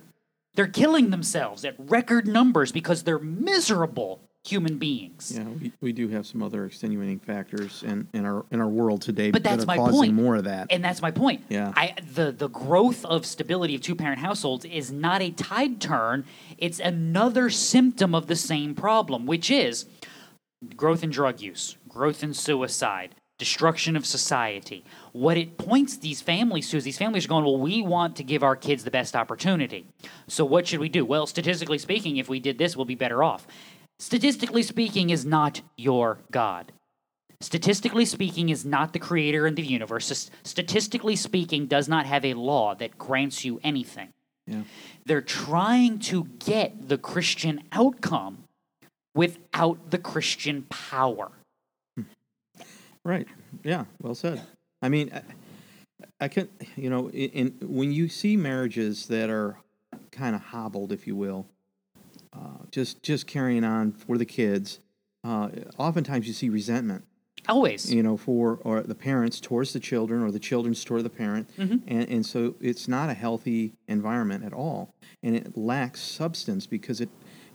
They're 0.55 0.67
killing 0.67 1.11
themselves 1.11 1.65
at 1.65 1.75
record 1.79 2.27
numbers 2.27 2.73
because 2.73 3.05
they're 3.05 3.19
miserable 3.19 4.21
human 4.45 4.77
beings. 4.77 5.33
Yeah, 5.37 5.45
we, 5.45 5.73
we 5.81 5.93
do 5.93 6.09
have 6.09 6.27
some 6.27 6.43
other 6.43 6.67
extenuating 6.67 7.21
factors 7.21 7.83
in, 7.85 8.09
in 8.13 8.27
our 8.27 8.45
in 8.51 8.61
our 8.61 8.69
world 8.69 9.01
today 9.01 9.31
But 9.31 9.45
that's 9.45 9.61
that 9.63 9.67
my 9.67 9.77
causing 9.77 9.93
point. 9.93 10.15
more 10.15 10.37
of 10.37 10.45
that. 10.45 10.67
And 10.71 10.85
that's 10.85 11.01
my 11.01 11.11
point. 11.11 11.45
Yeah. 11.49 11.73
I 11.77 11.95
the 12.15 12.33
the 12.33 12.49
growth 12.49 13.05
of 13.05 13.25
stability 13.25 13.75
of 13.75 13.83
two 13.83 13.95
parent 13.95 14.19
households 14.19 14.65
is 14.65 14.91
not 14.91 15.23
a 15.23 15.31
tide 15.31 15.81
turn. 15.81 16.25
It's 16.59 16.81
another 16.81 17.51
symptom 17.51 18.15
of 18.15 18.27
the 18.27 18.37
same 18.37 18.75
problem, 18.75 19.27
which 19.27 19.51
is 19.51 19.87
growth 20.77 21.03
in 21.05 21.11
drug 21.11 21.41
use, 21.41 21.77
growth 21.89 22.23
in 22.23 22.35
suicide, 22.35 23.15
destruction 23.39 23.97
of 23.97 24.07
society. 24.07 24.85
What 25.13 25.37
it 25.37 25.59
points 25.59 25.97
these 25.97 26.21
families 26.21 26.71
to 26.71 26.77
is 26.77 26.85
these 26.85 26.99
families 26.99 27.25
are 27.25 27.29
going, 27.29 27.45
well, 27.45 27.59
we 27.59 27.83
want 27.83 28.17
to 28.17 28.25
give 28.25 28.43
our 28.43 28.55
kids 28.55 28.85
the 28.85 28.91
best 28.91 29.17
opportunity. 29.17 29.87
So 30.29 30.45
what 30.45 30.67
should 30.67 30.81
we 30.81 30.89
do? 30.89 31.05
Well, 31.05 31.27
statistically 31.27 31.79
speaking, 31.79 32.19
if 32.19 32.29
we 32.29 32.41
did 32.41 32.59
this, 32.59 32.77
we'll 32.77 32.87
be 32.87 32.95
better 32.95 33.23
off. 33.23 33.47
Statistically 33.99 34.63
speaking 34.63 35.11
is 35.11 35.25
not 35.25 35.63
your 35.77 36.19
God. 36.31 36.73
Statistically 37.41 38.05
speaking 38.05 38.49
is 38.49 38.65
not 38.65 38.93
the 38.93 39.01
creator 39.01 39.47
of 39.47 39.57
the 39.57 39.63
universe. 39.63 40.31
Statistically 40.45 41.17
speaking 41.17 41.67
does 41.67 41.89
not 41.89 42.07
have 42.07 42.25
a 42.25 42.35
law 42.35 42.75
that 42.77 42.99
grants 42.99 43.45
you 43.45 43.61
anything. 43.65 44.09
yeah. 44.47 44.63
They're 45.05 45.21
trying 45.21 45.99
to 46.01 46.25
get 46.39 46.89
the 46.89 46.99
Christian 46.99 47.65
outcome 47.73 48.45
without 49.15 49.91
the 49.91 49.99
Christian 49.99 50.63
power. 50.71 51.33
Right. 53.05 53.27
Yeah. 53.65 53.85
Well 54.01 54.15
said. 54.15 54.43
I 54.81 54.89
mean, 54.89 55.11
I, 55.13 55.23
I 56.25 56.29
can, 56.29 56.49
you 56.77 56.91
know, 56.91 57.09
in, 57.11 57.31
in 57.31 57.69
when 57.69 57.93
you 57.93 58.09
see 58.09 58.37
marriages 58.37 59.07
that 59.07 59.31
are 59.31 59.59
kind 60.11 60.35
of 60.37 60.43
hobbled, 60.43 60.93
if 60.93 61.07
you 61.07 61.17
will, 61.17 61.47
uh, 62.33 62.65
just 62.71 63.03
just 63.03 63.27
carrying 63.27 63.65
on 63.65 63.93
for 63.93 64.17
the 64.19 64.25
kids, 64.25 64.79
uh, 65.25 65.49
oftentimes 65.79 66.27
you 66.27 66.33
see 66.33 66.49
resentment. 66.49 67.05
Always. 67.49 67.93
you 67.93 68.05
know, 68.05 68.17
for 68.17 68.61
or 68.63 68.83
the 68.83 68.95
parents 68.95 69.41
towards 69.41 69.73
the 69.73 69.81
children 69.81 70.23
or 70.23 70.31
the 70.31 70.39
children's 70.39 70.85
toward 70.85 71.03
the 71.03 71.11
parent, 71.11 71.51
Mm-hmm. 71.59 71.79
and 71.89 72.09
and 72.09 72.25
so 72.27 72.55
it's 72.61 72.87
not 72.87 73.11
a 73.11 73.15
healthy 73.15 73.73
environment 73.89 74.45
at 74.45 74.53
all, 74.53 74.95
and 75.25 75.35
it 75.35 75.57
lacks 75.57 76.01
substance 76.01 76.67
because 76.69 77.01
it 77.01 77.09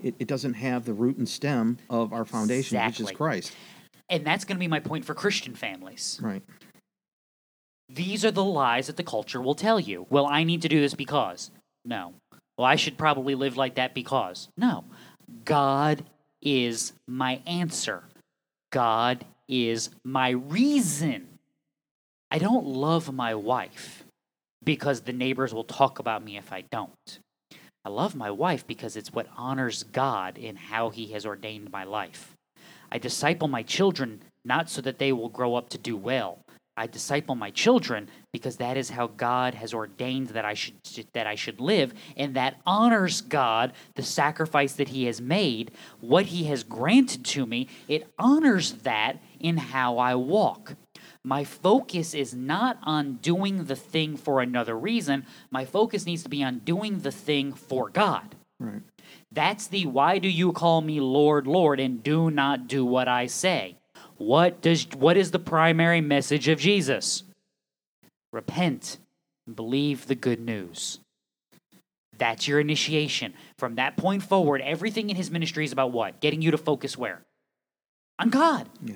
it, 0.03 0.13
it 0.19 0.27
doesn't 0.27 0.55
have 0.55 0.83
the 0.83 0.93
root 0.93 1.15
and 1.17 1.27
stem 1.29 1.77
of 1.89 2.11
our 2.11 2.25
foundation, 2.25 2.77
which 2.85 2.99
is 2.99 3.11
Christ. 3.11 3.53
And 4.09 4.25
that's 4.25 4.45
going 4.45 4.55
to 4.55 4.59
be 4.59 4.67
my 4.67 4.79
point 4.79 5.05
for 5.05 5.13
Christian 5.13 5.53
families. 5.53 6.19
Right. 6.21 6.43
These 7.89 8.25
are 8.25 8.31
the 8.31 8.43
lies 8.43 8.87
that 8.87 8.97
the 8.97 9.03
culture 9.03 9.41
will 9.41 9.55
tell 9.55 9.79
you. 9.79 10.05
Well, 10.09 10.27
I 10.27 10.43
need 10.43 10.61
to 10.63 10.69
do 10.69 10.81
this 10.81 10.93
because. 10.93 11.51
No. 11.85 12.13
Well, 12.57 12.65
I 12.65 12.75
should 12.75 12.97
probably 12.97 13.35
live 13.35 13.57
like 13.57 13.75
that 13.75 13.93
because. 13.93 14.49
No. 14.57 14.85
God 15.45 16.03
is 16.41 16.93
my 17.07 17.41
answer. 17.45 18.03
God 18.71 19.25
is 19.47 19.89
my 20.03 20.29
reason. 20.29 21.27
I 22.29 22.39
don't 22.39 22.65
love 22.65 23.13
my 23.13 23.35
wife 23.35 24.03
because 24.63 25.01
the 25.01 25.13
neighbors 25.13 25.53
will 25.53 25.63
talk 25.63 25.99
about 25.99 26.23
me 26.23 26.37
if 26.37 26.51
I 26.51 26.61
don't. 26.61 27.19
I 27.85 27.89
love 27.89 28.15
my 28.15 28.31
wife 28.31 28.67
because 28.67 28.97
it's 28.97 29.13
what 29.13 29.27
honors 29.37 29.83
God 29.83 30.37
in 30.37 30.57
how 30.57 30.89
He 30.89 31.13
has 31.13 31.25
ordained 31.25 31.71
my 31.71 31.85
life. 31.85 32.36
I 32.91 32.97
disciple 32.97 33.47
my 33.47 33.63
children 33.63 34.21
not 34.45 34.69
so 34.69 34.81
that 34.81 34.97
they 34.97 35.11
will 35.11 35.29
grow 35.29 35.55
up 35.55 35.69
to 35.69 35.77
do 35.77 35.97
well. 35.97 36.39
I 36.77 36.85
disciple 36.85 37.33
my 37.33 37.49
children 37.49 38.07
because 38.31 38.57
that 38.57 38.77
is 38.77 38.91
how 38.91 39.07
God 39.07 39.55
has 39.55 39.73
ordained 39.73 40.27
that 40.27 40.45
I 40.45 40.53
should 40.53 40.75
that 41.13 41.25
I 41.25 41.33
should 41.33 41.59
live 41.59 41.93
and 42.15 42.35
that 42.35 42.57
honors 42.67 43.21
God 43.21 43.73
the 43.95 44.03
sacrifice 44.03 44.73
that 44.73 44.89
he 44.89 45.05
has 45.05 45.19
made. 45.19 45.71
What 46.01 46.27
he 46.27 46.43
has 46.45 46.63
granted 46.63 47.25
to 47.25 47.47
me 47.47 47.67
it 47.87 48.07
honors 48.19 48.73
that 48.83 49.17
in 49.39 49.57
how 49.57 49.97
I 49.97 50.13
walk. 50.13 50.75
My 51.23 51.43
focus 51.43 52.13
is 52.13 52.35
not 52.35 52.77
on 52.83 53.15
doing 53.15 53.65
the 53.65 53.75
thing 53.75 54.15
for 54.15 54.39
another 54.39 54.77
reason. 54.77 55.25
My 55.49 55.65
focus 55.65 56.05
needs 56.05 56.23
to 56.23 56.29
be 56.29 56.43
on 56.43 56.59
doing 56.59 56.99
the 56.99 57.11
thing 57.11 57.53
for 57.53 57.89
God 57.89 58.35
Right. 58.59 58.81
that's 59.31 59.67
the 59.67 59.85
why 59.85 60.17
do 60.17 60.27
you 60.27 60.51
call 60.51 60.81
me 60.81 60.99
Lord, 60.99 61.45
Lord, 61.45 61.79
and 61.79 62.01
do 62.01 62.31
not 62.31 62.67
do 62.67 62.83
what 62.83 63.07
I 63.07 63.27
say? 63.27 63.77
What 64.17 64.61
does 64.61 64.87
what 64.95 65.15
is 65.15 65.31
the 65.31 65.39
primary 65.39 66.01
message 66.01 66.47
of 66.47 66.59
Jesus? 66.59 67.23
Repent 68.33 68.97
and 69.45 69.55
believe 69.55 70.07
the 70.07 70.15
good 70.15 70.39
news. 70.39 70.99
That's 72.17 72.47
your 72.47 72.59
initiation. 72.59 73.33
From 73.57 73.75
that 73.75 73.95
point 73.95 74.23
forward, 74.23 74.61
everything 74.61 75.09
in 75.09 75.15
his 75.15 75.29
ministry 75.29 75.63
is 75.63 75.71
about 75.71 75.91
what? 75.91 76.19
Getting 76.19 76.41
you 76.41 76.51
to 76.51 76.57
focus 76.57 76.97
where? 76.97 77.21
On 78.19 78.29
God. 78.29 78.67
Yeah. 78.83 78.95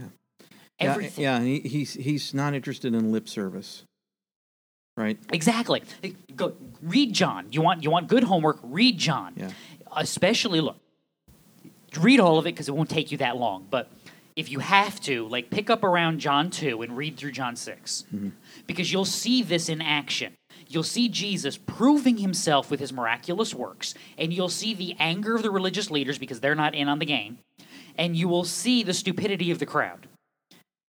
Everything. 0.80 1.24
Yeah. 1.24 1.40
Yeah. 1.40 1.46
He, 1.46 1.60
he's 1.60 1.94
he's 1.94 2.34
not 2.34 2.56
interested 2.56 2.96
in 2.96 3.12
lip 3.12 3.30
service. 3.30 3.86
Right. 5.02 5.18
Exactly. 5.34 5.82
Go 6.36 6.54
read 6.84 7.14
John. 7.14 7.48
You 7.52 7.62
want 7.62 7.84
you 7.84 7.90
want 7.90 8.08
good 8.08 8.24
homework? 8.24 8.60
Read 8.62 9.00
John. 9.00 9.34
Yeah. 9.36 9.50
Especially 9.96 10.62
look, 10.62 10.78
read 12.00 12.20
all 12.20 12.38
of 12.38 12.46
it 12.46 12.54
because 12.54 12.70
it 12.70 12.76
won't 12.76 12.90
take 12.90 13.12
you 13.12 13.18
that 13.18 13.36
long. 13.36 13.66
But 13.70 13.90
if 14.36 14.52
you 14.52 14.60
have 14.60 15.00
to, 15.02 15.28
like 15.28 15.50
pick 15.50 15.72
up 15.72 15.84
around 15.84 16.20
John 16.20 16.52
two 16.52 16.84
and 16.84 16.96
read 16.96 17.18
through 17.18 17.32
John 17.32 17.56
6 17.56 18.06
mm-hmm. 18.14 18.30
because 18.68 18.92
you'll 18.92 19.06
see 19.06 19.42
this 19.42 19.70
in 19.70 19.82
action. 19.82 20.34
You'll 20.68 20.84
see 20.84 21.10
Jesus 21.10 21.58
proving 21.58 22.18
himself 22.18 22.70
with 22.70 22.80
his 22.80 22.94
miraculous 22.94 23.54
works, 23.54 23.94
and 24.18 24.32
you'll 24.32 24.50
see 24.50 24.74
the 24.74 24.96
anger 25.00 25.36
of 25.36 25.42
the 25.42 25.52
religious 25.52 25.90
leaders 25.90 26.18
because 26.18 26.40
they're 26.40 26.56
not 26.56 26.76
in 26.76 26.88
on 26.88 27.00
the 27.00 27.06
game, 27.06 27.40
and 27.98 28.16
you 28.16 28.28
will 28.30 28.46
see 28.46 28.84
the 28.84 28.94
stupidity 28.94 29.52
of 29.52 29.60
the 29.60 29.66
crowd. 29.66 30.08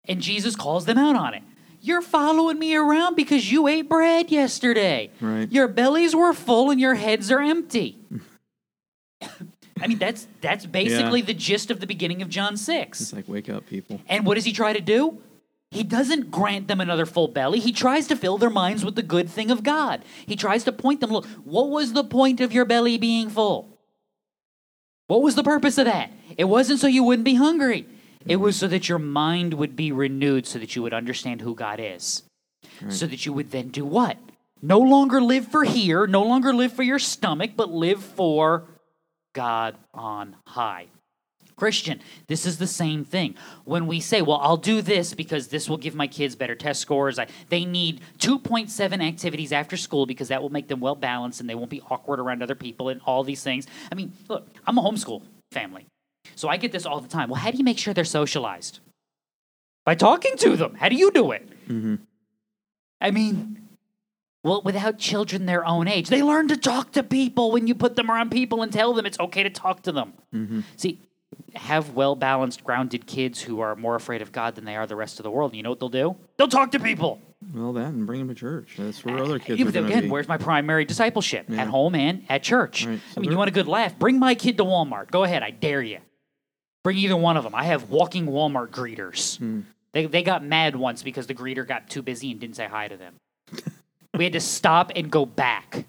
And 0.06 0.20
Jesus 0.20 0.54
calls 0.54 0.84
them 0.84 0.98
out 0.98 1.16
on 1.16 1.34
it. 1.34 1.42
You're 1.84 2.00
following 2.00 2.60
me 2.60 2.76
around 2.76 3.16
because 3.16 3.50
you 3.50 3.66
ate 3.66 3.88
bread 3.88 4.30
yesterday. 4.30 5.10
Right. 5.20 5.50
Your 5.50 5.66
bellies 5.66 6.14
were 6.14 6.32
full 6.32 6.70
and 6.70 6.80
your 6.80 6.94
heads 6.94 7.30
are 7.32 7.40
empty. 7.40 7.98
I 9.80 9.88
mean, 9.88 9.98
that's 9.98 10.28
that's 10.40 10.64
basically 10.64 11.20
Yeah. 11.20 11.26
the 11.26 11.34
gist 11.34 11.70
of 11.72 11.80
the 11.80 11.86
beginning 11.88 12.22
of 12.22 12.28
John 12.28 12.56
6. 12.56 13.00
It's 13.00 13.12
like 13.12 13.28
wake 13.28 13.48
up, 13.48 13.66
people. 13.66 14.00
And 14.08 14.24
what 14.24 14.34
does 14.36 14.44
he 14.44 14.52
try 14.52 14.72
to 14.72 14.80
do? 14.80 15.18
He 15.72 15.82
doesn't 15.82 16.30
grant 16.30 16.68
them 16.68 16.80
another 16.80 17.04
full 17.06 17.26
belly. 17.28 17.58
He 17.58 17.72
tries 17.72 18.06
to 18.08 18.14
fill 18.16 18.38
their 18.38 18.50
minds 18.50 18.84
with 18.84 18.94
the 18.94 19.02
good 19.02 19.28
thing 19.28 19.50
of 19.50 19.62
God. 19.64 20.04
He 20.26 20.36
tries 20.36 20.62
to 20.64 20.72
point 20.72 21.00
them, 21.00 21.10
look, 21.10 21.26
what 21.44 21.70
was 21.70 21.94
the 21.94 22.04
point 22.04 22.40
of 22.40 22.52
your 22.52 22.64
belly 22.64 22.96
being 22.98 23.28
full? 23.28 23.76
What 25.08 25.22
was 25.22 25.34
the 25.34 25.42
purpose 25.42 25.78
of 25.78 25.86
that? 25.86 26.12
It 26.38 26.44
wasn't 26.44 26.78
so 26.78 26.86
you 26.86 27.02
wouldn't 27.02 27.24
be 27.24 27.34
hungry. 27.34 27.86
It 28.26 28.36
was 28.36 28.56
so 28.56 28.68
that 28.68 28.88
your 28.88 28.98
mind 28.98 29.54
would 29.54 29.76
be 29.76 29.92
renewed 29.92 30.46
so 30.46 30.58
that 30.58 30.76
you 30.76 30.82
would 30.82 30.94
understand 30.94 31.40
who 31.40 31.54
God 31.54 31.80
is. 31.80 32.22
So 32.88 33.06
that 33.06 33.26
you 33.26 33.32
would 33.32 33.50
then 33.50 33.68
do 33.68 33.84
what? 33.84 34.16
No 34.60 34.78
longer 34.78 35.20
live 35.20 35.48
for 35.48 35.64
here, 35.64 36.06
no 36.06 36.22
longer 36.22 36.52
live 36.52 36.72
for 36.72 36.82
your 36.82 36.98
stomach, 36.98 37.52
but 37.56 37.70
live 37.70 38.02
for 38.02 38.64
God 39.34 39.76
on 39.92 40.36
high. 40.46 40.86
Christian, 41.56 42.00
this 42.26 42.46
is 42.46 42.58
the 42.58 42.66
same 42.66 43.04
thing. 43.04 43.36
When 43.64 43.86
we 43.86 44.00
say, 44.00 44.22
well, 44.22 44.40
I'll 44.42 44.56
do 44.56 44.82
this 44.82 45.14
because 45.14 45.48
this 45.48 45.68
will 45.68 45.76
give 45.76 45.94
my 45.94 46.06
kids 46.06 46.34
better 46.34 46.54
test 46.54 46.80
scores, 46.80 47.18
I, 47.18 47.28
they 47.50 47.64
need 47.64 48.00
2.7 48.18 49.06
activities 49.06 49.52
after 49.52 49.76
school 49.76 50.06
because 50.06 50.28
that 50.28 50.42
will 50.42 50.50
make 50.50 50.68
them 50.68 50.80
well 50.80 50.96
balanced 50.96 51.40
and 51.40 51.48
they 51.48 51.54
won't 51.54 51.70
be 51.70 51.80
awkward 51.90 52.18
around 52.18 52.42
other 52.42 52.54
people 52.54 52.88
and 52.88 53.00
all 53.04 53.22
these 53.22 53.42
things. 53.42 53.66
I 53.90 53.94
mean, 53.94 54.12
look, 54.28 54.48
I'm 54.66 54.78
a 54.78 54.82
homeschool 54.82 55.22
family. 55.52 55.86
So 56.36 56.48
I 56.48 56.56
get 56.56 56.72
this 56.72 56.86
all 56.86 57.00
the 57.00 57.08
time. 57.08 57.28
Well, 57.28 57.40
how 57.40 57.50
do 57.50 57.58
you 57.58 57.64
make 57.64 57.78
sure 57.78 57.94
they're 57.94 58.04
socialized? 58.04 58.80
By 59.84 59.94
talking 59.94 60.36
to 60.38 60.56
them. 60.56 60.74
How 60.74 60.88
do 60.88 60.96
you 60.96 61.10
do 61.10 61.32
it? 61.32 61.48
Mm-hmm. 61.68 61.96
I 63.00 63.10
mean, 63.10 63.68
well, 64.44 64.62
without 64.62 64.98
children 64.98 65.46
their 65.46 65.64
own 65.66 65.88
age, 65.88 66.08
they 66.08 66.22
learn 66.22 66.48
to 66.48 66.56
talk 66.56 66.92
to 66.92 67.02
people 67.02 67.50
when 67.50 67.66
you 67.66 67.74
put 67.74 67.96
them 67.96 68.10
around 68.10 68.30
people 68.30 68.62
and 68.62 68.72
tell 68.72 68.92
them 68.92 69.06
it's 69.06 69.18
okay 69.18 69.42
to 69.42 69.50
talk 69.50 69.82
to 69.82 69.92
them. 69.92 70.12
Mm-hmm. 70.34 70.60
See, 70.76 71.00
have 71.54 71.90
well 71.90 72.14
balanced, 72.14 72.62
grounded 72.62 73.06
kids 73.06 73.40
who 73.40 73.60
are 73.60 73.74
more 73.74 73.96
afraid 73.96 74.22
of 74.22 74.30
God 74.32 74.54
than 74.54 74.64
they 74.64 74.76
are 74.76 74.86
the 74.86 74.96
rest 74.96 75.18
of 75.18 75.24
the 75.24 75.30
world. 75.30 75.54
You 75.54 75.62
know 75.62 75.70
what 75.70 75.80
they'll 75.80 75.88
do? 75.88 76.16
They'll 76.36 76.48
talk 76.48 76.70
to 76.72 76.80
people. 76.80 77.20
Well, 77.52 77.72
that 77.72 77.88
and 77.88 78.06
bring 78.06 78.20
them 78.20 78.28
to 78.28 78.34
church. 78.34 78.74
That's 78.78 79.04
where 79.04 79.18
uh, 79.18 79.24
other 79.24 79.38
kids 79.40 79.58
Yeah, 79.58 79.64
are 79.64 79.66
but 79.66 79.74
going 79.74 79.86
to 79.86 79.92
again, 79.92 80.02
be. 80.04 80.10
where's 80.10 80.28
my 80.28 80.36
primary 80.38 80.84
discipleship? 80.84 81.46
Yeah. 81.48 81.62
At 81.62 81.68
home 81.68 81.96
and 81.96 82.24
at 82.28 82.44
church. 82.44 82.86
Right, 82.86 83.00
I 83.16 83.20
mean, 83.20 83.32
you 83.32 83.36
want 83.36 83.48
a 83.48 83.52
good 83.52 83.66
laugh? 83.66 83.98
Bring 83.98 84.20
my 84.20 84.36
kid 84.36 84.58
to 84.58 84.64
Walmart. 84.64 85.10
Go 85.10 85.24
ahead, 85.24 85.42
I 85.42 85.50
dare 85.50 85.82
you. 85.82 85.98
Bring 86.84 86.98
either 86.98 87.16
one 87.16 87.36
of 87.36 87.44
them. 87.44 87.54
I 87.54 87.64
have 87.64 87.90
walking 87.90 88.26
Walmart 88.26 88.70
greeters. 88.70 89.38
Hmm. 89.38 89.60
They, 89.92 90.06
they 90.06 90.22
got 90.22 90.44
mad 90.44 90.74
once 90.74 91.02
because 91.02 91.26
the 91.26 91.34
greeter 91.34 91.66
got 91.66 91.88
too 91.88 92.02
busy 92.02 92.30
and 92.30 92.40
didn't 92.40 92.56
say 92.56 92.66
hi 92.66 92.88
to 92.88 92.96
them. 92.96 93.14
we 94.16 94.24
had 94.24 94.32
to 94.32 94.40
stop 94.40 94.90
and 94.96 95.10
go 95.10 95.26
back. 95.26 95.84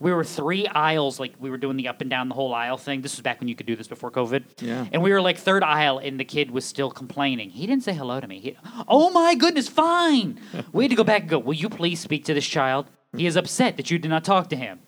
We 0.00 0.12
were 0.12 0.24
three 0.24 0.66
aisles, 0.66 1.20
like 1.20 1.34
we 1.38 1.50
were 1.50 1.56
doing 1.56 1.76
the 1.76 1.88
up 1.88 2.00
and 2.00 2.10
down 2.10 2.28
the 2.28 2.34
whole 2.34 2.52
aisle 2.52 2.76
thing. 2.76 3.02
This 3.02 3.14
was 3.16 3.22
back 3.22 3.38
when 3.40 3.48
you 3.48 3.54
could 3.54 3.66
do 3.66 3.76
this 3.76 3.86
before 3.86 4.10
COVID. 4.10 4.44
Yeah. 4.60 4.86
And 4.92 5.02
we 5.02 5.12
were 5.12 5.20
like 5.20 5.38
third 5.38 5.62
aisle, 5.62 5.98
and 5.98 6.18
the 6.18 6.24
kid 6.24 6.50
was 6.50 6.64
still 6.64 6.90
complaining. 6.90 7.50
He 7.50 7.66
didn't 7.66 7.84
say 7.84 7.92
hello 7.94 8.20
to 8.20 8.26
me. 8.26 8.40
He, 8.40 8.56
oh 8.88 9.10
my 9.10 9.34
goodness, 9.34 9.68
fine. 9.68 10.40
we 10.72 10.84
had 10.84 10.90
to 10.90 10.96
go 10.96 11.04
back 11.04 11.22
and 11.22 11.30
go, 11.30 11.38
Will 11.38 11.54
you 11.54 11.68
please 11.68 12.00
speak 12.00 12.24
to 12.24 12.34
this 12.34 12.46
child? 12.46 12.86
He 13.16 13.26
is 13.26 13.36
upset 13.36 13.76
that 13.76 13.90
you 13.90 13.98
did 13.98 14.08
not 14.08 14.24
talk 14.24 14.48
to 14.48 14.56
him. 14.56 14.80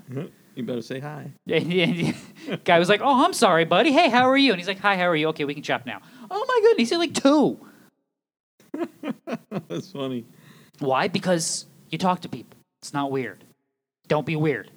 You 0.57 0.63
better 0.63 0.81
say 0.83 1.01
hi. 1.01 1.33
Guy 2.65 2.79
was 2.79 2.89
like, 2.89 3.03
Oh, 3.03 3.25
I'm 3.25 3.35
sorry, 3.35 3.67
buddy. 3.67 3.93
Hey, 3.93 4.09
how 4.09 4.29
are 4.29 4.37
you? 4.37 4.53
And 4.53 4.59
he's 4.59 4.67
like, 4.67 4.81
Hi, 4.81 4.97
how 4.97 5.05
are 5.05 5.15
you? 5.15 5.29
Okay, 5.29 5.45
we 5.45 5.53
can 5.53 5.63
chop 5.63 5.85
now. 5.85 6.01
Oh 6.31 6.45
my 6.49 6.61
goodness, 6.63 6.89
he's 6.89 6.99
like 6.99 7.15
two. 7.15 7.61
That's 9.69 9.93
funny. 9.93 10.25
Why? 10.79 11.09
Because 11.09 11.67
you 11.91 11.99
talk 11.99 12.21
to 12.23 12.29
people. 12.29 12.59
It's 12.81 12.95
not 12.95 13.11
weird. 13.11 13.45
Don't 14.09 14.25
be 14.25 14.35
weird. 14.35 14.71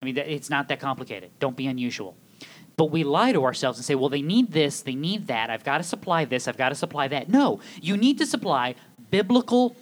I 0.00 0.06
mean, 0.06 0.16
it's 0.16 0.50
not 0.50 0.68
that 0.68 0.80
complicated. 0.80 1.30
Don't 1.38 1.56
be 1.56 1.66
unusual. 1.66 2.16
But 2.76 2.86
we 2.86 3.04
lie 3.04 3.32
to 3.32 3.44
ourselves 3.44 3.78
and 3.78 3.84
say, 3.84 3.94
well, 3.94 4.08
they 4.08 4.22
need 4.22 4.50
this, 4.50 4.80
they 4.80 4.94
need 4.94 5.26
that. 5.26 5.50
I've 5.50 5.62
got 5.62 5.78
to 5.78 5.84
supply 5.84 6.24
this, 6.24 6.48
I've 6.48 6.56
got 6.56 6.70
to 6.70 6.74
supply 6.74 7.06
that. 7.08 7.28
No, 7.28 7.60
you 7.80 7.96
need 7.96 8.18
to 8.18 8.26
supply 8.26 8.74
biblical 9.10 9.76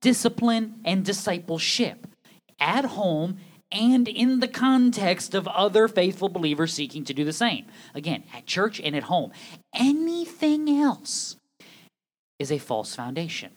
discipline 0.00 0.76
and 0.84 1.04
discipleship 1.04 2.06
at 2.60 2.84
home 2.84 3.38
and 3.72 4.06
in 4.08 4.40
the 4.40 4.48
context 4.48 5.34
of 5.34 5.48
other 5.48 5.88
faithful 5.88 6.28
believers 6.28 6.72
seeking 6.72 7.04
to 7.04 7.14
do 7.14 7.24
the 7.24 7.32
same. 7.32 7.66
Again, 7.94 8.24
at 8.34 8.46
church 8.46 8.80
and 8.80 8.94
at 8.94 9.04
home. 9.04 9.32
Anything 9.74 10.70
else 10.70 11.36
is 12.38 12.52
a 12.52 12.58
false 12.58 12.94
foundation. 12.94 13.52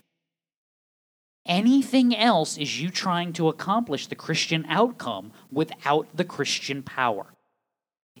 Anything 1.46 2.14
else 2.14 2.58
is 2.58 2.80
you 2.80 2.90
trying 2.90 3.32
to 3.34 3.48
accomplish 3.48 4.06
the 4.06 4.14
Christian 4.14 4.66
outcome 4.68 5.32
without 5.50 6.06
the 6.14 6.24
Christian 6.24 6.82
power. 6.82 7.26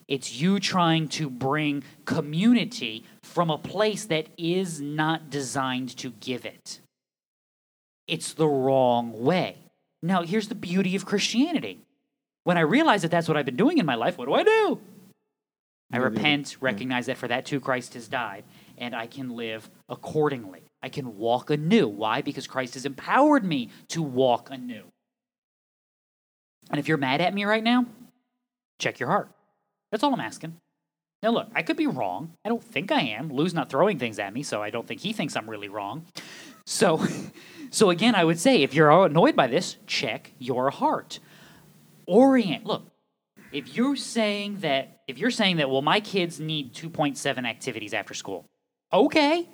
It's 0.08 0.40
you 0.40 0.58
trying 0.58 1.08
to 1.10 1.30
bring 1.30 1.84
community 2.04 3.04
from 3.22 3.50
a 3.50 3.58
place 3.58 4.06
that 4.06 4.26
is 4.36 4.80
not 4.80 5.30
designed 5.30 5.96
to 5.98 6.10
give 6.10 6.44
it. 6.44 6.80
It's 8.08 8.32
the 8.32 8.48
wrong 8.48 9.22
way. 9.22 9.59
Now, 10.02 10.22
here's 10.22 10.48
the 10.48 10.54
beauty 10.54 10.96
of 10.96 11.04
Christianity. 11.04 11.80
When 12.44 12.56
I 12.56 12.62
realize 12.62 13.02
that 13.02 13.10
that's 13.10 13.28
what 13.28 13.36
I've 13.36 13.44
been 13.44 13.56
doing 13.56 13.78
in 13.78 13.86
my 13.86 13.96
life, 13.96 14.16
what 14.16 14.26
do 14.26 14.34
I 14.34 14.42
do? 14.42 14.80
I 15.92 15.96
repent, 15.96 16.56
recognize 16.60 17.06
that 17.06 17.18
for 17.18 17.28
that 17.28 17.44
too 17.44 17.60
Christ 17.60 17.94
has 17.94 18.06
died, 18.06 18.44
and 18.78 18.94
I 18.94 19.06
can 19.06 19.30
live 19.30 19.68
accordingly. 19.88 20.62
I 20.82 20.88
can 20.88 21.18
walk 21.18 21.50
anew. 21.50 21.88
Why? 21.88 22.22
Because 22.22 22.46
Christ 22.46 22.74
has 22.74 22.86
empowered 22.86 23.44
me 23.44 23.70
to 23.88 24.02
walk 24.02 24.50
anew. 24.50 24.84
And 26.70 26.78
if 26.78 26.86
you're 26.86 26.96
mad 26.96 27.20
at 27.20 27.34
me 27.34 27.44
right 27.44 27.62
now, 27.62 27.86
check 28.78 29.00
your 29.00 29.08
heart. 29.08 29.28
That's 29.90 30.04
all 30.04 30.14
I'm 30.14 30.20
asking. 30.20 30.56
Now, 31.22 31.30
look, 31.30 31.48
I 31.54 31.62
could 31.62 31.76
be 31.76 31.88
wrong. 31.88 32.32
I 32.44 32.48
don't 32.48 32.62
think 32.62 32.90
I 32.92 33.00
am. 33.00 33.30
Lou's 33.30 33.52
not 33.52 33.68
throwing 33.68 33.98
things 33.98 34.18
at 34.18 34.32
me, 34.32 34.42
so 34.42 34.62
I 34.62 34.70
don't 34.70 34.86
think 34.86 35.00
he 35.00 35.12
thinks 35.12 35.36
I'm 35.36 35.50
really 35.50 35.68
wrong. 35.68 36.06
So, 36.66 37.04
so 37.70 37.90
again, 37.90 38.14
I 38.14 38.24
would 38.24 38.38
say 38.38 38.62
if 38.62 38.74
you're 38.74 38.90
annoyed 39.06 39.36
by 39.36 39.46
this, 39.46 39.76
check 39.86 40.32
your 40.38 40.70
heart. 40.70 41.18
Orient. 42.06 42.66
Look, 42.66 42.82
if 43.52 43.76
you're 43.76 43.96
saying 43.96 44.58
that, 44.60 45.00
if 45.08 45.18
you're 45.18 45.30
saying 45.30 45.56
that, 45.56 45.70
well, 45.70 45.82
my 45.82 46.00
kids 46.00 46.38
need 46.40 46.74
2.7 46.74 47.46
activities 47.46 47.94
after 47.94 48.14
school, 48.14 48.46
okay, 48.92 49.48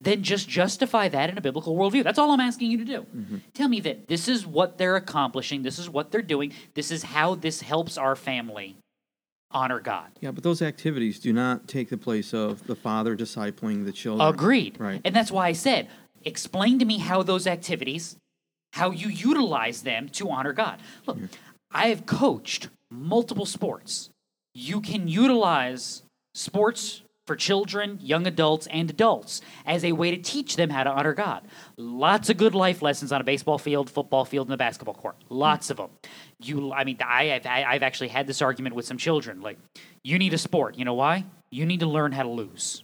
then 0.00 0.22
just 0.22 0.48
justify 0.48 1.08
that 1.08 1.30
in 1.30 1.38
a 1.38 1.40
biblical 1.40 1.76
worldview. 1.76 2.02
That's 2.02 2.18
all 2.18 2.32
I'm 2.32 2.40
asking 2.40 2.70
you 2.70 2.78
to 2.78 2.84
do. 2.84 3.00
Mm-hmm. 3.02 3.36
Tell 3.54 3.68
me 3.68 3.80
that 3.80 4.08
this 4.08 4.26
is 4.28 4.46
what 4.46 4.76
they're 4.78 4.96
accomplishing, 4.96 5.62
this 5.62 5.78
is 5.78 5.88
what 5.88 6.10
they're 6.10 6.22
doing, 6.22 6.52
this 6.74 6.90
is 6.90 7.02
how 7.02 7.36
this 7.36 7.60
helps 7.60 7.96
our 7.96 8.16
family 8.16 8.76
honor 9.52 9.80
God. 9.80 10.08
Yeah, 10.20 10.30
but 10.30 10.42
those 10.42 10.62
activities 10.62 11.20
do 11.20 11.32
not 11.32 11.68
take 11.68 11.90
the 11.90 11.98
place 11.98 12.32
of 12.34 12.66
the 12.66 12.74
father 12.74 13.14
discipling 13.16 13.84
the 13.84 13.92
children. 13.92 14.28
Agreed. 14.28 14.80
Right. 14.80 15.00
And 15.04 15.14
that's 15.14 15.30
why 15.30 15.46
I 15.46 15.52
said, 15.52 15.88
explain 16.24 16.78
to 16.78 16.84
me 16.84 16.98
how 16.98 17.22
those 17.22 17.46
activities, 17.46 18.16
how 18.72 18.90
you 18.90 19.08
utilize 19.08 19.82
them 19.82 20.08
to 20.10 20.30
honor 20.30 20.52
God. 20.52 20.80
Look, 21.06 21.18
I 21.70 21.88
have 21.88 22.06
coached 22.06 22.68
multiple 22.90 23.46
sports. 23.46 24.10
You 24.54 24.80
can 24.80 25.08
utilize 25.08 26.02
sports 26.34 27.02
for 27.26 27.36
children, 27.36 27.98
young 28.02 28.26
adults, 28.26 28.66
and 28.66 28.90
adults 28.90 29.40
as 29.64 29.84
a 29.84 29.92
way 29.92 30.10
to 30.10 30.16
teach 30.16 30.56
them 30.56 30.70
how 30.70 30.82
to 30.82 30.90
honor 30.90 31.14
God. 31.14 31.42
Lots 31.76 32.28
of 32.30 32.36
good 32.36 32.54
life 32.54 32.82
lessons 32.82 33.12
on 33.12 33.20
a 33.20 33.24
baseball 33.24 33.58
field, 33.58 33.88
football 33.88 34.24
field, 34.24 34.48
and 34.48 34.54
a 34.54 34.56
basketball 34.56 34.94
court. 34.94 35.14
Lots 35.28 35.70
of 35.70 35.76
them. 35.76 35.90
You, 36.40 36.72
I 36.72 36.82
mean, 36.84 36.98
I, 37.00 37.32
I've, 37.34 37.46
I- 37.46 37.64
I've 37.64 37.82
actually 37.84 38.08
had 38.08 38.26
this 38.26 38.42
argument 38.42 38.74
with 38.74 38.84
some 38.86 38.98
children. 38.98 39.40
Like, 39.40 39.58
you 40.02 40.18
need 40.18 40.34
a 40.34 40.38
sport. 40.38 40.76
You 40.76 40.84
know 40.84 40.94
why? 40.94 41.24
You 41.52 41.64
need 41.64 41.80
to 41.80 41.86
learn 41.86 42.10
how 42.12 42.24
to 42.24 42.28
lose. 42.28 42.82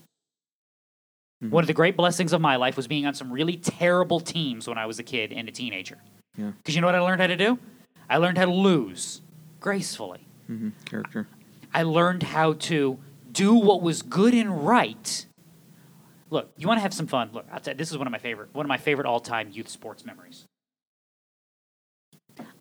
One 1.41 1.63
of 1.63 1.67
the 1.67 1.73
great 1.73 1.95
blessings 1.95 2.33
of 2.33 2.41
my 2.41 2.57
life 2.57 2.75
was 2.75 2.87
being 2.87 3.05
on 3.05 3.13
some 3.13 3.31
really 3.31 3.55
terrible 3.55 4.19
teams 4.19 4.67
when 4.67 4.77
I 4.77 4.85
was 4.85 4.99
a 4.99 5.03
kid 5.03 5.31
and 5.31 5.47
a 5.47 5.51
teenager. 5.51 5.97
Yeah. 6.37 6.51
Because 6.57 6.75
you 6.75 6.81
know 6.81 6.87
what 6.87 6.95
I 6.95 6.99
learned 6.99 7.21
how 7.21 7.27
to 7.27 7.37
do? 7.37 7.57
I 8.09 8.17
learned 8.17 8.37
how 8.37 8.45
to 8.45 8.51
lose 8.51 9.21
gracefully. 9.61 10.27
hmm 10.47 10.69
Character. 10.83 11.27
I 11.73 11.83
learned 11.83 12.23
how 12.23 12.53
to 12.53 12.99
do 13.31 13.53
what 13.53 13.81
was 13.81 14.01
good 14.01 14.33
and 14.33 14.65
right. 14.65 15.25
Look, 16.29 16.51
you 16.57 16.67
want 16.67 16.77
to 16.79 16.81
have 16.81 16.93
some 16.93 17.07
fun. 17.07 17.29
Look, 17.31 17.45
I'll 17.51 17.59
tell 17.59 17.73
you, 17.73 17.77
this 17.77 17.89
is 17.89 17.97
one 17.97 18.05
of 18.07 18.11
my 18.11 18.17
favorite, 18.19 18.49
one 18.53 18.65
of 18.65 18.67
my 18.67 18.77
favorite 18.77 19.07
all-time 19.07 19.49
youth 19.51 19.69
sports 19.69 20.05
memories. 20.05 20.45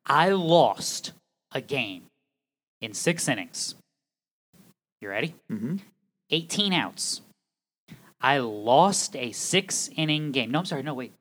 I 0.06 0.30
lost 0.30 1.12
a 1.52 1.60
game 1.60 2.04
in 2.80 2.94
six 2.94 3.28
innings. 3.28 3.74
You 5.00 5.08
ready? 5.08 5.34
Mm-hmm. 5.50 5.76
18 6.30 6.72
outs. 6.72 7.22
I 8.20 8.38
lost 8.38 9.14
a 9.16 9.32
six 9.32 9.90
inning 9.96 10.32
game. 10.32 10.50
No, 10.50 10.60
I'm 10.60 10.64
sorry. 10.64 10.82
No, 10.82 10.94
wait. 10.94 11.12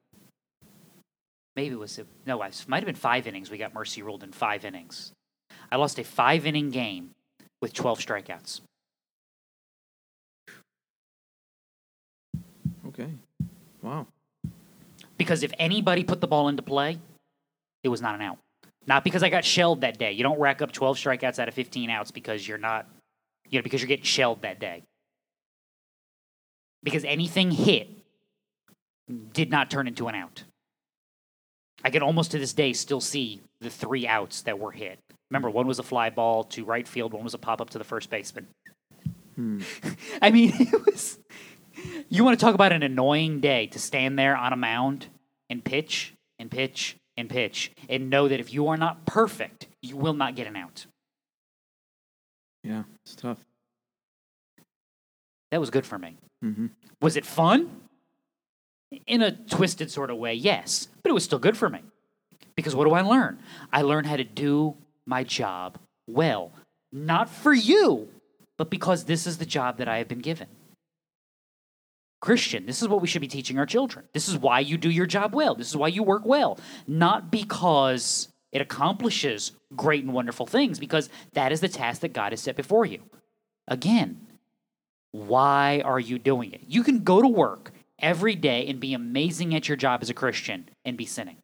Maybe 1.56 1.74
it 1.74 1.80
was, 1.80 1.98
a, 1.98 2.06
no, 2.26 2.42
it 2.44 2.66
might 2.68 2.78
have 2.78 2.86
been 2.86 2.96
five 2.96 3.26
innings. 3.28 3.50
We 3.50 3.58
got 3.58 3.74
mercy 3.74 4.04
ruled 4.04 4.24
in 4.24 4.32
five 4.32 4.64
innings. 4.64 5.12
I 5.72 5.78
lost 5.78 5.98
a 5.98 6.04
five 6.04 6.46
inning 6.46 6.70
game 6.70 7.12
with 7.62 7.74
12 7.74 8.00
strikeouts. 8.00 8.62
Okay. 12.88 13.10
Wow. 13.82 14.08
Because 15.18 15.44
if 15.44 15.52
anybody 15.58 16.04
put 16.04 16.22
the 16.22 16.28
ball 16.28 16.48
into 16.48 16.62
play, 16.62 17.00
it 17.84 17.90
was 17.90 18.02
not 18.02 18.16
an 18.16 18.22
out. 18.22 18.38
Not 18.86 19.04
because 19.04 19.24
I 19.24 19.30
got 19.30 19.44
shelled 19.44 19.82
that 19.82 19.98
day. 19.98 20.14
You 20.14 20.24
don't 20.24 20.40
rack 20.40 20.62
up 20.62 20.72
12 20.72 20.98
strikeouts 20.98 21.40
out 21.40 21.48
of 21.48 21.54
15 21.54 21.90
outs 21.90 22.12
because 22.12 22.48
you're 22.48 22.58
not, 22.58 22.88
you 23.50 23.60
know, 23.60 23.64
because 23.64 23.82
you're 23.82 23.88
getting 23.88 24.06
shelled 24.06 24.44
that 24.44 24.60
day. 24.60 24.84
Because 26.84 27.04
anything 27.04 27.52
hit 27.52 27.90
did 29.34 29.50
not 29.50 29.70
turn 29.70 29.88
into 29.88 30.08
an 30.08 30.16
out. 30.16 30.44
I 31.84 31.90
can 31.90 32.02
almost 32.02 32.32
to 32.32 32.40
this 32.40 32.54
day 32.54 32.74
still 32.74 33.02
see 33.02 33.42
the 33.62 33.70
three 33.70 34.08
outs 34.08 34.42
that 34.44 34.60
were 34.60 34.72
hit. 34.72 35.00
Remember, 35.30 35.50
one 35.50 35.68
was 35.68 35.80
a 35.80 35.84
fly 35.84 36.10
ball 36.10 36.44
to 36.46 36.66
right 36.66 36.88
field, 36.88 37.14
one 37.14 37.24
was 37.24 37.34
a 37.34 37.38
pop 37.38 37.62
up 37.62 37.70
to 37.72 37.78
the 37.78 37.84
first 37.84 38.10
baseman. 38.10 38.48
Hmm. 39.36 39.62
I 40.22 40.32
mean, 40.32 40.54
it 40.60 40.86
was. 40.86 41.20
You 42.10 42.24
want 42.24 42.40
to 42.40 42.44
talk 42.44 42.56
about 42.56 42.72
an 42.72 42.84
annoying 42.84 43.40
day 43.40 43.68
to 43.68 43.80
stand 43.80 44.18
there 44.18 44.36
on 44.36 44.52
a 44.52 44.56
mound 44.56 45.08
and 45.50 45.64
pitch 45.64 46.14
and 46.40 46.50
pitch 46.50 46.96
and 47.16 47.30
pitch 47.30 47.72
and 47.88 48.10
know 48.10 48.28
that 48.28 48.40
if 48.40 48.54
you 48.54 48.68
are 48.68 48.78
not 48.78 49.06
perfect, 49.06 49.68
you 49.82 49.96
will 49.96 50.14
not 50.14 50.36
get 50.36 50.48
an 50.48 50.56
out. 50.56 50.86
Yeah, 52.64 52.84
it's 53.06 53.16
tough. 53.16 53.38
That 55.52 55.60
was 55.60 55.70
good 55.70 55.86
for 55.86 55.98
me. 55.98 56.18
Hmm 56.42 56.68
Was 57.02 57.16
it 57.16 57.26
fun? 57.26 57.70
In 59.06 59.22
a 59.22 59.32
twisted 59.32 59.92
sort 59.92 60.10
of 60.10 60.18
way, 60.18 60.34
yes, 60.34 60.88
but 61.04 61.10
it 61.10 61.14
was 61.14 61.24
still 61.24 61.40
good 61.40 61.58
for 61.58 61.70
me. 61.70 61.82
Because 62.56 62.76
what 62.76 62.86
do 62.86 62.94
I 62.94 63.02
learn? 63.02 63.40
I 63.72 63.82
learn 63.82 64.06
how 64.06 64.16
to 64.16 64.24
do 64.24 64.76
my 65.06 65.24
job 65.24 65.78
well. 66.08 66.52
Not 66.92 67.30
for 67.30 67.54
you, 67.54 68.08
but 68.58 68.70
because 68.70 69.04
this 69.04 69.28
is 69.28 69.38
the 69.38 69.46
job 69.46 69.78
that 69.78 69.88
I 69.88 69.98
have 69.98 70.08
been 70.08 70.20
given. 70.20 70.48
Christian, 72.20 72.66
this 72.66 72.82
is 72.82 72.88
what 72.88 73.02
we 73.02 73.08
should 73.08 73.22
be 73.22 73.28
teaching 73.28 73.60
our 73.60 73.66
children. 73.66 74.06
This 74.14 74.28
is 74.28 74.38
why 74.38 74.60
you 74.60 74.78
do 74.78 74.90
your 74.90 75.06
job 75.06 75.36
well. 75.36 75.54
This 75.54 75.70
is 75.70 75.78
why 75.78 75.90
you 75.90 76.02
work 76.02 76.26
well. 76.26 76.58
Not 76.88 77.30
because 77.32 78.30
it 78.52 78.62
accomplishes 78.62 79.52
great 79.76 80.04
and 80.04 80.14
wonderful 80.14 80.46
things, 80.48 80.80
because 80.80 81.10
that 81.34 81.52
is 81.52 81.62
the 81.62 81.68
task 81.68 82.02
that 82.02 82.14
God 82.14 82.32
has 82.32 82.42
set 82.42 82.56
before 82.56 82.86
you. 82.86 83.04
Again, 83.68 84.27
why 85.12 85.82
are 85.84 86.00
you 86.00 86.20
doing 86.20 86.52
it? 86.52 86.62
You 86.68 86.84
can 86.84 87.04
go 87.04 87.22
to 87.22 87.28
work 87.28 87.72
every 88.00 88.36
day 88.36 88.68
and 88.68 88.80
be 88.80 88.94
amazing 88.94 89.56
at 89.56 89.68
your 89.68 89.78
job 89.78 90.02
as 90.02 90.10
a 90.10 90.14
Christian 90.14 90.70
and 90.86 90.98
be 90.98 91.06
sinning. 91.06 91.38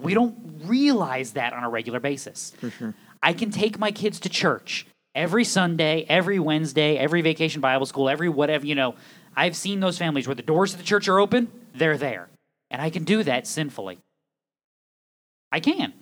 We 0.00 0.14
don't 0.14 0.62
realize 0.64 1.32
that 1.32 1.52
on 1.52 1.62
a 1.62 1.70
regular 1.70 2.00
basis. 2.00 2.52
For 2.58 2.70
sure. 2.70 2.94
I 3.22 3.32
can 3.32 3.50
take 3.50 3.78
my 3.78 3.90
kids 3.90 4.20
to 4.20 4.28
church 4.28 4.86
every 5.14 5.44
Sunday, 5.44 6.04
every 6.08 6.38
Wednesday, 6.38 6.96
every 6.96 7.22
vacation 7.22 7.60
Bible 7.60 7.86
school, 7.86 8.08
every 8.08 8.28
whatever, 8.28 8.66
you 8.66 8.74
know. 8.74 8.96
I've 9.36 9.56
seen 9.56 9.80
those 9.80 9.98
families 9.98 10.26
where 10.28 10.34
the 10.34 10.42
doors 10.42 10.72
of 10.72 10.78
the 10.78 10.84
church 10.84 11.08
are 11.08 11.18
open, 11.18 11.50
they're 11.74 11.98
there. 11.98 12.28
And 12.70 12.82
I 12.82 12.90
can 12.90 13.04
do 13.04 13.22
that 13.22 13.46
sinfully. 13.46 13.98
I 15.50 15.60
can 15.60 15.92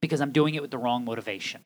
because 0.00 0.20
I'm 0.20 0.32
doing 0.32 0.54
it 0.54 0.62
with 0.62 0.70
the 0.70 0.78
wrong 0.78 1.04
motivation. 1.04 1.62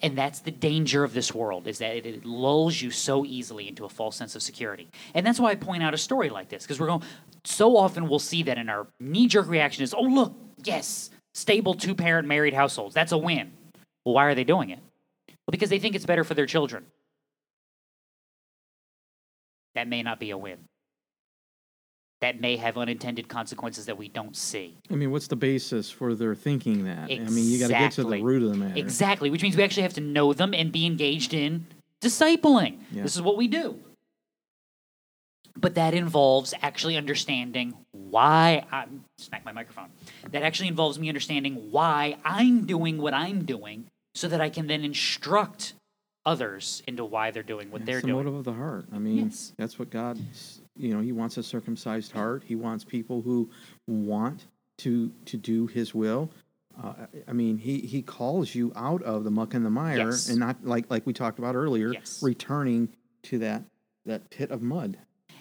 And 0.00 0.16
that's 0.16 0.40
the 0.40 0.50
danger 0.50 1.02
of 1.02 1.12
this 1.12 1.34
world 1.34 1.66
is 1.66 1.78
that 1.78 1.96
it, 1.96 2.06
it 2.06 2.24
lulls 2.24 2.80
you 2.80 2.90
so 2.90 3.24
easily 3.24 3.66
into 3.66 3.84
a 3.84 3.88
false 3.88 4.16
sense 4.16 4.36
of 4.36 4.42
security. 4.42 4.88
And 5.14 5.26
that's 5.26 5.40
why 5.40 5.50
I 5.50 5.54
point 5.56 5.82
out 5.82 5.92
a 5.92 5.98
story 5.98 6.30
like 6.30 6.48
this 6.48 6.62
because 6.62 6.78
we're 6.78 6.86
going 6.86 7.02
so 7.44 7.76
often 7.76 8.08
we'll 8.08 8.18
see 8.18 8.42
that 8.44 8.58
in 8.58 8.68
our 8.68 8.86
knee 9.00 9.26
jerk 9.26 9.48
reaction 9.48 9.82
is, 9.82 9.94
"Oh, 9.94 10.02
look, 10.02 10.34
yes, 10.62 11.10
stable 11.34 11.74
two 11.74 11.94
parent 11.94 12.28
married 12.28 12.54
households. 12.54 12.94
That's 12.94 13.12
a 13.12 13.18
win." 13.18 13.52
Well, 14.04 14.14
why 14.14 14.26
are 14.26 14.34
they 14.34 14.44
doing 14.44 14.70
it? 14.70 14.78
Well, 15.28 15.52
because 15.52 15.70
they 15.70 15.78
think 15.78 15.94
it's 15.96 16.06
better 16.06 16.24
for 16.24 16.34
their 16.34 16.46
children. 16.46 16.86
That 19.74 19.88
may 19.88 20.02
not 20.02 20.20
be 20.20 20.30
a 20.30 20.38
win. 20.38 20.58
That 22.20 22.40
may 22.40 22.56
have 22.56 22.76
unintended 22.76 23.28
consequences 23.28 23.86
that 23.86 23.96
we 23.96 24.08
don't 24.08 24.36
see. 24.36 24.76
I 24.90 24.94
mean, 24.96 25.12
what's 25.12 25.28
the 25.28 25.36
basis 25.36 25.88
for 25.88 26.16
their 26.16 26.34
thinking 26.34 26.84
that? 26.84 27.04
I 27.04 27.18
mean, 27.18 27.48
you 27.48 27.60
got 27.60 27.68
to 27.68 27.72
get 27.74 27.92
to 27.92 28.02
the 28.04 28.20
root 28.20 28.42
of 28.42 28.50
the 28.50 28.56
matter. 28.56 28.76
Exactly, 28.76 29.30
which 29.30 29.42
means 29.42 29.56
we 29.56 29.62
actually 29.62 29.84
have 29.84 29.94
to 29.94 30.00
know 30.00 30.32
them 30.32 30.52
and 30.52 30.72
be 30.72 30.84
engaged 30.84 31.32
in 31.32 31.66
discipling. 32.02 32.78
Yeah. 32.90 33.04
This 33.04 33.14
is 33.14 33.22
what 33.22 33.36
we 33.36 33.46
do. 33.46 33.78
But 35.56 35.74
that 35.76 35.94
involves 35.94 36.54
actually 36.60 36.96
understanding 36.96 37.74
why 37.92 38.64
I 38.70 38.86
smack 39.18 39.44
my 39.44 39.52
microphone. 39.52 39.88
That 40.30 40.42
actually 40.42 40.68
involves 40.68 40.98
me 40.98 41.08
understanding 41.08 41.70
why 41.70 42.16
I'm 42.24 42.64
doing 42.66 42.98
what 42.98 43.14
I'm 43.14 43.44
doing 43.44 43.86
so 44.14 44.26
that 44.28 44.40
I 44.40 44.50
can 44.50 44.66
then 44.66 44.84
instruct 44.84 45.74
others 46.26 46.82
into 46.86 47.04
why 47.04 47.30
they're 47.30 47.42
doing 47.42 47.70
what 47.70 47.82
It's 47.82 47.86
they're 47.86 48.00
the 48.00 48.08
doing. 48.08 48.16
motive 48.18 48.34
of 48.34 48.44
the 48.44 48.52
heart. 48.52 48.86
I 48.92 48.98
mean, 48.98 49.26
Yes. 49.26 49.52
that's 49.56 49.78
what 49.78 49.90
God, 49.90 50.18
you 50.78 50.94
know, 50.94 51.00
He 51.00 51.12
wants 51.12 51.36
a 51.36 51.42
circumcised 51.42 52.12
heart. 52.12 52.42
He 52.46 52.54
wants 52.56 52.84
people 52.84 53.22
who 53.22 53.50
want 53.86 54.46
to 54.78 55.10
to 55.26 55.36
do 55.36 55.66
His 55.66 55.94
will. 55.94 56.30
Uh, 56.82 56.94
I 57.26 57.32
mean, 57.32 57.58
He 57.58 57.80
He 57.80 58.02
calls 58.02 58.54
you 58.54 58.72
out 58.76 59.02
of 59.02 59.24
the 59.24 59.30
muck 59.30 59.54
and 59.54 59.64
the 59.66 59.70
mire, 59.70 59.98
Yes. 59.98 60.28
and 60.28 60.38
not 60.38 60.64
like 60.64 60.90
like 60.90 61.06
we 61.06 61.12
talked 61.12 61.38
about 61.38 61.54
earlier, 61.56 61.92
Yes. 61.92 62.22
returning 62.22 62.88
to 63.24 63.38
that 63.40 63.62
that 64.06 64.30
pit 64.30 64.50
of 64.50 64.62
mud. 64.62 64.98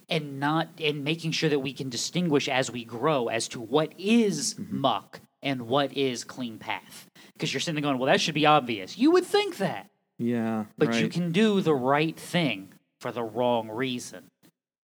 and 0.09 0.39
not 0.39 0.69
and 0.81 1.03
making 1.03 1.31
sure 1.31 1.49
that 1.49 1.59
we 1.59 1.73
can 1.73 1.89
distinguish 1.89 2.47
as 2.47 2.71
we 2.71 2.83
grow 2.85 3.27
as 3.27 3.47
to 3.49 3.59
what 3.59 3.93
is 3.97 4.55
Mm-hmm. 4.55 4.79
muck 4.79 5.19
and 5.43 5.61
what 5.67 5.95
is 5.95 6.23
clean 6.23 6.57
path. 6.57 7.09
Because 7.33 7.53
you're 7.53 7.59
sitting 7.61 7.75
there 7.75 7.81
going, 7.89 7.99
well, 7.99 8.07
that 8.11 8.19
should 8.19 8.33
be 8.33 8.45
obvious. 8.47 8.97
You 8.97 9.11
would 9.11 9.25
think 9.25 9.57
that, 9.57 9.89
Yeah, 10.17 10.65
but 10.77 10.87
right. 10.89 11.01
you 11.03 11.09
can 11.09 11.31
do 11.31 11.61
the 11.61 11.75
right 11.75 12.17
thing 12.19 12.73
for 12.99 13.11
the 13.11 13.21
wrong 13.23 13.69
reason. 13.69 14.31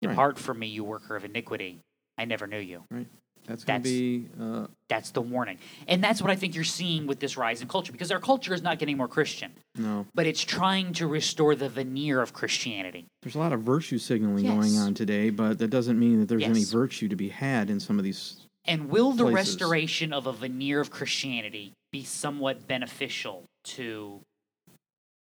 Right. 0.04 0.12
Depart 0.12 0.38
from 0.38 0.60
me, 0.60 0.68
you 0.68 0.84
worker 0.84 1.16
of 1.16 1.26
iniquity. 1.26 1.80
I 2.18 2.26
never 2.26 2.48
knew 2.48 2.60
you. 2.60 2.84
Right. 2.92 3.08
That's 3.46 3.64
going 3.64 3.84
to 3.84 3.90
That's- 3.90 4.02
be 4.02 4.30
uh, 4.40 4.68
That's 4.88 5.12
the 5.12 5.22
warning. 5.22 5.58
And 5.88 6.04
that's 6.04 6.22
what 6.22 6.32
I 6.32 6.36
think 6.36 6.56
you're 6.56 6.64
seeing 6.64 7.08
with 7.08 7.20
this 7.20 7.36
rise 7.36 7.62
in 7.62 7.68
culture 7.68 7.92
because 7.92 8.12
our 8.12 8.20
culture 8.20 8.54
is 8.54 8.62
not 8.62 8.80
getting 8.80 8.96
more 8.96 9.08
Christian, 9.08 9.54
no. 9.76 10.06
but 10.14 10.26
it's 10.26 10.42
trying 10.42 10.94
to 10.94 11.08
restore 11.08 11.56
the 11.56 11.68
veneer 11.68 12.22
of 12.22 12.32
Christianity. 12.32 13.06
There's 13.22 13.36
a 13.36 13.40
lot 13.40 13.52
of 13.52 13.62
virtue 13.62 13.98
signaling 13.98 14.46
going 14.46 14.78
on 14.78 14.94
today, 14.94 15.30
but 15.30 15.58
that 15.60 15.70
doesn't 15.70 16.00
mean 16.00 16.20
that 16.22 16.30
there's 16.30 16.44
any 16.44 16.64
virtue 16.64 17.08
to 17.10 17.16
be 17.16 17.30
had 17.30 17.70
in 17.70 17.80
some 17.80 17.98
of 17.98 18.06
these. 18.06 18.48
And 18.66 18.90
will 18.90 19.12
the 19.12 19.26
restoration 19.26 20.14
of 20.14 20.26
a 20.26 20.32
veneer 20.32 20.80
of 20.80 20.90
Christianity 20.90 21.74
be 21.92 22.04
somewhat 22.04 22.66
beneficial 22.66 23.44
to 23.66 24.22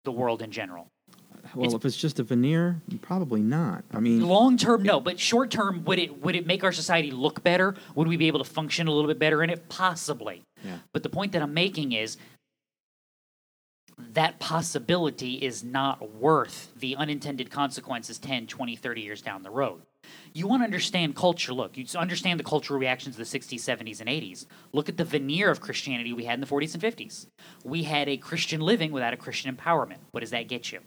the 0.04 0.12
world 0.12 0.40
in 0.40 0.50
general? 0.50 0.86
Well, 1.56 1.74
if 1.74 1.84
it's 1.84 1.96
just 1.96 2.18
a 2.18 2.22
veneer, 2.22 2.80
probably 3.02 3.40
not. 3.40 3.84
I 3.92 4.00
mean, 4.00 4.20
Long 4.20 4.56
term, 4.56 4.82
no, 4.82 5.00
but 5.00 5.18
short 5.18 5.50
term, 5.50 5.84
would 5.84 5.98
it 5.98 6.22
would 6.22 6.36
it 6.36 6.46
make 6.46 6.64
our 6.64 6.72
society 6.72 7.10
look 7.10 7.42
better? 7.42 7.74
Would 7.94 8.08
we 8.08 8.16
be 8.16 8.26
able 8.26 8.38
to 8.38 8.44
function 8.44 8.88
a 8.88 8.92
little 8.92 9.08
bit 9.08 9.18
better 9.18 9.42
in 9.42 9.50
it? 9.50 9.68
Possibly. 9.68 10.42
Yeah. 10.64 10.78
But 10.92 11.02
the 11.02 11.08
point 11.08 11.32
that 11.32 11.42
I'm 11.42 11.54
making 11.54 11.92
is 11.92 12.16
that 14.12 14.38
possibility 14.38 15.34
is 15.34 15.64
not 15.64 16.12
worth 16.14 16.72
the 16.76 16.96
unintended 16.96 17.50
consequences 17.50 18.18
10, 18.18 18.46
20, 18.46 18.76
30 18.76 19.00
years 19.00 19.22
down 19.22 19.42
the 19.42 19.50
road. 19.50 19.82
You 20.32 20.46
want 20.46 20.60
to 20.60 20.64
understand 20.64 21.16
culture. 21.16 21.52
Look, 21.52 21.76
you 21.76 21.86
understand 21.96 22.38
the 22.38 22.44
cultural 22.44 22.78
reactions 22.78 23.18
of 23.18 23.28
the 23.28 23.38
60s, 23.38 23.58
70s, 23.60 24.00
and 24.00 24.08
80s. 24.08 24.46
Look 24.72 24.88
at 24.88 24.96
the 24.96 25.04
veneer 25.04 25.50
of 25.50 25.60
Christianity 25.60 26.12
we 26.12 26.24
had 26.24 26.34
in 26.34 26.40
the 26.40 26.46
40s 26.46 26.74
and 26.74 26.82
50s. 26.82 27.26
We 27.64 27.84
had 27.84 28.08
a 28.08 28.16
Christian 28.16 28.60
living 28.60 28.92
without 28.92 29.14
a 29.14 29.16
Christian 29.16 29.54
empowerment. 29.54 29.98
What 30.10 30.20
does 30.20 30.30
that 30.30 30.46
get 30.46 30.70
you? 30.72 30.80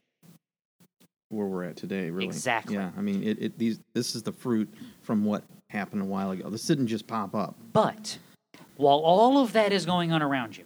Where 1.30 1.48
we're 1.48 1.64
at 1.64 1.76
today, 1.76 2.10
really. 2.10 2.26
Exactly. 2.28 2.76
Yeah, 2.76 2.92
I 2.98 3.02
mean, 3.02 3.24
it, 3.24 3.38
it 3.42 3.58
these 3.58 3.80
this 3.94 4.16
is 4.16 4.24
the 4.24 4.32
fruit 4.32 4.72
from 5.02 5.24
what 5.24 5.44
happened 5.70 6.02
a 6.02 6.06
while 6.06 6.32
ago. 6.32 6.50
This 6.50 6.66
didn't 6.66 6.88
just 6.88 7.08
pop 7.08 7.34
up. 7.36 7.56
But 7.74 8.18
while 8.76 9.00
all 9.00 9.42
of 9.42 9.54
that 9.54 9.72
is 9.72 9.86
going 9.86 10.12
on 10.12 10.22
around 10.22 10.58
you, 10.58 10.66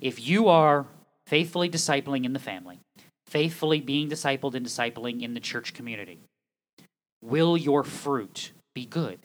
if 0.00 0.26
you 0.26 0.48
are 0.48 0.86
faithfully 1.26 1.68
discipling 1.68 2.24
in 2.24 2.32
the 2.32 2.38
family, 2.38 2.78
faithfully 3.26 3.80
being 3.80 4.08
discipled 4.08 4.54
and 4.54 4.64
discipling 4.64 5.22
in 5.22 5.34
the 5.34 5.40
church 5.40 5.74
community, 5.74 6.20
will 7.22 7.56
your 7.56 7.84
fruit 7.84 8.52
be 8.74 8.86
good? 8.86 9.18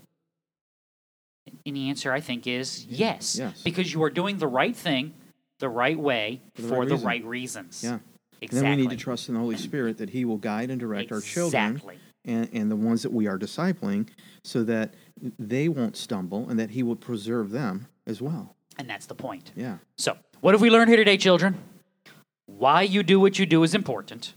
And 1.65 1.75
the 1.75 1.89
answer, 1.89 2.11
I 2.11 2.19
think, 2.19 2.47
is 2.47 2.85
yes. 2.85 3.37
yes. 3.37 3.61
Because 3.63 3.93
you 3.93 4.01
are 4.03 4.09
doing 4.09 4.37
the 4.37 4.47
right 4.47 4.75
thing 4.75 5.13
the 5.59 5.69
right 5.69 5.97
way 5.97 6.41
For 6.55 6.61
the 6.61 6.67
for 6.67 6.79
right 6.79 6.87
the 6.87 6.93
reason. 6.95 7.07
right 7.07 7.25
reasons. 7.25 7.83
Yeah. 7.83 7.99
Exactly. 8.43 8.69
Then 8.69 8.77
we 8.77 8.81
need 8.83 8.89
to 8.89 9.03
trust 9.03 9.29
in 9.29 9.35
the 9.35 9.39
Holy 9.39 9.57
Spirit 9.57 9.97
that 9.99 10.09
He 10.09 10.25
will 10.25 10.37
guide 10.37 10.69
and 10.69 10.79
direct 10.79 11.11
our 11.11 11.21
children 11.21 11.81
and, 12.25 12.49
and 12.51 12.69
the 12.69 12.75
ones 12.75 13.03
that 13.03 13.11
we 13.13 13.27
are 13.27 13.37
discipling 13.37 14.09
so 14.43 14.63
that 14.63 14.93
they 15.39 15.69
won't 15.69 15.95
stumble 15.95 16.49
and 16.49 16.59
that 16.59 16.71
He 16.71 16.83
will 16.83 16.95
preserve 16.95 17.51
them 17.51 17.87
as 18.05 18.21
well. 18.21 18.55
And 18.77 18.89
that's 18.89 19.05
the 19.05 19.15
point. 19.15 19.51
Yeah. 19.55 19.77
So, 19.97 20.17
what 20.41 20.53
have 20.53 20.61
we 20.61 20.69
learned 20.69 20.89
here 20.89 20.97
today, 20.97 21.17
children? 21.17 21.57
Why 22.45 22.81
you 22.81 23.01
do 23.01 23.19
what 23.19 23.39
you 23.39 23.45
do 23.45 23.63
is 23.63 23.73
important. 23.73 24.33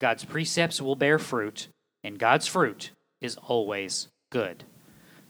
God's 0.00 0.24
precepts 0.24 0.80
will 0.80 0.96
bear 0.96 1.18
fruit, 1.18 1.68
and 2.02 2.18
God's 2.18 2.46
fruit 2.46 2.90
is 3.20 3.36
always 3.36 4.08
good. 4.30 4.64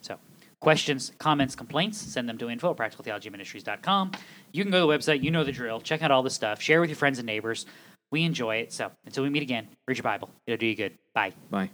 So, 0.01 0.19
questions, 0.61 1.13
comments, 1.19 1.57
complaints, 1.57 1.99
send 1.99 2.29
them 2.29 2.39
to 2.39 2.49
info 2.49 2.71
at 2.71 2.77
practicaltheologyministries.com. 2.77 4.13
You 4.53 4.63
can 4.63 4.71
go 4.71 4.81
to 4.81 4.87
the 4.87 4.99
website, 4.99 5.23
you 5.25 5.31
know 5.31 5.45
the 5.45 5.53
drill, 5.53 5.81
check 5.81 6.03
out 6.03 6.11
all 6.11 6.23
the 6.23 6.31
stuff, 6.31 6.63
share 6.63 6.81
with 6.81 6.91
your 6.91 6.97
friends 6.97 7.19
and 7.19 7.27
neighbors. 7.27 7.67
We 8.13 8.23
enjoy 8.23 8.57
it. 8.57 8.73
So, 8.73 8.93
until 9.05 9.25
we 9.25 9.31
meet 9.31 9.43
again, 9.43 9.67
read 9.89 9.97
your 9.97 10.05
Bible. 10.05 10.31
It'll 10.47 10.59
do 10.59 10.67
you 10.67 10.77
good. 10.77 10.99
Bye. 11.15 11.33
Bye. 11.51 11.71